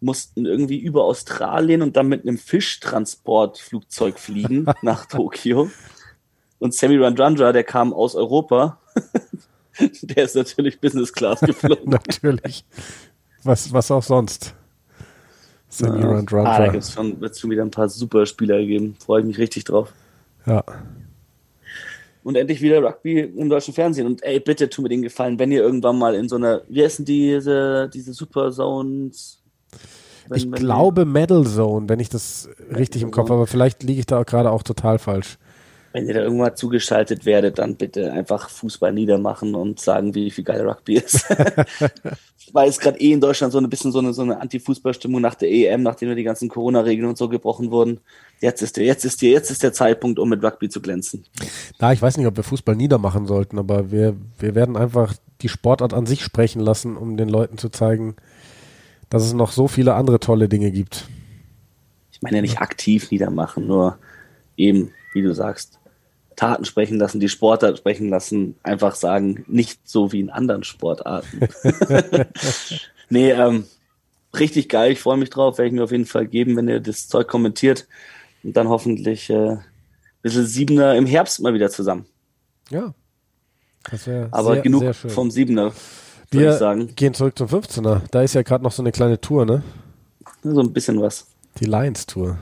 mussten 0.00 0.46
irgendwie 0.46 0.78
über 0.78 1.04
Australien 1.04 1.82
und 1.82 1.96
dann 1.96 2.08
mit 2.08 2.22
einem 2.22 2.38
Fischtransportflugzeug 2.38 4.18
fliegen 4.18 4.66
nach 4.82 5.06
Tokio. 5.06 5.70
Und 6.58 6.74
Sammy 6.74 6.96
Randrandra, 6.96 7.52
der 7.52 7.64
kam 7.64 7.92
aus 7.92 8.14
Europa, 8.14 8.78
der 10.02 10.24
ist 10.24 10.36
natürlich 10.36 10.80
Business 10.80 11.12
Class 11.12 11.40
geflogen. 11.40 11.90
natürlich. 11.90 12.64
Was, 13.44 13.72
was 13.72 13.90
auch 13.90 14.02
sonst. 14.02 14.54
Sammy 15.68 16.00
ja. 16.00 16.10
Randrandra. 16.10 16.54
Ah, 16.54 16.58
da 16.58 16.68
gibt 16.68 16.84
es 16.84 16.92
schon, 16.92 17.18
schon 17.34 17.50
wieder 17.50 17.62
ein 17.62 17.70
paar 17.70 17.88
super 17.88 18.26
Spieler 18.26 18.58
gegeben. 18.58 18.96
Freue 18.98 19.20
ich 19.20 19.26
mich 19.26 19.38
richtig 19.38 19.64
drauf. 19.64 19.92
Ja. 20.46 20.64
Und 22.22 22.36
endlich 22.36 22.62
wieder 22.62 22.82
Rugby 22.82 23.20
im 23.20 23.50
deutschen 23.50 23.74
Fernsehen. 23.74 24.06
Und 24.06 24.22
ey, 24.22 24.40
bitte 24.40 24.70
tu 24.70 24.82
mir 24.82 24.88
den 24.88 25.02
Gefallen, 25.02 25.38
wenn 25.38 25.52
ihr 25.52 25.62
irgendwann 25.62 25.98
mal 25.98 26.14
in 26.14 26.28
so 26.28 26.36
einer, 26.36 26.62
wie 26.68 26.82
heißen 26.82 27.04
diese, 27.04 27.90
diese 27.92 28.14
Super 28.14 28.50
Zones? 28.50 29.42
Wenn, 30.28 30.38
ich 30.38 30.44
wenn 30.44 30.52
glaube 30.52 31.04
Medal 31.04 31.44
Zone, 31.44 31.88
wenn 31.88 32.00
ich 32.00 32.08
das 32.08 32.48
richtig 32.74 33.02
im 33.02 33.10
Kopf 33.10 33.28
habe, 33.28 33.40
aber 33.40 33.46
vielleicht 33.46 33.82
liege 33.82 34.00
ich 34.00 34.06
da 34.06 34.22
gerade 34.22 34.50
auch 34.50 34.62
total 34.62 34.98
falsch 34.98 35.36
wenn 35.94 36.08
ihr 36.08 36.14
da 36.14 36.22
irgendwann 36.22 36.56
zugeschaltet 36.56 37.24
werdet, 37.24 37.60
dann 37.60 37.76
bitte 37.76 38.12
einfach 38.12 38.50
Fußball 38.50 38.92
niedermachen 38.92 39.54
und 39.54 39.78
sagen, 39.78 40.12
wie 40.16 40.32
viel 40.32 40.42
geil 40.42 40.68
Rugby 40.68 40.94
ist. 40.94 41.24
Weil 42.52 42.68
es 42.68 42.80
gerade 42.80 43.00
eh 43.00 43.12
in 43.12 43.20
Deutschland 43.20 43.52
so 43.52 43.60
ein 43.60 43.70
bisschen 43.70 43.92
so 43.92 44.00
eine, 44.00 44.12
so 44.12 44.22
eine 44.22 44.40
Anti-Fußball-Stimmung 44.40 45.20
nach 45.20 45.36
der 45.36 45.52
EM, 45.52 45.84
nachdem 45.84 46.08
wir 46.08 46.16
die 46.16 46.24
ganzen 46.24 46.48
Corona-Regeln 46.48 47.08
und 47.08 47.16
so 47.16 47.28
gebrochen 47.28 47.70
wurden. 47.70 48.00
Jetzt 48.40 48.60
ist 48.60 48.76
der, 48.76 48.84
jetzt 48.84 49.04
ist 49.04 49.22
der, 49.22 49.30
jetzt 49.30 49.52
ist 49.52 49.62
der 49.62 49.72
Zeitpunkt, 49.72 50.18
um 50.18 50.28
mit 50.28 50.42
Rugby 50.42 50.68
zu 50.68 50.82
glänzen. 50.82 51.26
Na, 51.78 51.92
ich 51.92 52.02
weiß 52.02 52.16
nicht, 52.16 52.26
ob 52.26 52.36
wir 52.36 52.42
Fußball 52.42 52.74
niedermachen 52.74 53.26
sollten, 53.26 53.56
aber 53.56 53.92
wir, 53.92 54.16
wir 54.40 54.56
werden 54.56 54.76
einfach 54.76 55.14
die 55.42 55.48
Sportart 55.48 55.94
an 55.94 56.06
sich 56.06 56.24
sprechen 56.24 56.60
lassen, 56.60 56.96
um 56.96 57.16
den 57.16 57.28
Leuten 57.28 57.56
zu 57.56 57.68
zeigen, 57.68 58.16
dass 59.10 59.22
es 59.22 59.32
noch 59.32 59.52
so 59.52 59.68
viele 59.68 59.94
andere 59.94 60.18
tolle 60.18 60.48
Dinge 60.48 60.72
gibt. 60.72 61.06
Ich 62.10 62.20
meine 62.20 62.38
ja 62.38 62.42
nicht 62.42 62.58
aktiv 62.58 63.12
niedermachen, 63.12 63.68
nur 63.68 63.96
eben, 64.56 64.90
wie 65.12 65.22
du 65.22 65.32
sagst, 65.32 65.78
Taten 66.36 66.64
sprechen 66.64 66.98
lassen, 66.98 67.20
die 67.20 67.28
Sportart 67.28 67.78
sprechen 67.78 68.08
lassen, 68.08 68.56
einfach 68.62 68.94
sagen, 68.94 69.44
nicht 69.46 69.80
so 69.84 70.12
wie 70.12 70.20
in 70.20 70.30
anderen 70.30 70.64
Sportarten. 70.64 71.48
nee, 73.08 73.30
ähm, 73.30 73.64
richtig 74.38 74.68
geil, 74.68 74.92
ich 74.92 75.00
freue 75.00 75.16
mich 75.16 75.30
drauf, 75.30 75.58
werde 75.58 75.68
ich 75.68 75.74
mir 75.74 75.84
auf 75.84 75.92
jeden 75.92 76.06
Fall 76.06 76.26
geben, 76.26 76.56
wenn 76.56 76.68
ihr 76.68 76.80
das 76.80 77.08
Zeug 77.08 77.28
kommentiert 77.28 77.86
und 78.42 78.56
dann 78.56 78.68
hoffentlich 78.68 79.30
äh, 79.30 79.52
ein 79.52 79.64
bisschen 80.22 80.46
Siebener 80.46 80.96
im 80.96 81.06
Herbst 81.06 81.40
mal 81.40 81.54
wieder 81.54 81.70
zusammen. 81.70 82.06
Ja. 82.70 82.94
Das 83.90 84.08
Aber 84.30 84.54
sehr, 84.54 84.62
genug 84.62 84.80
sehr 84.80 84.94
vom 84.94 85.30
Siebener, 85.30 85.72
würde 86.30 86.50
ich 86.50 86.54
sagen. 86.54 86.94
gehen 86.96 87.12
zurück 87.12 87.36
zum 87.36 87.48
15er. 87.48 88.00
Da 88.10 88.22
ist 88.22 88.34
ja 88.34 88.42
gerade 88.42 88.64
noch 88.64 88.72
so 88.72 88.82
eine 88.82 88.92
kleine 88.92 89.20
Tour, 89.20 89.44
ne? 89.44 89.62
So 90.42 90.60
ein 90.60 90.72
bisschen 90.72 91.00
was. 91.00 91.26
Die 91.60 91.66
Lions-Tour. 91.66 92.38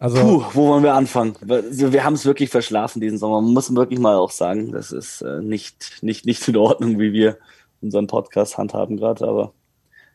Also, 0.00 0.16
Puh, 0.16 0.44
wo 0.54 0.68
wollen 0.68 0.82
wir 0.82 0.94
anfangen? 0.94 1.34
Wir, 1.42 1.92
wir 1.92 2.04
haben 2.04 2.14
es 2.14 2.24
wirklich 2.24 2.48
verschlafen 2.48 3.02
diesen 3.02 3.18
Sommer. 3.18 3.42
Man 3.42 3.52
muss 3.52 3.72
wirklich 3.74 4.00
mal 4.00 4.16
auch 4.16 4.30
sagen, 4.30 4.72
das 4.72 4.92
ist 4.92 5.20
äh, 5.20 5.42
nicht, 5.42 6.02
nicht, 6.02 6.24
nicht 6.24 6.48
in 6.48 6.56
Ordnung, 6.56 6.98
wie 6.98 7.12
wir 7.12 7.36
unseren 7.82 8.06
Podcast 8.06 8.56
handhaben 8.56 8.96
gerade, 8.96 9.28
aber 9.28 9.52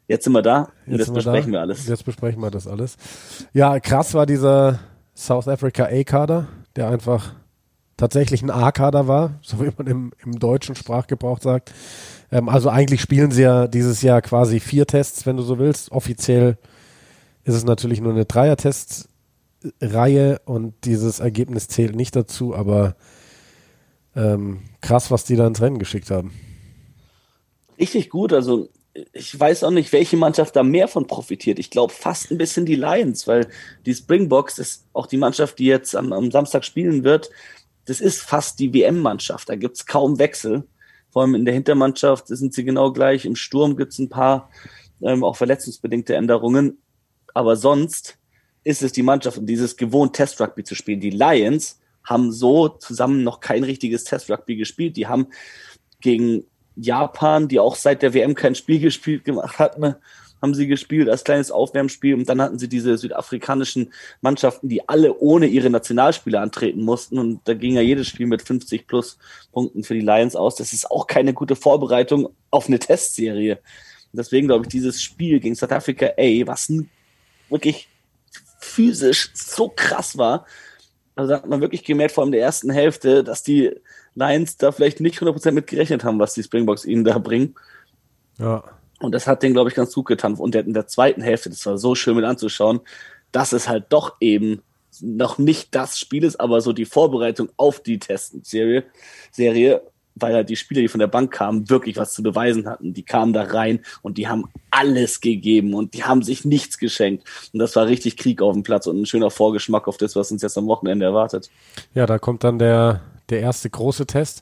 jetzt 0.08 0.24
sind 0.24 0.34
wir 0.34 0.42
da 0.42 0.70
und 0.88 0.98
jetzt, 0.98 1.14
besprechen 1.14 1.52
wir, 1.52 1.60
wir 1.60 1.62
alles. 1.62 1.88
Jetzt 1.88 2.04
besprechen 2.04 2.42
wir 2.42 2.50
das 2.50 2.68
alles. 2.68 2.98
Ja, 3.54 3.80
krass 3.80 4.16
war 4.16 4.26
dieser 4.26 4.80
South 5.16 5.48
Africa 5.48 5.86
A-Kader, 5.86 6.48
der 6.76 6.90
einfach 6.90 7.34
tatsächlich 7.96 8.42
ein 8.42 8.50
A-Kader 8.50 9.08
war, 9.08 9.36
so 9.44 9.64
wie 9.64 9.70
man 9.78 9.86
im, 9.86 10.14
im 10.24 10.40
deutschen 10.40 10.74
Sprachgebrauch 10.76 11.40
sagt. 11.42 11.72
Ähm, 12.32 12.50
also 12.50 12.70
eigentlich 12.70 13.02
spielen 13.02 13.30
sie 13.30 13.44
ja 13.44 13.68
dieses 13.68 14.02
Jahr 14.02 14.24
quasi 14.24 14.60
vier 14.60 14.88
Tests, 14.88 15.28
wenn 15.28 15.38
du 15.38 15.44
so 15.44 15.60
willst. 15.60 15.92
Offiziell 15.92 16.58
ist 17.44 17.54
es 17.54 17.66
natürlich 17.66 18.02
nur 18.02 18.14
eine 18.14 18.26
Dreier-Test 18.26 19.10
Reihe 19.82 20.42
und 20.46 20.74
dieses 20.86 21.20
Ergebnis 21.20 21.68
zählt 21.68 21.96
nicht 21.96 22.16
dazu, 22.16 22.56
aber 22.56 22.96
ähm, 24.16 24.62
krass, 24.82 25.12
was 25.12 25.26
die 25.26 25.36
da 25.36 25.48
ins 25.48 25.62
Rennen 25.62 25.80
geschickt 25.80 26.12
haben. 26.12 26.32
Richtig 27.78 28.10
gut, 28.10 28.32
also 28.32 28.70
ich 29.12 29.38
weiß 29.38 29.64
auch 29.66 29.72
nicht, 29.72 29.92
welche 29.92 30.16
Mannschaft 30.16 30.56
da 30.56 30.64
mehr 30.64 30.88
von 30.88 31.08
profitiert. 31.08 31.60
Ich 31.60 31.70
glaube 31.70 31.92
fast 31.92 32.32
ein 32.32 32.38
bisschen 32.38 32.66
die 32.66 32.76
Lions, 32.76 33.28
weil 33.28 33.48
die 33.86 33.94
Springboks 33.94 34.58
ist 34.58 34.86
auch 34.94 35.08
die 35.08 35.18
Mannschaft, 35.18 35.60
die 35.60 35.66
jetzt 35.66 35.96
am, 35.96 36.14
am 36.14 36.32
Samstag 36.32 36.64
spielen 36.64 37.04
wird. 37.04 37.30
Das 37.86 38.00
ist 38.00 38.22
fast 38.22 38.60
die 38.60 38.74
WM-Mannschaft. 38.74 39.50
Da 39.50 39.56
gibt 39.56 39.76
es 39.76 39.86
kaum 39.86 40.18
Wechsel. 40.18 40.64
Vor 41.12 41.24
allem 41.24 41.36
in 41.36 41.46
der 41.46 41.54
Hintermannschaft 41.54 42.28
sind 42.28 42.54
sie 42.54 42.64
genau 42.64 42.94
gleich. 42.94 43.26
Im 43.26 43.36
Sturm 43.36 43.76
gibt 43.76 43.92
es 43.92 44.00
ein 44.00 44.10
paar 44.10 44.50
ähm, 45.02 45.24
auch 45.24 45.36
verletzungsbedingte 45.36 46.16
Änderungen. 46.16 46.78
Aber 47.34 47.58
sonst 47.58 48.18
ist 48.66 48.82
es 48.82 48.92
die 48.92 49.04
Mannschaft, 49.04 49.38
um 49.38 49.46
dieses 49.46 49.78
gewohnt 49.78 50.14
Test-Rugby 50.14 50.64
zu 50.64 50.76
spielen. 50.76 51.00
Die 51.00 51.12
Lions 51.12 51.80
haben 52.04 52.32
so 52.32 52.68
zusammen 52.68 53.24
noch 53.24 53.40
kein 53.40 53.64
richtiges 53.64 54.04
Test-Rugby 54.04 54.58
gespielt. 54.58 54.98
Die 54.98 55.08
haben 55.08 55.28
gegen 56.02 56.44
Japan, 56.76 57.48
die 57.48 57.60
auch 57.60 57.76
seit 57.76 58.02
der 58.02 58.14
WM 58.14 58.36
kein 58.36 58.56
Spiel 58.56 58.80
gespielt 58.82 59.24
gemacht 59.24 59.60
hatten, 59.60 59.96
haben 60.42 60.54
sie 60.54 60.68
gespielt 60.68 61.10
als 61.10 61.24
kleines 61.24 61.50
Aufwärmspiel 61.52 62.16
und 62.16 62.28
dann 62.28 62.42
hatten 62.42 62.60
sie 62.60 62.68
diese 62.68 62.98
südafrikanischen 62.98 63.94
Mannschaften, 64.22 64.68
die 64.68 64.88
alle 64.90 65.18
ohne 65.20 65.48
ihre 65.48 65.70
Nationalspieler 65.70 66.42
antreten 66.42 66.84
mussten 66.84 67.18
und 67.18 67.42
da 67.46 67.54
ging 67.54 67.76
ja 67.76 67.82
jedes 67.82 68.08
Spiel 68.08 68.28
mit 68.28 68.42
50 68.42 68.86
plus 68.86 69.18
Punkten 69.54 69.84
für 69.84 69.94
die 69.94 70.02
Lions 70.02 70.36
aus. 70.36 70.56
Das 70.56 70.74
ist 70.74 70.92
auch 70.92 71.08
keine 71.08 71.34
gute 71.34 71.56
Vorbereitung 71.56 72.30
auf 72.52 72.68
eine 72.68 72.80
Testserie. 72.80 73.60
Deswegen 74.12 74.48
glaube 74.48 74.66
ich, 74.66 74.70
dieses 74.70 75.02
Spiel 75.02 75.40
gegen 75.40 75.56
South 75.56 75.72
Africa 75.72 76.08
A, 76.18 76.48
was 76.48 76.70
ein 76.70 76.90
wirklich 77.50 77.88
physisch 78.66 79.32
so 79.34 79.72
krass 79.74 80.18
war. 80.18 80.46
Also 81.16 81.30
da 81.30 81.38
hat 81.38 81.48
man 81.48 81.62
wirklich 81.62 81.84
gemerkt, 81.84 82.14
vor 82.14 82.24
allem 82.24 82.30
in 82.30 82.40
der 82.40 82.42
ersten 82.42 82.70
Hälfte, 82.70 83.24
dass 83.24 83.44
die 83.44 83.72
Lions 84.16 84.58
da 84.58 84.72
vielleicht 84.72 85.00
nicht 85.00 85.20
100% 85.20 85.52
mit 85.52 85.68
gerechnet 85.68 86.04
haben, 86.04 86.20
was 86.20 86.34
die 86.34 86.44
Springboks 86.44 86.86
ihnen 86.86 87.04
da 87.04 87.18
bringen. 87.18 87.56
Ja. 88.38 88.64
Und 89.00 89.14
das 89.14 89.28
hat 89.28 89.44
denen, 89.44 89.54
glaube 89.54 89.70
ich, 89.70 89.76
ganz 89.76 89.94
gut 89.94 90.08
getan. 90.08 90.36
Und 90.36 90.56
in 90.56 90.74
der 90.74 90.88
zweiten 90.88 91.22
Hälfte, 91.22 91.50
das 91.50 91.66
war 91.66 91.78
so 91.78 91.96
schön 91.96 92.16
mit 92.16 92.26
anzuschauen, 92.26 92.82
dass 93.32 93.54
es 93.54 93.68
halt 93.68 93.86
doch 93.90 94.16
eben 94.20 94.62
noch 95.02 95.38
nicht 95.38 95.76
das 95.76 96.00
Spiel 96.00 96.24
ist, 96.24 96.40
aber 96.40 96.62
so 96.62 96.72
die 96.72 96.86
Vorbereitung 96.86 97.50
auf 97.58 97.82
die 97.82 98.00
Testenserie, 98.00 98.86
Serie, 99.32 99.82
weil 100.16 100.34
halt 100.34 100.50
die 100.50 100.56
Spieler, 100.56 100.82
die 100.82 100.88
von 100.88 101.00
der 101.00 101.08
Bank 101.08 101.32
kamen, 101.32 101.70
wirklich 101.70 101.98
was 101.98 102.14
zu 102.14 102.24
beweisen 102.24 102.68
hatten. 102.68 102.94
Die 102.94 103.04
kamen 103.04 103.34
da 103.34 103.44
rein 103.44 103.82
und 104.02 104.18
die 104.18 104.28
haben 104.28 104.46
alles 104.72 105.20
gegeben 105.22 105.74
und 105.74 105.94
die 105.94 106.04
haben 106.04 106.24
sich 106.24 106.46
nichts 106.46 106.78
geschenkt. 106.78 107.28
Und 107.54 107.60
das 107.60 107.76
war 107.76 107.86
richtig 107.88 108.18
Krieg 108.18 108.42
auf 108.42 108.54
dem 108.54 108.64
Platz 108.64 108.88
und 108.88 109.00
ein 109.00 109.06
schöner 109.06 109.30
Vorgeschmack 109.30 109.88
auf 109.88 109.98
das, 109.98 110.16
was 110.16 110.32
uns 110.32 110.42
jetzt 110.42 110.58
am 110.58 110.68
Wochenende 110.68 111.06
erwartet. 111.06 111.50
Ja, 111.94 112.06
da 112.06 112.18
kommt 112.18 112.44
dann 112.44 112.60
der, 112.60 113.02
der 113.30 113.42
erste 113.42 113.70
große 113.70 114.06
Test. 114.06 114.42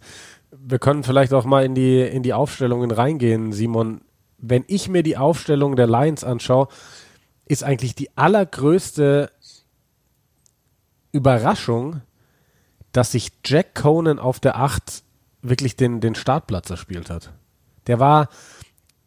Wir 0.51 0.80
können 0.80 1.03
vielleicht 1.03 1.34
auch 1.34 1.45
mal 1.45 1.65
in 1.65 1.74
die, 1.74 2.01
in 2.01 2.24
die 2.24 2.34
Aufstellungen 2.34 2.91
reingehen, 2.91 3.51
Simon. 3.51 4.01
Wenn 4.38 4.63
ich 4.67 4.89
mir 4.89 5.03
die 5.03 5.17
Aufstellung 5.17 5.76
der 5.76 5.88
Lions 5.88 6.24
anschaue, 6.24 6.67
ist 7.45 7.63
eigentlich 7.63 7.95
die 7.95 8.15
allergrößte 8.15 9.32
Überraschung, 11.11 12.01
dass 12.91 13.11
sich 13.11 13.32
Jack 13.45 13.76
Conan 13.76 14.19
auf 14.19 14.39
der 14.39 14.57
8 14.57 15.03
wirklich 15.44 15.76
den, 15.76 16.02
den 16.02 16.16
Startplatz 16.16 16.70
erspielt 16.70 17.10
hat. 17.10 17.32
Der 17.86 18.00
war 18.00 18.30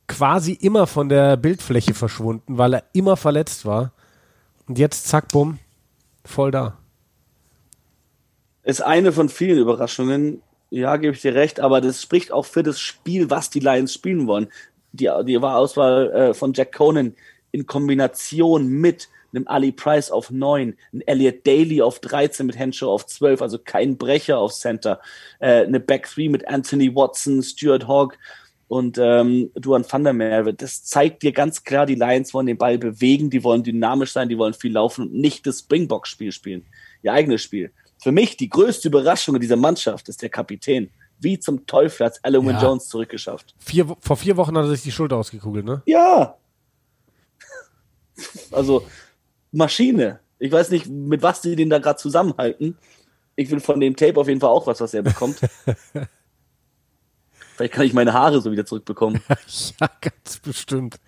quasi 0.07 0.53
immer 0.53 0.87
von 0.87 1.09
der 1.09 1.37
Bildfläche 1.37 1.95
verschwunden, 1.95 2.59
weil 2.59 2.75
er 2.75 2.85
immer 2.93 3.17
verletzt 3.17 3.65
war. 3.65 3.93
Und 4.69 4.79
jetzt, 4.79 5.09
zack, 5.09 5.29
bumm, 5.29 5.59
voll 6.25 6.51
da. 6.51 6.77
Ist 8.63 8.83
eine 8.83 9.13
von 9.13 9.29
vielen 9.29 9.59
Überraschungen. 9.59 10.43
Ja, 10.71 10.97
gebe 10.97 11.15
ich 11.15 11.23
dir 11.23 11.35
recht, 11.35 11.61
aber 11.61 11.81
das 11.81 12.03
spricht 12.03 12.33
auch 12.33 12.45
für 12.45 12.63
das 12.63 12.81
Spiel, 12.81 13.31
was 13.31 13.51
die 13.51 13.61
Lions 13.61 13.95
spielen 13.95 14.27
wollen. 14.27 14.49
Die, 14.93 15.11
die 15.25 15.39
Auswahl 15.39 16.11
äh, 16.11 16.35
von 16.35 16.53
Jack 16.53 16.73
Conan 16.73 17.15
in 17.53 17.67
Kombination 17.67 18.69
mit 18.69 19.09
einem 19.33 19.47
Ali 19.49 19.73
Price 19.73 20.11
auf 20.11 20.31
9, 20.31 20.77
ein 20.93 21.01
Elliot 21.03 21.47
Daly 21.47 21.83
auf 21.83 22.01
13 22.01 22.47
mit 22.47 22.59
Henshaw 22.59 22.91
auf 22.91 23.07
12, 23.07 23.43
also 23.43 23.59
kein 23.59 23.97
Brecher 23.97 24.39
auf 24.39 24.53
Center, 24.53 25.01
äh, 25.39 25.65
eine 25.65 25.81
Back 25.81 26.09
3 26.13 26.29
mit 26.29 26.49
Anthony 26.49 26.95
Watson, 26.95 27.43
Stuart 27.43 27.89
Hogg 27.89 28.17
und 28.69 28.99
ähm, 28.99 29.51
Duan 29.55 29.85
van 29.89 30.05
der 30.05 30.13
Merwe. 30.13 30.55
Das 30.55 30.85
zeigt 30.85 31.23
dir 31.23 31.33
ganz 31.33 31.65
klar, 31.65 31.87
die 31.87 31.95
Lions 31.95 32.35
wollen 32.35 32.47
den 32.47 32.59
Ball 32.59 32.79
bewegen, 32.79 33.31
die 33.31 33.45
wollen 33.45 33.63
dynamisch 33.63 34.13
sein, 34.13 34.29
die 34.29 34.39
wollen 34.39 34.55
viel 34.55 34.73
laufen 34.73 35.07
und 35.07 35.15
nicht 35.15 35.47
das 35.47 35.61
Springbox-Spiel 35.61 36.33
spielen, 36.33 36.67
ihr 37.03 37.13
eigenes 37.13 37.43
Spiel. 37.43 37.73
Für 38.03 38.13
mich 38.13 38.37
die 38.37 38.49
größte 38.49 38.89
Überraschung 38.89 39.35
in 39.35 39.41
dieser 39.41 39.57
Mannschaft 39.57 40.09
ist 40.09 40.23
der 40.23 40.29
Kapitän, 40.29 40.91
wie 41.19 41.39
zum 41.39 41.67
Teufel 41.67 42.07
hat 42.07 42.19
Alan 42.23 42.45
ja. 42.47 42.63
Jones 42.63 42.89
zurückgeschafft. 42.89 43.55
Vier, 43.59 43.87
vor 44.01 44.17
vier 44.17 44.37
Wochen 44.37 44.57
hat 44.57 44.65
er 44.65 44.71
sich 44.71 44.83
die 44.83 44.93
Schulter 44.93 45.17
ausgekugelt, 45.17 45.65
ne? 45.65 45.83
Ja. 45.87 46.37
Also, 48.51 48.87
Maschine. 49.57 50.21
Ich 50.39 50.53
weiß 50.53 50.71
nicht, 50.71 50.87
mit 50.87 51.23
was 51.23 51.41
die 51.41 51.57
den 51.57 51.71
da 51.71 51.79
gerade 51.79 51.99
zusammenhalten. 51.99 52.77
Ich 53.35 53.51
will 53.51 53.61
von 53.61 53.81
dem 53.81 53.97
Tape 53.97 54.21
auf 54.21 54.29
jeden 54.29 54.41
Fall 54.41 54.51
auch 54.51 54.67
was, 54.67 54.81
was 54.81 54.95
er 54.95 55.03
bekommt. 55.03 55.41
Vielleicht 57.57 57.73
kann 57.73 57.87
ich 57.87 57.95
meine 57.95 58.13
Haare 58.13 58.41
so 58.43 58.53
wieder 58.53 58.67
zurückbekommen. 58.67 59.23
ja, 59.81 59.91
ganz 60.01 60.39
bestimmt. 60.43 61.01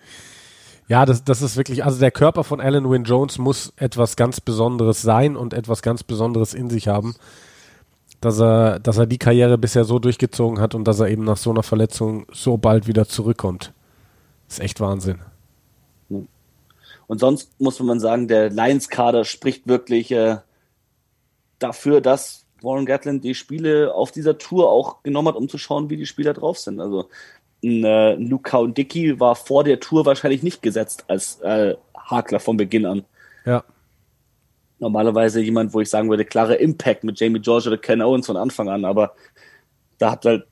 Ja, 0.87 1.05
das, 1.05 1.23
das 1.23 1.43
ist 1.43 1.57
wirklich, 1.57 1.85
also 1.85 1.99
der 1.99 2.09
Körper 2.09 2.43
von 2.43 2.59
Alan 2.59 2.89
Wynne 2.89 3.05
Jones 3.05 3.37
muss 3.37 3.71
etwas 3.75 4.15
ganz 4.15 4.41
Besonderes 4.41 5.03
sein 5.03 5.35
und 5.35 5.53
etwas 5.53 5.83
ganz 5.83 6.03
Besonderes 6.03 6.55
in 6.55 6.71
sich 6.71 6.87
haben, 6.87 7.13
dass 8.21 8.39
er, 8.39 8.79
dass 8.79 8.97
er 8.97 9.05
die 9.05 9.19
Karriere 9.19 9.59
bisher 9.59 9.85
so 9.85 9.99
durchgezogen 9.99 10.59
hat 10.59 10.73
und 10.73 10.85
dass 10.85 10.99
er 10.99 11.09
eben 11.09 11.23
nach 11.23 11.37
so 11.37 11.51
einer 11.51 11.61
Verletzung 11.61 12.25
so 12.31 12.57
bald 12.57 12.87
wieder 12.87 13.07
zurückkommt. 13.07 13.71
Das 14.47 14.57
ist 14.57 14.63
echt 14.63 14.79
Wahnsinn. 14.79 15.19
Und 17.09 17.17
sonst 17.17 17.59
muss 17.59 17.79
man 17.79 17.99
sagen, 17.99 18.27
der 18.27 18.51
Lions-Kader 18.51 19.25
spricht 19.25 19.67
wirklich 19.67 20.11
äh, 20.11 20.37
dafür, 21.57 22.01
dass 22.01 22.45
Warren 22.61 22.85
Gatlin 22.85 23.19
die 23.19 23.33
Spiele 23.33 23.95
auf 23.95 24.11
dieser 24.11 24.37
Tour 24.37 24.69
auch 24.69 25.01
genommen 25.01 25.29
hat, 25.29 25.35
um 25.35 25.49
zu 25.49 25.57
schauen, 25.57 25.89
wie 25.89 25.97
die 25.97 26.05
Spieler 26.05 26.35
drauf 26.35 26.59
sind. 26.59 26.79
Also 26.79 27.09
ein, 27.63 27.83
äh, 27.83 28.13
Luke 28.13 28.71
Dickey 28.73 29.19
war 29.19 29.35
vor 29.35 29.63
der 29.63 29.79
Tour 29.79 30.05
wahrscheinlich 30.05 30.43
nicht 30.43 30.61
gesetzt 30.61 31.05
als 31.07 31.41
äh, 31.41 31.75
Hakler 31.97 32.39
von 32.39 32.57
Beginn 32.57 32.85
an. 32.85 33.03
Ja. 33.43 33.63
Normalerweise 34.77 35.41
jemand, 35.41 35.73
wo 35.73 35.81
ich 35.81 35.89
sagen 35.89 36.11
würde, 36.11 36.25
klarer 36.25 36.59
Impact 36.59 37.03
mit 37.03 37.19
Jamie 37.19 37.39
George 37.39 37.69
oder 37.69 37.79
Ken 37.79 38.03
Owens 38.03 38.27
von 38.27 38.37
Anfang 38.37 38.69
an, 38.69 38.85
aber 38.85 39.15
da 39.97 40.11
hat 40.11 40.25
halt 40.25 40.45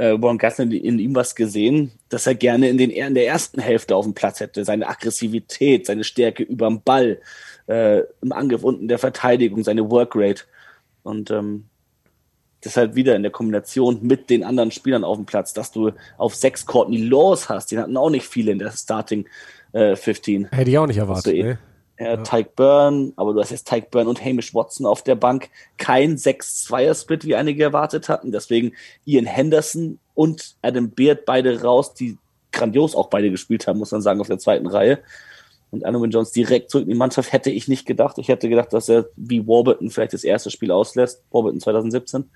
äh, 0.00 0.20
Warren 0.20 0.38
Gatlin 0.38 0.72
in 0.72 0.98
ihm 0.98 1.14
was 1.14 1.34
gesehen, 1.34 1.92
dass 2.08 2.26
er 2.26 2.34
gerne 2.34 2.70
in, 2.70 2.78
den, 2.78 2.90
in 2.90 3.14
der 3.14 3.26
ersten 3.26 3.60
Hälfte 3.60 3.94
auf 3.94 4.06
dem 4.06 4.14
Platz 4.14 4.40
hätte. 4.40 4.64
Seine 4.64 4.88
Aggressivität, 4.88 5.86
seine 5.86 6.04
Stärke 6.04 6.42
überm 6.42 6.82
Ball, 6.82 7.20
äh, 7.66 8.00
im 8.22 8.32
Angriff 8.32 8.64
unten 8.64 8.88
der 8.88 8.98
Verteidigung, 8.98 9.62
seine 9.62 9.90
Workrate. 9.90 10.44
Und 11.02 11.30
ähm, 11.30 11.66
das 12.62 12.78
halt 12.78 12.94
wieder 12.94 13.14
in 13.14 13.22
der 13.22 13.32
Kombination 13.32 13.98
mit 14.02 14.30
den 14.30 14.42
anderen 14.42 14.70
Spielern 14.70 15.04
auf 15.04 15.16
dem 15.16 15.26
Platz, 15.26 15.52
dass 15.52 15.70
du 15.70 15.92
auf 16.16 16.34
sechs 16.34 16.64
Courtney 16.64 16.98
Laws 16.98 17.48
hast, 17.48 17.70
die 17.70 17.78
hatten 17.78 17.96
auch 17.96 18.10
nicht 18.10 18.26
viele 18.26 18.52
in 18.52 18.58
der 18.58 18.70
Starting 18.70 19.26
äh, 19.72 19.96
15. 19.96 20.48
Hätte 20.50 20.70
ich 20.70 20.78
auch 20.78 20.86
nicht 20.86 20.98
erwartet. 20.98 21.34
Eh, 21.34 21.42
ne? 21.42 21.58
Ja, 22.00 22.16
Tyke 22.16 22.50
Byrne, 22.56 23.12
aber 23.16 23.34
du 23.34 23.40
hast 23.40 23.50
jetzt 23.50 23.68
Tyke 23.68 23.88
Byrne 23.90 24.08
und 24.08 24.24
Hamish 24.24 24.54
Watson 24.54 24.86
auf 24.86 25.02
der 25.02 25.14
Bank. 25.14 25.50
Kein 25.76 26.16
6-2er-Split, 26.16 27.24
wie 27.26 27.36
einige 27.36 27.62
erwartet 27.62 28.08
hatten. 28.08 28.32
Deswegen 28.32 28.72
Ian 29.04 29.26
Henderson 29.26 29.98
und 30.14 30.56
Adam 30.62 30.90
Beard 30.90 31.26
beide 31.26 31.62
raus, 31.62 31.94
die 31.94 32.16
grandios 32.52 32.96
auch 32.96 33.10
beide 33.10 33.30
gespielt 33.30 33.66
haben, 33.66 33.78
muss 33.78 33.92
man 33.92 34.02
sagen, 34.02 34.20
auf 34.20 34.26
der 34.26 34.38
zweiten 34.38 34.66
Reihe 34.66 35.00
und 35.70 35.84
Anoman 35.84 36.10
Jones 36.10 36.32
direkt 36.32 36.70
zurück 36.70 36.84
in 36.84 36.90
die 36.90 36.98
Mannschaft, 36.98 37.32
hätte 37.32 37.50
ich 37.50 37.68
nicht 37.68 37.86
gedacht. 37.86 38.18
Ich 38.18 38.28
hätte 38.28 38.48
gedacht, 38.48 38.72
dass 38.72 38.88
er 38.88 39.06
wie 39.16 39.46
Warburton 39.46 39.90
vielleicht 39.90 40.12
das 40.12 40.24
erste 40.24 40.50
Spiel 40.50 40.72
auslässt, 40.72 41.22
Warburton 41.30 41.60
2017. 41.60 42.28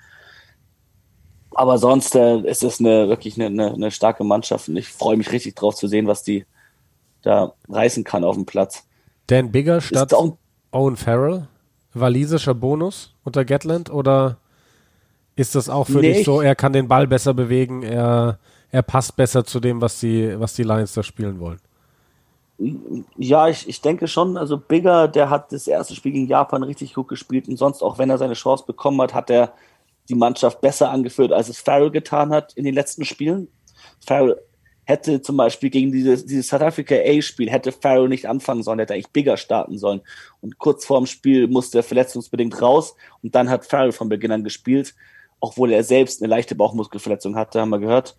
Aber 1.50 1.78
sonst 1.78 2.14
äh, 2.14 2.38
ist 2.40 2.62
es 2.62 2.80
eine, 2.80 3.08
wirklich 3.08 3.40
eine, 3.40 3.46
eine, 3.46 3.74
eine 3.74 3.90
starke 3.90 4.24
Mannschaft 4.24 4.68
und 4.68 4.76
ich 4.76 4.88
freue 4.88 5.16
mich 5.16 5.32
richtig 5.32 5.54
drauf 5.54 5.74
zu 5.74 5.88
sehen, 5.88 6.06
was 6.06 6.22
die 6.22 6.46
da 7.22 7.54
reißen 7.68 8.04
kann 8.04 8.24
auf 8.24 8.36
dem 8.36 8.46
Platz. 8.46 8.86
Dan 9.26 9.50
Bigger 9.52 9.80
statt 9.80 10.12
Owen 10.70 10.96
Farrell, 10.96 11.48
walisischer 11.92 12.54
Bonus 12.54 13.14
unter 13.24 13.44
Gatland 13.44 13.90
oder 13.90 14.38
ist 15.36 15.54
das 15.54 15.68
auch 15.68 15.86
für 15.86 16.00
nee, 16.00 16.14
dich 16.14 16.24
so, 16.24 16.40
er 16.40 16.54
kann 16.54 16.72
den 16.72 16.88
Ball 16.88 17.06
besser 17.06 17.34
bewegen, 17.34 17.82
er, 17.82 18.38
er 18.70 18.82
passt 18.82 19.16
besser 19.16 19.44
zu 19.44 19.60
dem, 19.60 19.80
was 19.80 20.00
die, 20.00 20.38
was 20.38 20.54
die 20.54 20.62
Lions 20.62 20.94
da 20.94 21.02
spielen 21.02 21.40
wollen? 21.40 21.58
Ja, 23.16 23.48
ich, 23.48 23.68
ich 23.68 23.80
denke 23.80 24.06
schon. 24.06 24.36
Also 24.36 24.56
Bigger, 24.56 25.08
der 25.08 25.28
hat 25.28 25.52
das 25.52 25.66
erste 25.66 25.94
Spiel 25.94 26.12
gegen 26.12 26.28
Japan 26.28 26.62
richtig 26.62 26.94
gut 26.94 27.08
gespielt 27.08 27.48
und 27.48 27.56
sonst, 27.56 27.82
auch 27.82 27.98
wenn 27.98 28.10
er 28.10 28.18
seine 28.18 28.34
Chance 28.34 28.64
bekommen 28.66 29.00
hat, 29.00 29.12
hat 29.12 29.28
er 29.28 29.54
die 30.08 30.14
Mannschaft 30.14 30.60
besser 30.60 30.90
angeführt, 30.90 31.32
als 31.32 31.48
es 31.48 31.58
Farrell 31.58 31.90
getan 31.90 32.30
hat 32.30 32.52
in 32.52 32.64
den 32.64 32.74
letzten 32.74 33.04
Spielen. 33.04 33.48
Farrell 34.06 34.40
hätte 34.84 35.22
zum 35.22 35.36
Beispiel 35.36 35.70
gegen 35.70 35.92
dieses, 35.92 36.26
dieses 36.26 36.48
South 36.48 36.60
Africa 36.60 36.94
A-Spiel, 36.94 37.50
hätte 37.50 37.72
Farrell 37.72 38.08
nicht 38.08 38.26
anfangen 38.26 38.62
sollen, 38.62 38.78
hätte 38.78 38.94
eigentlich 38.94 39.10
Bigger 39.10 39.36
starten 39.36 39.78
sollen. 39.78 40.02
Und 40.40 40.58
kurz 40.58 40.84
vorm 40.84 41.06
Spiel 41.06 41.48
musste 41.48 41.78
er 41.78 41.82
verletzungsbedingt 41.82 42.60
raus 42.60 42.94
und 43.22 43.34
dann 43.34 43.48
hat 43.48 43.64
Farrell 43.64 43.92
von 43.92 44.08
Beginn 44.08 44.32
an 44.32 44.44
gespielt, 44.44 44.94
obwohl 45.40 45.72
er 45.72 45.84
selbst 45.84 46.22
eine 46.22 46.28
leichte 46.28 46.54
Bauchmuskelverletzung 46.54 47.36
hatte, 47.36 47.60
haben 47.60 47.70
wir 47.70 47.80
gehört. 47.80 48.16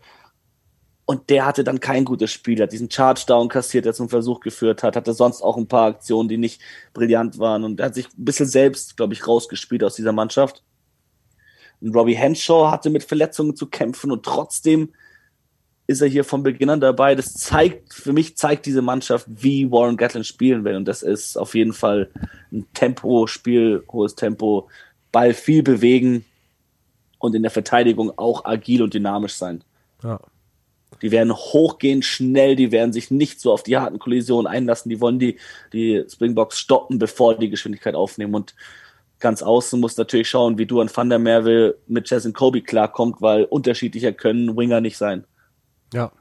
Und 1.07 1.29
der 1.29 1.45
hatte 1.45 1.63
dann 1.63 1.79
kein 1.79 2.03
gutes 2.03 2.31
Spiel, 2.31 2.59
hat 2.61 2.71
diesen 2.71 2.89
Charge-Down 2.89 3.47
kassiert, 3.47 3.85
der 3.85 3.93
zum 3.93 4.09
Versuch 4.09 4.39
geführt 4.39 4.81
hat, 4.81 4.95
hatte 4.95 5.13
sonst 5.13 5.43
auch 5.43 5.55
ein 5.55 5.67
paar 5.67 5.87
Aktionen, 5.89 6.27
die 6.27 6.37
nicht 6.37 6.61
brillant 6.93 7.37
waren 7.37 7.63
und 7.63 7.79
er 7.79 7.87
hat 7.87 7.95
sich 7.95 8.07
ein 8.07 8.25
bisschen 8.25 8.47
selbst, 8.47 8.97
glaube 8.97 9.13
ich, 9.13 9.27
rausgespielt 9.27 9.83
aus 9.83 9.95
dieser 9.95 10.13
Mannschaft. 10.13 10.63
Und 11.79 11.95
Robbie 11.95 12.15
Henshaw 12.15 12.71
hatte 12.71 12.89
mit 12.89 13.03
Verletzungen 13.03 13.55
zu 13.55 13.67
kämpfen 13.67 14.11
und 14.11 14.25
trotzdem 14.25 14.93
ist 15.87 16.01
er 16.01 16.07
hier 16.07 16.23
von 16.23 16.43
Beginn 16.43 16.69
an 16.69 16.79
dabei. 16.79 17.15
Das 17.15 17.33
zeigt, 17.33 17.93
für 17.93 18.13
mich 18.13 18.37
zeigt 18.37 18.65
diese 18.65 18.81
Mannschaft, 18.81 19.27
wie 19.29 19.71
Warren 19.71 19.97
Gatlin 19.97 20.23
spielen 20.23 20.63
will. 20.63 20.75
Und 20.75 20.85
das 20.85 21.03
ist 21.03 21.37
auf 21.37 21.53
jeden 21.53 21.73
Fall 21.73 22.09
ein 22.51 22.65
Tempo-Spiel, 22.73 23.83
hohes 23.91 24.15
Tempo, 24.15 24.67
Ball 25.11 25.33
viel 25.33 25.63
bewegen 25.63 26.25
und 27.19 27.35
in 27.35 27.43
der 27.43 27.51
Verteidigung 27.51 28.17
auch 28.17 28.45
agil 28.45 28.81
und 28.81 28.93
dynamisch 28.93 29.33
sein. 29.33 29.63
Ja. 30.03 30.19
Die 31.01 31.11
werden 31.11 31.33
hochgehen, 31.33 32.01
schnell, 32.01 32.55
die 32.55 32.71
werden 32.71 32.93
sich 32.93 33.11
nicht 33.11 33.39
so 33.39 33.51
auf 33.51 33.63
die 33.63 33.77
harten 33.77 33.99
Kollisionen 33.99 34.47
einlassen. 34.47 34.89
Die 34.89 35.01
wollen 35.01 35.19
die, 35.19 35.37
die 35.73 36.03
Springboks 36.09 36.57
stoppen, 36.57 36.99
bevor 36.99 37.37
die 37.37 37.49
Geschwindigkeit 37.49 37.95
aufnehmen. 37.95 38.33
Und 38.33 38.55
ganz 39.19 39.43
außen 39.43 39.79
muss 39.79 39.97
natürlich 39.97 40.29
schauen, 40.29 40.57
wie 40.57 40.65
Duan 40.65 40.89
van 40.93 41.09
der 41.09 41.19
Merwe 41.19 41.77
mit 41.87 42.09
Jason 42.09 42.33
Kobe 42.33 42.61
klarkommt, 42.61 43.21
weil 43.21 43.43
unterschiedlicher 43.43 44.13
können 44.13 44.57
Winger 44.57 44.81
nicht 44.81 44.97
sein. 44.97 45.25
Ja. 45.93 46.11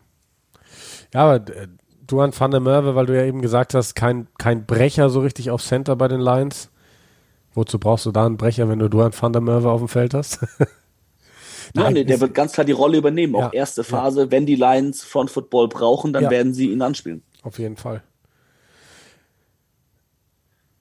Ja, 1.13 1.21
aber 1.21 1.35
äh, 1.55 1.69
Duan 2.07 2.39
van 2.39 2.51
der 2.51 2.61
Merwe, 2.61 2.95
weil 2.95 3.07
du 3.07 3.17
ja 3.17 3.25
eben 3.25 3.41
gesagt 3.41 3.75
hast, 3.75 3.95
kein, 3.95 4.29
kein 4.39 4.67
Brecher 4.67 5.09
so 5.11 5.21
richtig 5.21 5.51
auf 5.51 5.63
Center 5.63 5.97
bei 5.97 6.09
den 6.09 6.21
Lions. 6.21 6.71
Wozu 7.55 7.79
brauchst 7.79 8.05
du 8.05 8.13
da 8.13 8.27
einen 8.27 8.37
Brecher, 8.37 8.69
wenn 8.69 8.81
du 8.81 8.89
Duan 8.89 9.13
van 9.19 9.33
der 9.33 9.43
Merwe 9.43 9.71
auf 9.71 9.81
dem 9.81 9.89
Feld 9.89 10.13
hast? 10.13 10.41
Nein, 11.75 11.95
Nein 11.95 12.07
der 12.07 12.21
wird 12.21 12.35
ganz 12.35 12.53
klar 12.53 12.65
die 12.65 12.73
Rolle 12.73 12.99
übernehmen. 12.99 13.35
Ja, 13.37 13.49
auch 13.49 13.53
erste 13.53 13.85
Phase, 13.85 14.23
ja. 14.23 14.31
wenn 14.31 14.45
die 14.45 14.57
Lions 14.57 15.03
Front 15.03 15.31
Football 15.31 15.69
brauchen, 15.69 16.13
dann 16.13 16.25
ja. 16.25 16.31
werden 16.31 16.53
sie 16.53 16.71
ihn 16.71 16.83
anspielen. 16.83 17.23
Auf 17.43 17.59
jeden 17.59 17.77
Fall. 17.77 18.03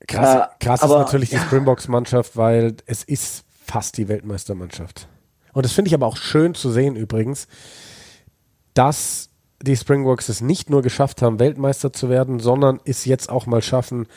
Krass, 0.08 0.36
äh, 0.36 0.48
krass 0.60 0.82
aber, 0.82 0.96
ist 0.96 1.06
natürlich 1.06 1.30
die 1.30 1.38
Springboks-Mannschaft, 1.38 2.36
weil 2.36 2.76
es 2.86 3.04
ist 3.04 3.46
fast 3.66 3.98
die 3.98 4.08
Weltmeistermannschaft. 4.08 5.08
Und 5.54 5.66
das 5.66 5.72
finde 5.72 5.90
ich 5.90 5.96
aber 5.96 6.08
auch 6.08 6.18
schön 6.18 6.56
zu 6.56 6.72
sehen 6.72 6.96
übrigens, 6.96 7.48
dass 8.74 9.30
die 9.61 9.78
Springboks 9.78 10.28
es 10.28 10.41
nicht 10.41 10.69
nur 10.69 10.82
geschafft 10.82 11.21
haben, 11.21 11.39
Weltmeister 11.39 11.93
zu 11.93 12.09
werden, 12.09 12.39
sondern 12.39 12.82
es 12.86 13.05
jetzt 13.05 13.30
auch 13.30 13.45
mal 13.45 13.61
schaffen, 13.61 14.07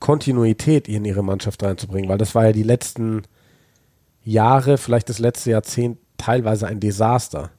Kontinuität 0.00 0.88
in 0.88 1.04
ihre 1.04 1.22
Mannschaft 1.22 1.62
reinzubringen, 1.62 2.10
weil 2.10 2.18
das 2.18 2.34
war 2.34 2.46
ja 2.46 2.52
die 2.52 2.64
letzten 2.64 3.22
Jahre, 4.24 4.78
vielleicht 4.78 5.08
das 5.08 5.20
letzte 5.20 5.52
Jahrzehnt 5.52 5.98
teilweise 6.16 6.66
ein 6.66 6.80
Desaster. 6.80 7.50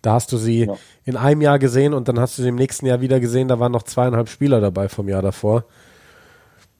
Da 0.00 0.14
hast 0.14 0.32
du 0.32 0.38
sie 0.38 0.64
ja. 0.64 0.74
in 1.04 1.16
einem 1.16 1.42
Jahr 1.42 1.58
gesehen 1.58 1.92
und 1.92 2.08
dann 2.08 2.18
hast 2.18 2.38
du 2.38 2.42
sie 2.42 2.48
im 2.48 2.56
nächsten 2.56 2.86
Jahr 2.86 3.00
wieder 3.00 3.20
gesehen, 3.20 3.48
da 3.48 3.60
waren 3.60 3.72
noch 3.72 3.84
zweieinhalb 3.84 4.28
Spieler 4.28 4.60
dabei 4.60 4.88
vom 4.88 5.08
Jahr 5.08 5.22
davor. 5.22 5.64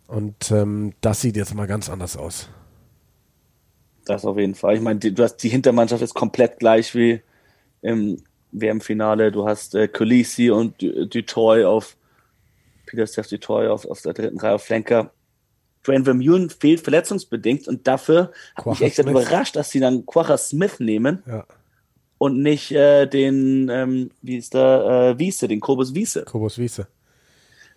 Und 0.09 0.51
ähm, 0.51 0.95
das 1.01 1.21
sieht 1.21 1.37
jetzt 1.37 1.55
mal 1.55 1.67
ganz 1.67 1.89
anders 1.89 2.17
aus. 2.17 2.49
Das 4.05 4.25
auf 4.25 4.37
jeden 4.39 4.55
Fall. 4.55 4.75
Ich 4.75 4.81
meine, 4.81 4.99
die, 4.99 5.15
du 5.15 5.23
hast 5.23 5.37
die 5.37 5.49
Hintermannschaft 5.49 6.03
ist 6.03 6.15
komplett 6.15 6.59
gleich 6.59 6.95
wie 6.95 7.23
im 7.81 8.23
WM-Finale. 8.53 9.33
Du 9.33 9.47
hast 9.47 9.75
äh, 9.75 9.89
Colisi 9.89 10.51
und 10.51 10.81
Dutoy 10.81 11.65
auf 11.65 11.97
Peter 12.87 13.07
Steph 13.07 13.29
Dutoy 13.29 13.69
auf, 13.69 13.87
auf 13.87 14.03
der 14.03 14.13
dritten 14.13 14.39
Reihe 14.39 14.55
auf 14.55 14.65
Flanker. 14.65 15.11
Dwayne 15.85 16.05
Vermeulen 16.05 16.51
fehlt 16.51 16.81
verletzungsbedingt 16.81 17.67
und 17.67 17.89
dafür 17.89 18.31
hat 18.55 18.67
mich 18.67 18.83
echt 18.83 18.99
überrascht, 18.99 19.57
dass 19.57 19.71
sie 19.71 19.81
dann 19.81 20.07
Quacher 20.07 20.39
Smith 20.39 20.79
nehmen 20.79 21.23
ja. 21.27 21.45
und 22.19 22.41
nicht 22.41 22.71
äh, 22.71 23.07
den, 23.07 23.69
ähm, 23.69 24.11
wie 24.21 24.37
ist 24.37 24.55
der, 24.55 25.15
äh, 25.17 25.19
Wiese, 25.19 25.49
den 25.49 25.61
Kobus 25.61 25.95
Wiese. 25.95 26.25
Kobus 26.25 26.59
Wiese. 26.59 26.87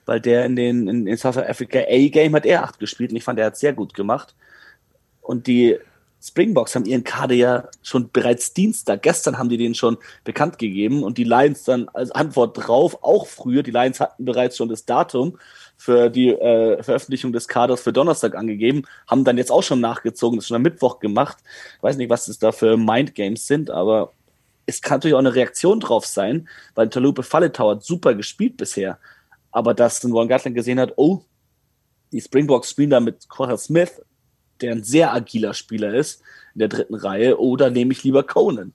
Weil 0.06 0.22
der 0.22 0.46
in 0.46 0.56
den 0.56 0.88
in, 0.88 1.08
in 1.08 1.18
South 1.18 1.38
Africa 1.38 1.80
A-Game 1.80 2.36
hat 2.36 2.46
er 2.46 2.64
acht 2.64 2.78
gespielt 2.78 3.10
und 3.10 3.18
ich 3.18 3.24
fand, 3.24 3.40
er 3.40 3.48
hat 3.48 3.58
sehr 3.58 3.74
gut 3.74 3.96
gemacht. 3.96 4.36
Und 5.22 5.48
die 5.48 5.80
Springboks 6.26 6.74
haben 6.74 6.86
ihren 6.86 7.04
Kader 7.04 7.36
ja 7.36 7.70
schon 7.84 8.10
bereits 8.12 8.54
Dienstag, 8.54 9.04
gestern 9.04 9.38
haben 9.38 9.50
die 9.50 9.58
den 9.58 9.76
schon 9.76 9.98
bekannt 10.24 10.58
gegeben 10.58 11.04
und 11.04 11.20
die 11.20 11.24
Lions 11.24 11.64
dann 11.66 11.88
als 11.90 12.10
Antwort 12.10 12.58
drauf, 12.58 12.98
auch 13.04 13.28
früher, 13.28 13.62
die 13.62 13.72
Lions 13.72 14.00
hatten 14.00 14.26
bereits 14.26 14.58
schon 14.58 14.70
das 14.70 14.86
Datum 14.86 15.38
für 15.78 16.10
die 16.10 16.30
äh, 16.30 16.82
Veröffentlichung 16.82 17.32
des 17.32 17.48
Kaders 17.48 17.82
für 17.82 17.94
Donnerstag 17.94 18.34
angegeben, 18.36 18.84
haben 19.08 19.24
dann 19.24 19.38
jetzt 19.38 19.52
auch 19.52 19.62
schon 19.62 19.82
nachgezogen, 19.82 20.40
das 20.40 20.48
schon 20.48 20.56
am 20.56 20.64
Mittwoch 20.64 21.00
gemacht. 21.00 21.38
Ich 21.78 21.84
weiß 21.84 21.98
nicht, 21.98 22.10
was 22.10 22.26
das 22.26 22.40
da 22.40 22.52
für 22.52 22.76
Mindgames 22.76 23.46
sind, 23.46 23.70
aber 23.70 24.12
es 24.66 24.82
kann 24.82 24.98
natürlich 24.98 25.14
auch 25.14 25.20
eine 25.20 25.36
Reaktion 25.36 25.80
drauf 25.80 26.08
sein, 26.08 26.48
weil 26.74 26.90
Talupe 26.90 27.22
Falletau 27.22 27.70
hat 27.70 27.84
super 27.84 28.16
gespielt 28.16 28.58
bisher. 28.58 28.98
Aber 29.52 29.76
dass 29.76 30.00
dann 30.00 30.12
Warren 30.12 30.28
Gatland 30.28 30.56
gesehen 30.56 30.80
hat, 30.80 30.94
oh, 30.96 31.22
die 32.12 32.22
Springboks 32.22 32.72
spielen 32.72 32.90
da 32.90 33.00
mit 33.00 33.30
Cora 33.30 33.58
Smith, 33.58 34.02
der 34.66 34.74
ein 34.74 34.84
sehr 34.84 35.14
agiler 35.14 35.54
Spieler 35.54 35.94
ist, 35.94 36.22
in 36.54 36.60
der 36.60 36.68
dritten 36.68 36.96
Reihe, 36.96 37.40
oder 37.40 37.70
nehme 37.70 37.92
ich 37.92 38.04
lieber 38.04 38.24
Conan? 38.24 38.74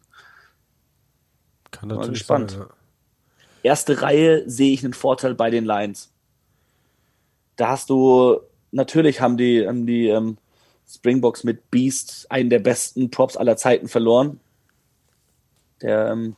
Kann 1.71 1.89
natürlich 1.89 2.07
Mal 2.07 2.13
gespannt. 2.13 2.51
sein. 2.53 2.61
Ja. 2.61 2.69
Erste 3.63 4.03
Reihe 4.03 4.49
sehe 4.49 4.73
ich 4.73 4.85
einen 4.85 4.95
Vorteil 4.95 5.35
bei 5.35 5.51
den 5.51 5.65
Lions. 5.65 6.11
Da 7.57 7.69
hast 7.69 7.91
du, 7.91 8.41
natürlich 8.71 9.21
haben 9.21 9.37
die, 9.37 9.67
haben 9.67 9.87
die 9.87 10.09
ähm, 10.09 10.39
Springboks 10.89 11.45
mit 11.45 11.71
Beast 11.71 12.27
einen 12.31 12.51
der 12.51 12.59
besten 12.59 13.11
Props 13.11 13.37
aller 13.37 13.57
Zeiten 13.57 13.89
verloren. 13.89 14.41
Der, 15.83 16.11
ähm, 16.11 16.37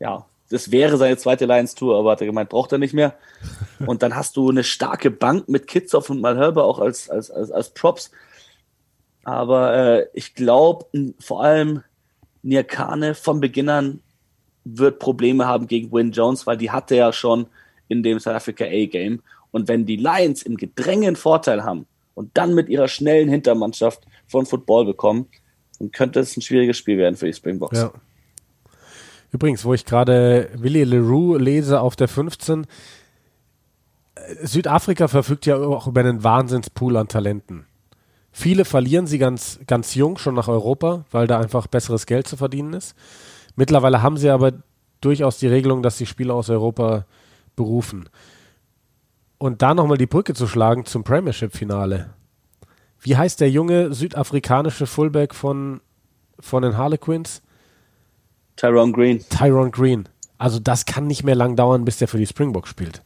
ja, 0.00 0.26
das 0.52 0.70
wäre 0.70 0.98
seine 0.98 1.16
zweite 1.16 1.46
Lions-Tour, 1.46 1.98
aber 1.98 2.12
hat 2.12 2.20
er 2.20 2.26
gemeint, 2.26 2.50
braucht 2.50 2.72
er 2.72 2.78
nicht 2.78 2.92
mehr. 2.94 3.14
Und 3.86 4.02
dann 4.02 4.14
hast 4.14 4.36
du 4.36 4.50
eine 4.50 4.64
starke 4.64 5.10
Bank 5.10 5.48
mit 5.48 5.66
Kitzoff 5.66 6.10
und 6.10 6.20
Malherbe 6.20 6.62
auch 6.62 6.78
als, 6.78 7.10
als, 7.10 7.30
als, 7.30 7.50
als 7.50 7.70
Props. 7.70 8.10
Aber 9.24 9.74
äh, 9.74 10.06
ich 10.14 10.34
glaube, 10.34 10.86
vor 11.20 11.44
allem 11.44 11.82
Nirkane 12.42 13.14
von 13.14 13.40
Beginn 13.40 13.68
an 13.68 14.00
wird 14.64 14.98
Probleme 14.98 15.46
haben 15.46 15.66
gegen 15.66 15.92
Win 15.92 16.12
Jones, 16.12 16.46
weil 16.46 16.56
die 16.56 16.70
hatte 16.70 16.96
ja 16.96 17.12
schon 17.12 17.46
in 17.88 18.02
dem 18.02 18.18
South 18.20 18.34
Africa 18.34 18.64
A-Game. 18.64 19.22
Und 19.50 19.68
wenn 19.68 19.86
die 19.86 19.96
Lions 19.96 20.42
im 20.42 20.56
Gedränge 20.56 21.08
einen 21.08 21.16
Vorteil 21.16 21.64
haben 21.64 21.86
und 22.14 22.30
dann 22.34 22.54
mit 22.54 22.68
ihrer 22.68 22.88
schnellen 22.88 23.28
Hintermannschaft 23.28 24.02
von 24.26 24.46
Football 24.46 24.86
bekommen, 24.86 25.26
dann 25.78 25.90
könnte 25.90 26.20
es 26.20 26.36
ein 26.36 26.42
schwieriges 26.42 26.78
Spiel 26.78 26.98
werden 26.98 27.16
für 27.16 27.26
die 27.26 27.32
Springboks. 27.32 27.78
Ja. 27.78 27.92
Übrigens, 29.30 29.64
wo 29.64 29.74
ich 29.74 29.84
gerade 29.84 30.50
Willy 30.54 30.84
Leroux 30.84 31.36
lese 31.36 31.80
auf 31.80 31.96
der 31.96 32.08
15, 32.08 32.66
äh, 34.14 34.46
Südafrika 34.46 35.08
verfügt 35.08 35.46
ja 35.46 35.56
auch 35.56 35.86
über 35.86 36.00
einen 36.00 36.22
Wahnsinnspool 36.22 36.96
an 36.96 37.08
Talenten. 37.08 37.66
Viele 38.32 38.64
verlieren 38.64 39.06
sie 39.06 39.18
ganz, 39.18 39.60
ganz 39.66 39.94
jung 39.94 40.16
schon 40.16 40.34
nach 40.34 40.48
Europa, 40.48 41.04
weil 41.10 41.26
da 41.26 41.38
einfach 41.38 41.66
besseres 41.66 42.06
Geld 42.06 42.26
zu 42.26 42.36
verdienen 42.36 42.72
ist. 42.72 42.96
Mittlerweile 43.56 44.02
haben 44.02 44.16
sie 44.16 44.30
aber 44.30 44.52
durchaus 45.02 45.38
die 45.38 45.48
Regelung, 45.48 45.82
dass 45.82 45.98
sie 45.98 46.06
Spieler 46.06 46.34
aus 46.34 46.48
Europa 46.48 47.04
berufen. 47.54 48.08
Und 49.36 49.60
da 49.60 49.74
nochmal 49.74 49.98
die 49.98 50.06
Brücke 50.06 50.32
zu 50.34 50.46
schlagen 50.46 50.86
zum 50.86 51.04
Premiership-Finale. 51.04 52.10
Wie 53.00 53.16
heißt 53.16 53.40
der 53.40 53.50
junge 53.50 53.92
südafrikanische 53.92 54.86
Fullback 54.86 55.34
von, 55.34 55.80
von 56.38 56.62
den 56.62 56.76
Harlequins? 56.76 57.42
Tyrone 58.56 58.92
Green. 58.92 59.24
Tyrone 59.28 59.70
Green. 59.70 60.08
Also 60.38 60.58
das 60.58 60.86
kann 60.86 61.06
nicht 61.06 61.24
mehr 61.24 61.34
lang 61.34 61.56
dauern, 61.56 61.84
bis 61.84 61.98
der 61.98 62.08
für 62.08 62.18
die 62.18 62.26
Springboks 62.26 62.70
spielt. 62.70 63.02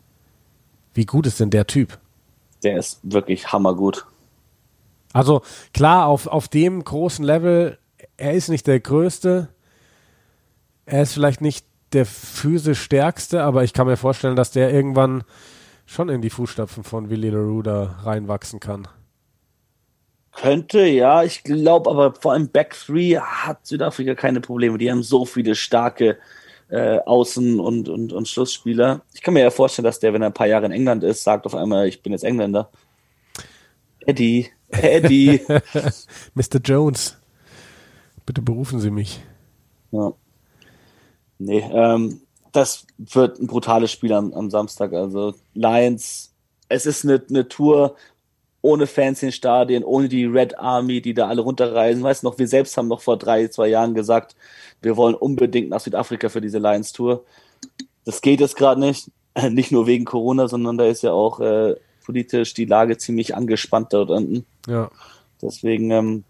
Wie 0.95 1.07
gut 1.07 1.27
ist 1.27 1.41
denn 1.41 1.51
der 1.51 1.66
Typ? 1.66 1.99
Der 2.62 2.79
ist 2.79 3.01
wirklich 3.03 3.53
hammergut. 3.53 4.07
Also 5.17 5.41
klar, 5.73 6.09
auf, 6.09 6.27
auf 6.27 6.47
dem 6.47 6.85
großen 6.85 7.25
Level, 7.25 7.79
er 8.19 8.35
ist 8.35 8.51
nicht 8.51 8.67
der 8.67 8.81
Größte, 8.81 9.49
er 10.85 11.03
ist 11.03 11.14
vielleicht 11.14 11.41
nicht 11.41 11.64
der 11.95 12.05
physisch 12.05 12.83
Stärkste, 12.83 13.43
aber 13.43 13.64
ich 13.64 13.73
kann 13.73 13.87
mir 13.87 13.97
vorstellen, 13.97 14.37
dass 14.37 14.51
der 14.51 14.75
irgendwann 14.75 15.25
schon 15.87 16.11
in 16.11 16.21
die 16.21 16.29
Fußstapfen 16.29 16.85
von 16.85 17.09
Willy 17.09 17.31
LaRue 17.31 17.97
reinwachsen 18.05 18.61
kann. 18.61 18.89
Könnte, 20.33 20.85
ja. 20.85 21.23
Ich 21.23 21.45
glaube 21.45 21.89
aber 21.89 22.12
vor 22.12 22.33
allem 22.33 22.51
Back 22.51 22.77
3 22.87 23.19
hat 23.19 23.67
Südafrika 23.67 24.14
keine 24.14 24.43
Probleme. 24.43 24.77
Die 24.77 24.91
haben 24.91 25.03
so 25.03 25.25
viele 25.25 25.55
starke 25.55 26.19
äh, 26.69 26.99
Außen- 26.99 27.59
und, 27.59 27.89
und, 27.89 28.12
und 28.12 28.29
Schlussspieler. 28.29 29.01
Ich 29.14 29.23
kann 29.23 29.33
mir 29.33 29.41
ja 29.41 29.51
vorstellen, 29.51 29.85
dass 29.85 29.99
der, 29.99 30.12
wenn 30.12 30.21
er 30.21 30.29
ein 30.29 30.35
paar 30.35 30.47
Jahre 30.47 30.67
in 30.67 30.73
England 30.73 31.05
ist, 31.05 31.25
sagt 31.25 31.47
auf 31.47 31.55
einmal, 31.55 31.89
ich 31.89 32.03
bin 32.03 32.12
jetzt 32.12 32.25
Engländer. 32.25 32.71
Eddie, 34.01 34.51
Eddie. 34.71 35.41
Mr. 36.35 36.61
Jones, 36.64 37.17
bitte 38.25 38.43
berufen 38.43 38.81
Sie 38.81 38.91
mich. 38.91 39.23
ja. 39.91 40.12
Nee, 41.39 41.64
ähm, 41.71 42.23
das 42.53 42.87
wird 42.97 43.39
ein 43.39 43.47
brutales 43.47 43.93
Spiel 43.93 44.12
am, 44.12 44.33
am 44.33 44.51
Samstag. 44.51 44.95
Also 44.95 45.35
Lions, 45.55 46.33
es 46.69 46.87
ist 46.87 47.05
eine, 47.05 47.23
eine 47.29 47.49
Tour 47.49 47.97
ohne 48.62 48.87
Fans 48.87 49.23
in 49.23 49.29
den 49.29 49.33
Stadien, 49.33 49.85
ohne 49.85 50.09
die 50.09 50.25
Red 50.25 50.59
Army, 50.59 51.01
die 51.01 51.14
da 51.14 51.29
alle 51.29 51.43
runterreisen. 51.43 52.03
Weißt 52.03 52.23
du 52.23 52.29
noch, 52.29 52.39
wir 52.39 52.49
selbst 52.49 52.77
haben 52.77 52.89
noch 52.89 53.01
vor 53.01 53.19
drei, 53.19 53.49
zwei 53.49 53.69
Jahren 53.69 53.95
gesagt, 53.95 54.35
wir 54.83 54.97
wollen 54.97 55.14
unbedingt 55.14 55.69
nach 55.69 55.81
Südafrika 55.81 56.29
für 56.29 56.41
diese 56.41 56.59
Lions 56.59 56.93
Tour. 56.93 57.25
Das 58.05 58.23
geht 58.23 58.41
jetzt 58.41 58.57
gerade 58.57 58.81
nicht. 58.81 59.11
Nicht 59.51 59.71
nur 59.71 59.87
wegen 59.87 60.07
Corona, 60.07 60.49
sondern 60.49 60.79
da 60.79 60.87
ist 60.87 61.03
ja 61.03 61.12
auch 61.12 61.41
äh, 61.41 61.77
politisch 62.07 62.54
die 62.54 62.64
Lage 62.64 62.96
ziemlich 62.96 63.34
angespannt 63.34 63.92
dort 63.92 64.11
unten. 64.11 64.46
Ja. 64.68 64.90
Deswegen, 65.42 65.90
ähm, 65.90 66.24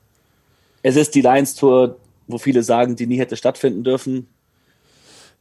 es 0.82 0.96
ist 0.96 1.14
die 1.14 1.20
Lions 1.20 1.54
Tour, 1.54 1.98
wo 2.26 2.38
viele 2.38 2.62
sagen, 2.62 2.96
die 2.96 3.06
nie 3.06 3.18
hätte 3.18 3.36
stattfinden 3.36 3.84
dürfen. 3.84 4.26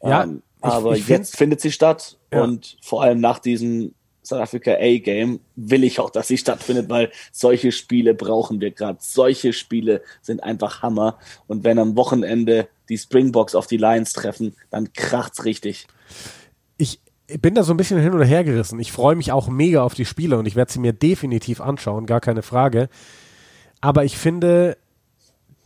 Ja, 0.04 0.24
ähm, 0.24 0.44
ich- 0.60 0.64
aber 0.66 0.92
ich 0.96 1.04
find- 1.06 1.20
jetzt 1.20 1.38
findet 1.38 1.62
sie 1.62 1.72
statt 1.72 2.18
Ja. 2.34 2.44
und 2.44 2.78
vor 2.82 3.02
allem 3.02 3.20
nach 3.22 3.40
diesem 3.40 3.94
South 4.24 4.40
Africa 4.42 4.72
A-Game 4.74 5.40
will 5.56 5.84
ich 5.84 6.00
auch, 6.00 6.10
dass 6.10 6.28
sie 6.28 6.38
stattfindet, 6.38 6.90
weil 6.90 7.12
solche 7.32 7.72
Spiele 7.72 8.14
brauchen 8.16 8.60
wir 8.60 8.72
gerade. 8.72 8.98
Solche 9.02 9.54
Spiele 9.54 10.02
sind 10.22 10.44
einfach 10.44 10.82
Hammer. 10.82 11.20
Und 11.48 11.64
wenn 11.64 11.78
am 11.80 11.96
Wochenende 11.96 12.68
die 12.90 12.98
Springboks 12.98 13.54
auf 13.56 13.68
die 13.68 13.78
Lions 13.78 14.14
treffen, 14.14 14.56
dann 14.72 14.92
kracht's 14.94 15.46
richtig. 15.46 15.86
Ich 17.28 17.42
bin 17.42 17.56
da 17.56 17.64
so 17.64 17.74
ein 17.74 17.78
bisschen 17.78 18.00
hin 18.00 18.14
oder 18.14 18.26
her 18.26 18.44
gerissen. 18.44 18.80
Ich 18.80 18.92
freue 18.92 19.16
mich 19.16 19.32
auch 19.32 19.48
mega 19.48 19.84
auf 19.84 19.94
die 19.94 20.06
Spiele 20.06 20.38
und 20.38 20.46
ich 20.46 20.56
werde 20.56 20.72
sie 20.72 20.80
mir 20.80 20.94
definitiv 20.94 21.62
anschauen, 21.62 22.06
gar 22.06 22.22
keine 22.22 22.44
Frage. 22.44 22.90
Aber 23.82 24.06
ich 24.06 24.18
finde, 24.18 24.78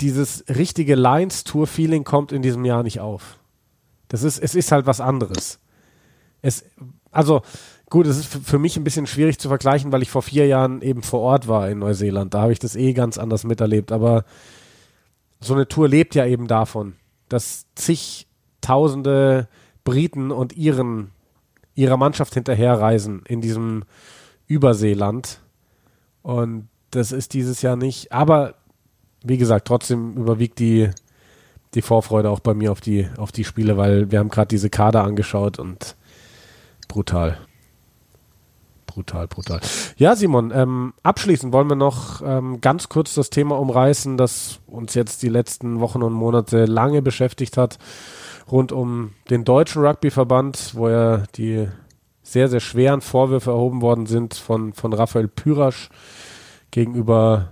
dieses 0.01 0.45
richtige 0.47 0.95
Lions-Tour-Feeling 0.95 2.03
kommt 2.03 2.31
in 2.31 2.41
diesem 2.41 2.65
Jahr 2.65 2.83
nicht 2.83 2.99
auf. 2.99 3.39
Das 4.07 4.23
ist, 4.23 4.39
es 4.39 4.55
ist 4.55 4.71
halt 4.71 4.85
was 4.85 5.01
anderes. 5.01 5.59
Es, 6.41 6.63
also, 7.11 7.41
gut, 7.89 8.07
es 8.07 8.17
ist 8.17 8.27
für 8.27 8.59
mich 8.59 8.77
ein 8.77 8.83
bisschen 8.83 9.07
schwierig 9.07 9.39
zu 9.39 9.49
vergleichen, 9.49 9.91
weil 9.91 10.01
ich 10.01 10.09
vor 10.09 10.21
vier 10.21 10.47
Jahren 10.47 10.81
eben 10.81 11.03
vor 11.03 11.19
Ort 11.19 11.47
war 11.47 11.69
in 11.69 11.79
Neuseeland. 11.79 12.33
Da 12.33 12.41
habe 12.41 12.53
ich 12.53 12.59
das 12.59 12.75
eh 12.75 12.93
ganz 12.93 13.17
anders 13.17 13.43
miterlebt. 13.43 13.91
Aber 13.91 14.23
so 15.41 15.53
eine 15.53 15.67
Tour 15.67 15.87
lebt 15.87 16.15
ja 16.15 16.25
eben 16.25 16.47
davon, 16.47 16.95
dass 17.27 17.65
zigtausende 17.75 19.47
Briten 19.83 20.31
und 20.31 20.55
ihren, 20.55 21.11
ihrer 21.75 21.97
Mannschaft 21.97 22.33
hinterherreisen 22.33 23.23
in 23.27 23.41
diesem 23.41 23.83
Überseeland. 24.47 25.41
Und 26.21 26.67
das 26.91 27.11
ist 27.11 27.33
dieses 27.33 27.61
Jahr 27.61 27.75
nicht. 27.75 28.11
Aber 28.11 28.55
wie 29.23 29.37
gesagt, 29.37 29.67
trotzdem 29.67 30.13
überwiegt 30.13 30.59
die, 30.59 30.89
die 31.73 31.81
Vorfreude 31.81 32.29
auch 32.29 32.39
bei 32.39 32.53
mir 32.53 32.71
auf 32.71 32.81
die, 32.81 33.07
auf 33.17 33.31
die 33.31 33.43
Spiele, 33.43 33.77
weil 33.77 34.11
wir 34.11 34.19
haben 34.19 34.29
gerade 34.29 34.47
diese 34.47 34.69
Kader 34.69 35.03
angeschaut 35.03 35.59
und 35.59 35.95
brutal. 36.87 37.37
Brutal, 38.87 39.27
brutal. 39.27 39.61
Ja, 39.97 40.15
Simon, 40.15 40.51
ähm, 40.53 40.93
abschließend 41.03 41.53
wollen 41.53 41.69
wir 41.69 41.75
noch 41.75 42.23
ähm, 42.23 42.59
ganz 42.59 42.89
kurz 42.89 43.13
das 43.13 43.29
Thema 43.29 43.59
umreißen, 43.59 44.17
das 44.17 44.61
uns 44.65 44.95
jetzt 44.95 45.21
die 45.21 45.29
letzten 45.29 45.79
Wochen 45.79 46.01
und 46.01 46.11
Monate 46.11 46.65
lange 46.65 47.03
beschäftigt 47.03 47.55
hat, 47.55 47.77
rund 48.51 48.71
um 48.71 49.11
den 49.29 49.45
deutschen 49.45 49.85
Rugbyverband, 49.85 50.75
wo 50.75 50.89
ja 50.89 51.23
die 51.35 51.67
sehr, 52.23 52.47
sehr 52.47 52.59
schweren 52.59 53.01
Vorwürfe 53.01 53.51
erhoben 53.51 53.81
worden 53.81 54.05
sind 54.05 54.35
von, 54.35 54.73
von 54.73 54.93
Raphael 54.93 55.27
Pyrasch 55.27 55.89
gegenüber 56.71 57.49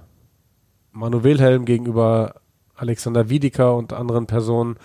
Manu 0.91 1.23
Wilhelm, 1.23 1.65
gegenüber 1.65 2.35
Alexander 2.75 3.29
Wiedeker 3.29 3.75
und 3.75 3.93
anderen 3.93 4.27
Personen. 4.27 4.77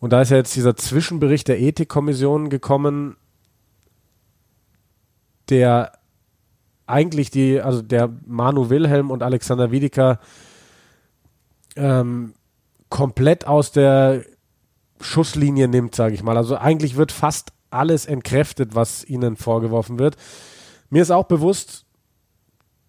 Und 0.00 0.12
da 0.12 0.22
ist 0.22 0.30
ja 0.30 0.36
jetzt 0.36 0.56
dieser 0.56 0.76
Zwischenbericht 0.76 1.46
der 1.48 1.60
Ethikkommission 1.60 2.48
gekommen, 2.48 3.16
der 5.48 5.92
eigentlich 6.86 7.30
die, 7.30 7.60
also 7.60 7.82
der 7.82 8.10
Manu 8.26 8.70
Wilhelm 8.70 9.10
und 9.10 9.22
Alexander 9.22 9.70
Wiedeker 9.70 10.18
ähm, 11.76 12.34
komplett 12.88 13.46
aus 13.46 13.70
der 13.70 14.24
Schusslinie 15.00 15.68
nimmt, 15.68 15.94
sage 15.94 16.14
ich 16.14 16.22
mal. 16.22 16.36
Also 16.36 16.56
eigentlich 16.56 16.96
wird 16.96 17.12
fast 17.12 17.52
alles 17.70 18.06
entkräftet, 18.06 18.74
was 18.74 19.04
ihnen 19.04 19.36
vorgeworfen 19.36 19.98
wird. 19.98 20.16
Mir 20.90 21.02
ist 21.02 21.10
auch 21.10 21.24
bewusst, 21.24 21.86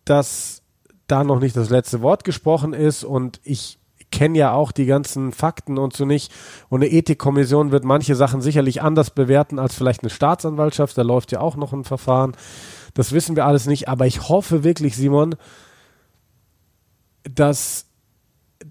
dass 0.05 0.63
da 1.07 1.23
noch 1.23 1.39
nicht 1.39 1.55
das 1.55 1.69
letzte 1.69 2.01
Wort 2.01 2.23
gesprochen 2.23 2.73
ist 2.73 3.03
und 3.03 3.39
ich 3.43 3.79
kenne 4.11 4.37
ja 4.37 4.53
auch 4.53 4.71
die 4.71 4.85
ganzen 4.85 5.31
Fakten 5.31 5.77
und 5.77 5.95
so 5.95 6.05
nicht. 6.05 6.31
Und 6.69 6.81
eine 6.81 6.91
Ethikkommission 6.91 7.71
wird 7.71 7.85
manche 7.85 8.15
Sachen 8.15 8.41
sicherlich 8.41 8.81
anders 8.81 9.09
bewerten 9.11 9.57
als 9.57 9.73
vielleicht 9.73 10.03
eine 10.03 10.09
Staatsanwaltschaft. 10.09 10.97
Da 10.97 11.01
läuft 11.01 11.31
ja 11.31 11.39
auch 11.39 11.55
noch 11.55 11.73
ein 11.73 11.85
Verfahren. 11.85 12.35
Das 12.93 13.13
wissen 13.13 13.35
wir 13.35 13.45
alles 13.45 13.67
nicht. 13.67 13.87
Aber 13.87 14.05
ich 14.05 14.27
hoffe 14.27 14.63
wirklich, 14.63 14.97
Simon, 14.97 15.35
dass 17.23 17.85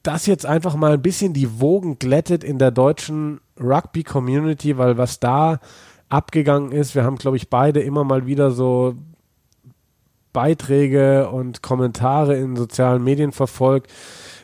das 0.02 0.26
jetzt 0.26 0.46
einfach 0.46 0.76
mal 0.76 0.92
ein 0.92 1.02
bisschen 1.02 1.32
die 1.32 1.60
Wogen 1.60 1.98
glättet 1.98 2.44
in 2.44 2.58
der 2.58 2.70
deutschen 2.70 3.40
Rugby-Community, 3.60 4.78
weil 4.78 4.98
was 4.98 5.20
da 5.20 5.60
abgegangen 6.08 6.72
ist, 6.72 6.94
wir 6.94 7.04
haben, 7.04 7.16
glaube 7.16 7.36
ich, 7.36 7.50
beide 7.50 7.80
immer 7.80 8.04
mal 8.04 8.26
wieder 8.26 8.50
so 8.50 8.94
Beiträge 10.32 11.28
und 11.28 11.62
Kommentare 11.62 12.36
in 12.36 12.56
sozialen 12.56 13.02
Medien 13.02 13.32
verfolgt, 13.32 13.90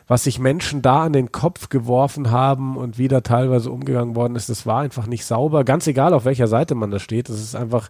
was 0.07 0.23
sich 0.23 0.39
Menschen 0.39 0.81
da 0.81 1.03
an 1.03 1.13
den 1.13 1.31
Kopf 1.31 1.69
geworfen 1.69 2.31
haben 2.31 2.77
und 2.77 2.97
wie 2.97 3.07
da 3.07 3.21
teilweise 3.21 3.71
umgegangen 3.71 4.15
worden 4.15 4.35
ist, 4.35 4.49
das 4.49 4.65
war 4.65 4.79
einfach 4.81 5.07
nicht 5.07 5.25
sauber. 5.25 5.63
Ganz 5.63 5.87
egal, 5.87 6.13
auf 6.13 6.25
welcher 6.25 6.47
Seite 6.47 6.75
man 6.75 6.91
da 6.91 6.99
steht. 6.99 7.29
Das 7.29 7.39
ist 7.39 7.55
einfach 7.55 7.89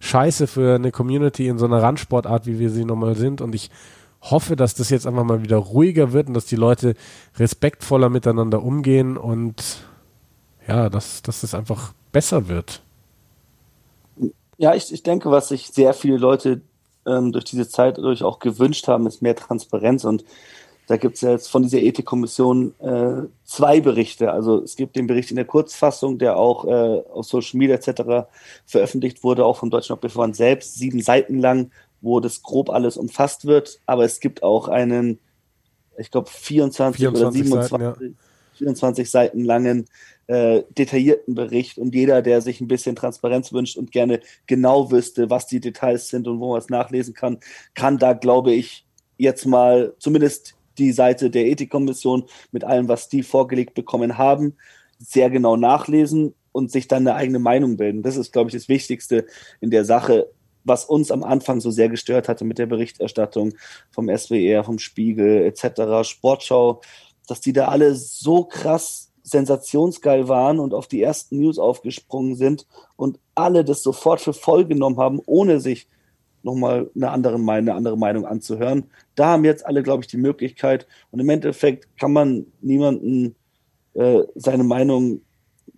scheiße 0.00 0.48
für 0.48 0.74
eine 0.74 0.90
Community 0.90 1.46
in 1.46 1.58
so 1.58 1.66
einer 1.66 1.80
Randsportart, 1.80 2.46
wie 2.46 2.58
wir 2.58 2.70
sie 2.70 2.84
normal 2.84 3.14
sind. 3.14 3.40
Und 3.40 3.54
ich 3.54 3.70
hoffe, 4.22 4.56
dass 4.56 4.74
das 4.74 4.90
jetzt 4.90 5.06
einfach 5.06 5.24
mal 5.24 5.42
wieder 5.42 5.56
ruhiger 5.56 6.12
wird 6.12 6.28
und 6.28 6.34
dass 6.34 6.46
die 6.46 6.56
Leute 6.56 6.94
respektvoller 7.36 8.08
miteinander 8.08 8.62
umgehen 8.62 9.16
und 9.16 9.84
ja, 10.66 10.88
dass, 10.88 11.22
dass 11.22 11.40
das 11.40 11.54
einfach 11.54 11.92
besser 12.12 12.48
wird. 12.48 12.82
Ja, 14.58 14.74
ich, 14.74 14.92
ich 14.92 15.02
denke, 15.02 15.30
was 15.30 15.48
sich 15.48 15.68
sehr 15.68 15.92
viele 15.92 16.18
Leute 16.18 16.60
ähm, 17.04 17.32
durch 17.32 17.44
diese 17.44 17.68
Zeit 17.68 17.98
durch 17.98 18.22
auch 18.22 18.38
gewünscht 18.38 18.86
haben, 18.86 19.06
ist 19.06 19.22
mehr 19.22 19.34
Transparenz. 19.34 20.04
Und 20.04 20.24
da 20.86 20.96
gibt 20.96 21.16
es 21.16 21.20
ja 21.22 21.30
jetzt 21.30 21.48
von 21.48 21.62
dieser 21.62 21.78
Ethikkommission 21.78 22.74
äh, 22.80 23.28
zwei 23.44 23.80
Berichte. 23.80 24.32
Also 24.32 24.62
es 24.62 24.76
gibt 24.76 24.96
den 24.96 25.06
Bericht 25.06 25.30
in 25.30 25.36
der 25.36 25.44
Kurzfassung, 25.44 26.18
der 26.18 26.36
auch 26.36 26.64
äh, 26.64 27.02
auf 27.12 27.26
Social 27.26 27.58
Media 27.58 27.76
etc. 27.76 28.28
veröffentlicht 28.66 29.24
wurde, 29.24 29.44
auch 29.44 29.56
vom 29.56 29.70
Deutschen 29.70 29.96
Hockeyverband 29.96 30.36
selbst, 30.36 30.74
sieben 30.74 31.00
Seiten 31.00 31.38
lang, 31.38 31.70
wo 32.02 32.20
das 32.20 32.42
grob 32.42 32.68
alles 32.68 32.96
umfasst 32.96 33.46
wird. 33.46 33.80
Aber 33.86 34.04
es 34.04 34.20
gibt 34.20 34.42
auch 34.42 34.68
einen, 34.68 35.18
ich 35.96 36.10
glaube, 36.10 36.28
24, 36.28 36.98
24, 36.98 37.22
oder 37.22 37.32
27, 37.32 37.70
Seiten, 37.70 38.04
ja. 38.04 38.14
24 38.58 39.10
Seiten 39.10 39.44
langen 39.44 39.86
äh, 40.26 40.62
detaillierten 40.70 41.34
Bericht 41.34 41.78
und 41.78 41.94
jeder, 41.94 42.22
der 42.22 42.40
sich 42.42 42.60
ein 42.60 42.68
bisschen 42.68 42.96
Transparenz 42.96 43.52
wünscht 43.52 43.76
und 43.76 43.90
gerne 43.90 44.20
genau 44.46 44.90
wüsste, 44.90 45.30
was 45.30 45.46
die 45.46 45.60
Details 45.60 46.08
sind 46.08 46.28
und 46.28 46.40
wo 46.40 46.50
man 46.50 46.58
es 46.58 46.68
nachlesen 46.68 47.14
kann, 47.14 47.38
kann 47.74 47.98
da, 47.98 48.12
glaube 48.12 48.52
ich, 48.52 48.84
jetzt 49.16 49.46
mal 49.46 49.94
zumindest 49.98 50.54
die 50.78 50.92
Seite 50.92 51.30
der 51.30 51.46
Ethikkommission 51.46 52.24
mit 52.50 52.64
allem, 52.64 52.88
was 52.88 53.08
die 53.08 53.22
vorgelegt 53.22 53.74
bekommen 53.74 54.18
haben, 54.18 54.56
sehr 54.98 55.30
genau 55.30 55.56
nachlesen 55.56 56.34
und 56.52 56.70
sich 56.70 56.88
dann 56.88 57.06
eine 57.06 57.16
eigene 57.16 57.38
Meinung 57.38 57.76
bilden. 57.76 58.02
Das 58.02 58.16
ist, 58.16 58.32
glaube 58.32 58.50
ich, 58.50 58.54
das 58.54 58.68
Wichtigste 58.68 59.26
in 59.60 59.70
der 59.70 59.84
Sache, 59.84 60.28
was 60.64 60.84
uns 60.84 61.10
am 61.10 61.22
Anfang 61.22 61.60
so 61.60 61.70
sehr 61.70 61.88
gestört 61.88 62.28
hatte 62.28 62.44
mit 62.44 62.58
der 62.58 62.66
Berichterstattung 62.66 63.54
vom 63.90 64.08
SWR, 64.08 64.64
vom 64.64 64.78
Spiegel 64.78 65.44
etc., 65.44 66.08
Sportschau, 66.08 66.80
dass 67.26 67.40
die 67.40 67.52
da 67.52 67.68
alle 67.68 67.94
so 67.94 68.44
krass 68.44 69.10
sensationsgeil 69.22 70.28
waren 70.28 70.58
und 70.58 70.74
auf 70.74 70.88
die 70.88 71.02
ersten 71.02 71.38
News 71.38 71.58
aufgesprungen 71.58 72.34
sind 72.34 72.66
und 72.96 73.18
alle 73.34 73.64
das 73.64 73.82
sofort 73.82 74.20
für 74.20 74.32
voll 74.32 74.64
genommen 74.64 74.98
haben, 74.98 75.20
ohne 75.26 75.60
sich 75.60 75.86
nochmal 76.42 76.90
eine 76.94 77.10
andere, 77.10 77.36
eine 77.36 77.74
andere 77.74 77.96
Meinung 77.96 78.26
anzuhören. 78.26 78.84
Da 79.14 79.28
haben 79.28 79.44
jetzt 79.44 79.64
alle, 79.64 79.82
glaube 79.82 80.02
ich, 80.02 80.08
die 80.08 80.16
Möglichkeit. 80.16 80.86
Und 81.10 81.20
im 81.20 81.28
Endeffekt 81.28 81.96
kann 81.98 82.12
man 82.12 82.46
niemanden 82.60 83.36
äh, 83.94 84.22
seine 84.34 84.64
Meinung 84.64 85.20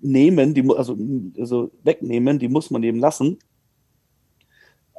nehmen, 0.01 0.55
die, 0.55 0.69
also, 0.77 0.97
also 1.39 1.71
wegnehmen, 1.83 2.39
die 2.39 2.49
muss 2.49 2.71
man 2.71 2.83
eben 2.83 2.99
lassen. 2.99 3.39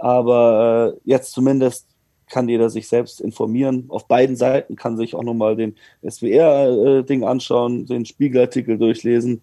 Aber 0.06 0.93
äh, 0.93 1.10
jetzt 1.10 1.32
zumindest 1.32 1.88
kann 2.30 2.47
jeder 2.47 2.70
sich 2.70 2.88
selbst 2.88 3.20
informieren. 3.20 3.86
Auf 3.88 4.08
beiden 4.08 4.36
Seiten 4.36 4.76
kann 4.76 4.97
sich 4.97 5.16
auch 5.16 5.24
nochmal 5.24 5.56
den 5.56 5.76
SWR-Ding 6.08 7.24
äh, 7.24 7.26
anschauen, 7.26 7.88
den 7.88 8.06
Spiegelartikel 8.06 8.78
durchlesen 8.78 9.41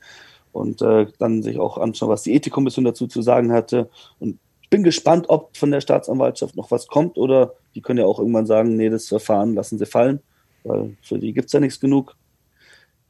und 0.52 0.80
äh, 0.80 1.06
dann 1.18 1.42
sich 1.42 1.58
auch 1.58 1.78
anschauen, 1.78 2.10
was 2.10 2.22
die 2.22 2.34
Ethikkommission 2.34 2.84
dazu 2.84 3.08
zu 3.08 3.22
sagen 3.22 3.52
hatte. 3.52 3.90
Und 4.20 4.38
ich 4.62 4.70
bin 4.70 4.84
gespannt, 4.84 5.24
ob 5.30 5.56
von 5.56 5.72
der 5.72 5.80
Staatsanwaltschaft 5.80 6.54
noch 6.54 6.70
was 6.70 6.86
kommt 6.86 7.18
oder 7.18 7.54
die 7.74 7.80
können 7.80 7.98
ja 7.98 8.06
auch 8.06 8.20
irgendwann 8.20 8.46
sagen, 8.46 8.76
nee, 8.76 8.88
das 8.88 9.08
Verfahren 9.08 9.54
lassen 9.54 9.78
sie 9.78 9.86
fallen, 9.86 10.20
weil 10.62 10.96
für 11.02 11.18
die 11.18 11.32
gibt 11.32 11.46
es 11.46 11.52
ja 11.54 11.58
nichts 11.58 11.80
genug. 11.80 12.14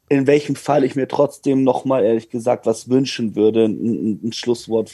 In 0.08 0.26
welchem 0.26 0.56
Fall 0.56 0.84
ich 0.84 0.96
mir 0.96 1.06
trotzdem 1.06 1.64
nochmal 1.64 2.02
ehrlich 2.02 2.30
gesagt 2.30 2.64
was 2.64 2.88
wünschen 2.88 3.36
würde, 3.36 3.66
ein, 3.66 4.20
ein 4.24 4.32
Schlusswort 4.32 4.90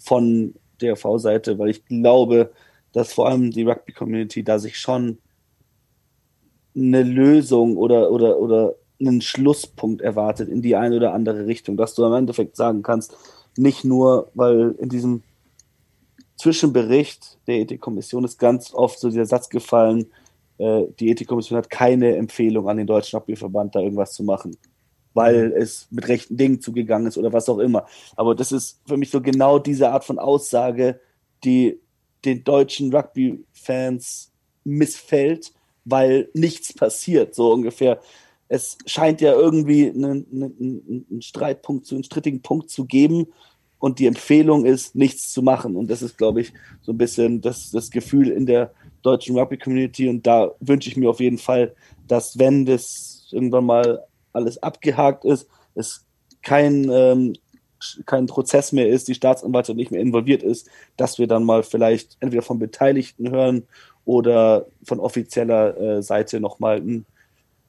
von 0.00 0.54
der 0.80 0.96
V-Seite, 0.96 1.58
weil 1.58 1.70
ich 1.70 1.84
glaube, 1.84 2.52
dass 2.92 3.12
vor 3.12 3.28
allem 3.28 3.50
die 3.50 3.64
Rugby-Community 3.64 4.42
da 4.42 4.58
sich 4.58 4.78
schon 4.78 5.18
eine 6.74 7.02
Lösung 7.02 7.76
oder, 7.76 8.10
oder, 8.10 8.38
oder 8.38 8.74
einen 9.00 9.20
Schlusspunkt 9.20 10.00
erwartet 10.00 10.48
in 10.48 10.62
die 10.62 10.76
eine 10.76 10.96
oder 10.96 11.12
andere 11.12 11.46
Richtung, 11.46 11.76
dass 11.76 11.94
du 11.94 12.04
im 12.04 12.12
Endeffekt 12.12 12.56
sagen 12.56 12.82
kannst, 12.82 13.16
nicht 13.56 13.84
nur, 13.84 14.30
weil 14.34 14.74
in 14.78 14.88
diesem 14.88 15.22
Zwischenbericht 16.36 17.38
der 17.46 17.56
Ethikkommission 17.56 18.24
ist 18.24 18.38
ganz 18.38 18.72
oft 18.72 18.98
so 18.98 19.10
der 19.10 19.26
Satz 19.26 19.48
gefallen, 19.48 20.06
äh, 20.58 20.84
die 21.00 21.10
Ethikkommission 21.10 21.58
hat 21.58 21.70
keine 21.70 22.16
Empfehlung 22.16 22.68
an 22.68 22.76
den 22.76 22.86
Deutschen 22.86 23.18
Rugbyverband, 23.18 23.74
da 23.74 23.80
irgendwas 23.80 24.12
zu 24.12 24.22
machen, 24.22 24.56
weil 25.14 25.52
es 25.56 25.88
mit 25.90 26.08
rechten 26.08 26.36
Dingen 26.36 26.60
zugegangen 26.60 27.08
ist 27.08 27.18
oder 27.18 27.32
was 27.32 27.48
auch 27.48 27.58
immer. 27.58 27.86
Aber 28.16 28.34
das 28.34 28.52
ist 28.52 28.80
für 28.86 28.96
mich 28.96 29.10
so 29.10 29.20
genau 29.20 29.58
diese 29.58 29.90
Art 29.90 30.04
von 30.04 30.18
Aussage, 30.18 31.00
die 31.44 31.80
den 32.24 32.44
deutschen 32.44 32.94
Rugby-Fans 32.94 34.30
missfällt, 34.64 35.52
weil 35.84 36.28
nichts 36.34 36.72
passiert, 36.72 37.34
so 37.34 37.52
ungefähr. 37.52 38.00
Es 38.48 38.78
scheint 38.86 39.20
ja 39.20 39.32
irgendwie 39.32 39.88
einen, 39.88 40.26
einen, 40.32 41.06
einen 41.10 41.22
Streitpunkt, 41.22 41.86
zu, 41.86 41.94
einen 41.94 42.04
strittigen 42.04 42.40
Punkt 42.40 42.70
zu 42.70 42.86
geben 42.86 43.28
und 43.78 43.98
die 43.98 44.06
Empfehlung 44.06 44.64
ist, 44.64 44.94
nichts 44.94 45.32
zu 45.32 45.42
machen. 45.42 45.76
Und 45.76 45.90
das 45.90 46.02
ist, 46.02 46.18
glaube 46.18 46.40
ich, 46.40 46.52
so 46.82 46.92
ein 46.92 46.98
bisschen 46.98 47.40
das, 47.40 47.70
das 47.70 47.90
Gefühl 47.90 48.28
in 48.28 48.46
der 48.46 48.72
deutschen 49.02 49.38
Rugby-Community. 49.38 50.08
Und 50.08 50.26
da 50.26 50.52
wünsche 50.60 50.88
ich 50.88 50.96
mir 50.96 51.10
auf 51.10 51.20
jeden 51.20 51.38
Fall, 51.38 51.74
dass 52.06 52.38
wenn 52.38 52.66
das 52.66 53.28
irgendwann 53.30 53.66
mal 53.66 54.04
alles 54.38 54.62
abgehakt 54.62 55.24
ist, 55.24 55.48
es 55.74 56.04
kein 56.42 56.88
ähm, 56.90 57.34
kein 58.06 58.26
Prozess 58.26 58.72
mehr 58.72 58.88
ist, 58.88 59.08
die 59.08 59.14
Staatsanwaltschaft 59.14 59.76
nicht 59.76 59.90
mehr 59.90 60.00
involviert 60.00 60.42
ist, 60.42 60.68
dass 60.96 61.18
wir 61.18 61.26
dann 61.26 61.44
mal 61.44 61.62
vielleicht 61.62 62.16
entweder 62.20 62.42
von 62.42 62.58
Beteiligten 62.58 63.30
hören 63.30 63.64
oder 64.04 64.66
von 64.82 65.00
offizieller 65.00 65.76
äh, 65.78 66.02
Seite 66.02 66.40
nochmal 66.40 66.78
ein 66.78 67.06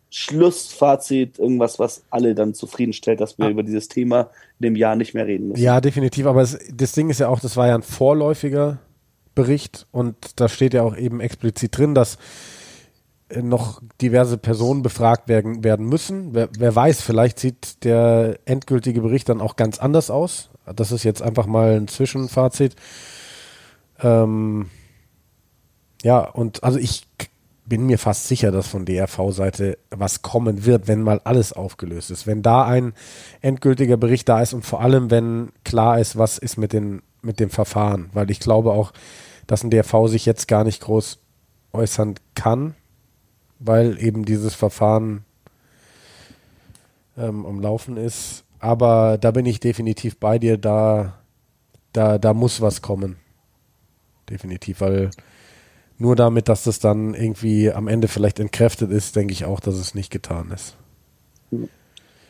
Schlussfazit, 0.09 1.38
irgendwas, 1.38 1.78
was 1.78 2.03
alle 2.09 2.34
dann 2.34 2.55
zufriedenstellt, 2.55 3.22
dass 3.22 3.38
wir 3.38 3.45
ah. 3.45 3.49
über 3.49 3.61
dieses 3.61 3.89
Thema 3.89 4.32
in 4.59 4.63
dem 4.63 4.76
Jahr 4.76 4.95
nicht 4.95 5.13
mehr 5.13 5.28
reden 5.28 5.49
müssen. 5.49 5.61
Ja, 5.61 5.82
definitiv. 5.82 6.26
Aber 6.26 6.41
es, 6.41 6.57
das 6.74 6.93
Ding 6.93 7.11
ist 7.11 7.20
ja 7.20 7.28
auch, 7.28 7.39
das 7.39 7.57
war 7.57 7.67
ja 7.67 7.76
ein 7.76 7.84
vorläufiger 7.84 8.80
Bericht 9.36 9.86
und 9.91 10.39
da 10.39 10.49
steht 10.49 10.74
ja 10.74 10.82
auch 10.82 10.97
eben 10.97 11.22
explizit 11.22 11.78
drin, 11.78 11.93
dass 11.93 12.17
noch 13.36 13.82
diverse 14.01 14.38
Personen 14.38 14.82
befragt 14.82 15.27
werden, 15.27 15.63
werden 15.63 15.88
müssen. 15.88 16.34
Wer, 16.34 16.49
wer 16.57 16.75
weiß, 16.75 17.01
vielleicht 17.01 17.39
sieht 17.39 17.84
der 17.84 18.39
endgültige 18.45 19.01
Bericht 19.01 19.30
dann 19.30 19.41
auch 19.41 19.55
ganz 19.55 19.80
anders 19.80 20.09
aus. 20.09 20.49
Das 20.75 20.91
ist 20.91 21.03
jetzt 21.03 21.21
einfach 21.21 21.45
mal 21.45 21.77
ein 21.77 21.88
Zwischenfazit. 21.88 22.75
Ähm, 24.01 24.69
ja, 26.03 26.19
und 26.21 26.63
also 26.63 26.80
ich 26.80 27.07
bin 27.65 27.86
mir 27.86 27.99
fast 27.99 28.27
sicher, 28.27 28.51
dass 28.51 28.67
von 28.67 28.86
DRV-Seite 28.86 29.77
was 29.91 30.23
kommen 30.23 30.65
wird, 30.65 30.88
wenn 30.88 31.03
mal 31.03 31.21
alles 31.23 31.53
aufgelöst 31.53 32.09
ist. 32.09 32.25
Wenn 32.25 32.41
da 32.41 32.65
ein 32.65 32.93
endgültiger 33.41 33.97
Bericht 33.97 34.27
da 34.27 34.41
ist 34.41 34.53
und 34.53 34.65
vor 34.65 34.82
allem, 34.82 35.11
wenn 35.11 35.49
klar 35.63 35.99
ist, 35.99 36.17
was 36.17 36.39
ist 36.39 36.57
mit, 36.57 36.73
den, 36.73 37.03
mit 37.21 37.39
dem 37.39 37.51
Verfahren. 37.51 38.09
Weil 38.13 38.32
ich 38.32 38.39
glaube 38.39 38.71
auch, 38.71 38.91
dass 39.45 39.63
ein 39.63 39.69
DRV 39.69 40.07
sich 40.07 40.25
jetzt 40.25 40.47
gar 40.47 40.63
nicht 40.63 40.82
groß 40.82 41.19
äußern 41.73 42.15
kann 42.34 42.73
weil 43.60 44.01
eben 44.01 44.26
dieses 44.26 44.55
Verfahren 44.55 45.26
ähm, 47.18 47.45
umlaufen 47.45 47.97
ist. 47.97 48.45
Aber 48.60 49.18
da 49.18 49.32
bin 49.32 49.45
ich 49.45 49.60
definitiv 49.60 50.18
bei 50.18 50.39
dir, 50.39 50.57
da, 50.57 51.20
da, 51.93 52.18
da 52.18 52.34
muss 52.34 52.62
was 52.62 52.82
kommen. 52.82 53.18
Definitiv, 54.30 54.82
weil 54.82 55.12
nur 55.97 56.16
damit, 56.16 56.47
dass 56.47 56.64
das 56.64 56.80
dann 56.80 57.14
irgendwie 57.14 57.72
am 57.72 57.88
Ende 57.88 58.07
vielleicht 58.07 58.39
entkräftet 58.39 58.91
ist, 58.91 59.16
denke 59.16 59.34
ich 59.34 59.45
auch, 59.45 59.60
dass 59.60 59.76
es 59.76 59.95
nicht 59.95 60.12
getan 60.12 60.51
ist. 60.51 60.76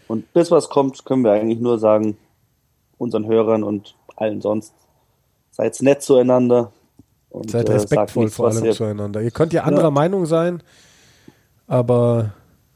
Und 0.07 0.33
bis 0.33 0.49
was 0.49 0.69
kommt, 0.69 1.05
können 1.05 1.23
wir 1.23 1.33
eigentlich 1.33 1.59
nur 1.59 1.77
sagen, 1.77 2.17
unseren 2.97 3.27
Hörern 3.27 3.63
und 3.63 3.95
allen 4.15 4.41
sonst, 4.41 4.73
seid 5.51 5.79
nett 5.81 6.01
zueinander. 6.01 6.71
Und, 7.29 7.51
seid 7.51 7.69
äh, 7.69 7.73
respektvoll 7.73 8.25
äh, 8.25 8.29
vor 8.29 8.47
allem 8.47 8.71
zueinander. 8.71 9.21
Ihr 9.21 9.31
könnt 9.31 9.53
ja 9.53 9.63
anderer 9.63 9.85
ja. 9.85 9.91
Meinung 9.91 10.25
sein, 10.25 10.63
aber 11.69 12.33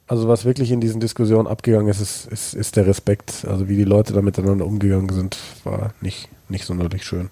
Also 0.07 0.27
was 0.27 0.45
wirklich 0.45 0.71
in 0.71 0.79
diesen 0.79 0.99
Diskussionen 0.99 1.47
abgegangen 1.47 1.87
ist, 1.87 1.99
ist, 1.99 2.27
ist, 2.27 2.53
ist 2.53 2.75
der 2.75 2.85
Respekt. 2.85 3.45
Also 3.49 3.67
wie 3.67 3.75
die 3.75 3.83
Leute 3.83 4.13
da 4.13 4.21
miteinander 4.21 4.65
umgegangen 4.65 5.09
sind, 5.09 5.37
war 5.63 5.93
nicht, 6.01 6.29
nicht 6.49 6.65
sonderlich 6.65 7.03
schön. 7.03 7.29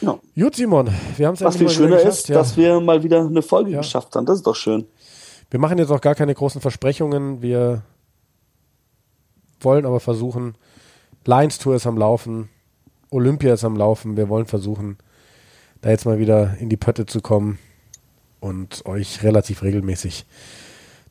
Ja. 0.00 0.18
Gut, 0.36 0.54
Simon, 0.54 0.88
wir 1.16 1.26
haben 1.26 1.34
es 1.34 1.42
Was 1.42 1.56
viel 1.56 1.68
schöner 1.68 2.00
ist, 2.00 2.28
ja. 2.28 2.36
dass 2.36 2.56
wir 2.56 2.80
mal 2.80 3.02
wieder 3.02 3.20
eine 3.20 3.42
Folge 3.42 3.70
ja. 3.72 3.78
geschafft 3.78 4.14
haben. 4.16 4.24
Das 4.26 4.36
ist 4.36 4.46
doch 4.46 4.54
schön. 4.54 4.86
Wir 5.50 5.60
machen 5.60 5.78
jetzt 5.78 5.90
auch 5.90 6.00
gar 6.00 6.14
keine 6.14 6.34
großen 6.34 6.60
Versprechungen. 6.60 7.42
Wir 7.42 7.82
wollen 9.60 9.84
aber 9.84 9.98
versuchen, 9.98 10.54
Lions 11.24 11.58
Tour 11.58 11.74
ist 11.74 11.86
am 11.86 11.98
Laufen, 11.98 12.48
Olympia 13.10 13.52
ist 13.52 13.64
am 13.64 13.76
Laufen. 13.76 14.16
Wir 14.16 14.28
wollen 14.28 14.46
versuchen, 14.46 14.96
da 15.80 15.90
jetzt 15.90 16.06
mal 16.06 16.18
wieder 16.18 16.56
in 16.58 16.68
die 16.68 16.76
Pötte 16.76 17.04
zu 17.06 17.20
kommen 17.20 17.58
und 18.40 18.84
euch 18.86 19.22
relativ 19.22 19.62
regelmäßig 19.62 20.26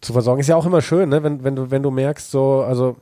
zu 0.01 0.13
versorgen. 0.13 0.39
Ist 0.39 0.47
ja 0.47 0.55
auch 0.55 0.65
immer 0.65 0.81
schön, 0.81 1.09
ne? 1.09 1.23
wenn, 1.23 1.43
wenn, 1.43 1.55
du, 1.55 1.71
wenn 1.71 1.83
du 1.83 1.91
merkst, 1.91 2.31
so, 2.31 2.61
also 2.61 2.97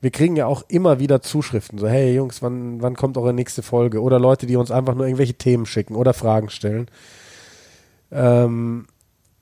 wir 0.00 0.10
kriegen 0.10 0.36
ja 0.36 0.46
auch 0.46 0.64
immer 0.68 0.98
wieder 0.98 1.22
Zuschriften, 1.22 1.78
so, 1.78 1.88
hey 1.88 2.14
Jungs, 2.14 2.42
wann, 2.42 2.82
wann 2.82 2.96
kommt 2.96 3.16
eure 3.16 3.32
nächste 3.32 3.62
Folge? 3.62 4.02
Oder 4.02 4.18
Leute, 4.18 4.46
die 4.46 4.56
uns 4.56 4.70
einfach 4.70 4.94
nur 4.94 5.06
irgendwelche 5.06 5.34
Themen 5.34 5.66
schicken 5.66 5.94
oder 5.94 6.12
Fragen 6.12 6.50
stellen. 6.50 6.88
Ähm, 8.10 8.86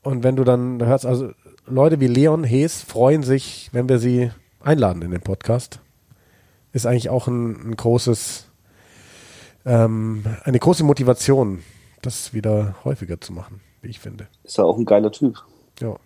und 0.03 0.23
wenn 0.23 0.37
du 0.37 0.45
dann 0.45 0.85
hörst, 0.85 1.07
also 1.07 1.31
Leute 1.67 2.01
wie 2.01 2.07
Leon 2.07 2.45
Hees 2.45 2.83
freuen 2.83 3.23
sich, 3.23 3.71
wenn 3.73 3.89
wir 3.89 3.99
sie 3.99 4.31
einladen 4.61 5.03
in 5.03 5.11
den 5.11 5.21
Podcast. 5.21 5.81
Ist 6.73 6.87
eigentlich 6.87 7.11
auch 7.11 7.27
ein, 7.27 7.71
ein 7.71 7.77
großes, 7.77 8.47
ähm, 9.67 10.25
eine 10.45 10.59
große 10.59 10.85
Motivation, 10.85 11.63
das 12.03 12.33
wieder 12.33 12.77
häufiger 12.85 13.21
zu 13.21 13.33
machen, 13.33 13.61
wie 13.83 13.89
ich 13.89 14.01
finde. 14.01 14.29
Ist 14.45 14.59
ja 14.59 14.65
auch 14.65 14.77
ein 14.77 14.85
geiler 14.85 15.13
Typ. 15.13 15.43
Ja. 15.81 15.97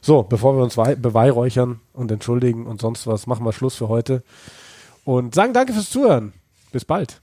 So, 0.00 0.22
bevor 0.22 0.56
wir 0.56 0.62
uns 0.62 0.76
beweihräuchern 0.76 1.80
und 1.92 2.10
entschuldigen 2.10 2.66
und 2.66 2.80
sonst 2.80 3.06
was, 3.06 3.26
machen 3.26 3.44
wir 3.44 3.52
Schluss 3.52 3.74
für 3.74 3.88
heute 3.88 4.22
und 5.04 5.34
sagen 5.34 5.52
danke 5.52 5.72
fürs 5.72 5.90
Zuhören. 5.90 6.32
Bis 6.72 6.84
bald. 6.84 7.20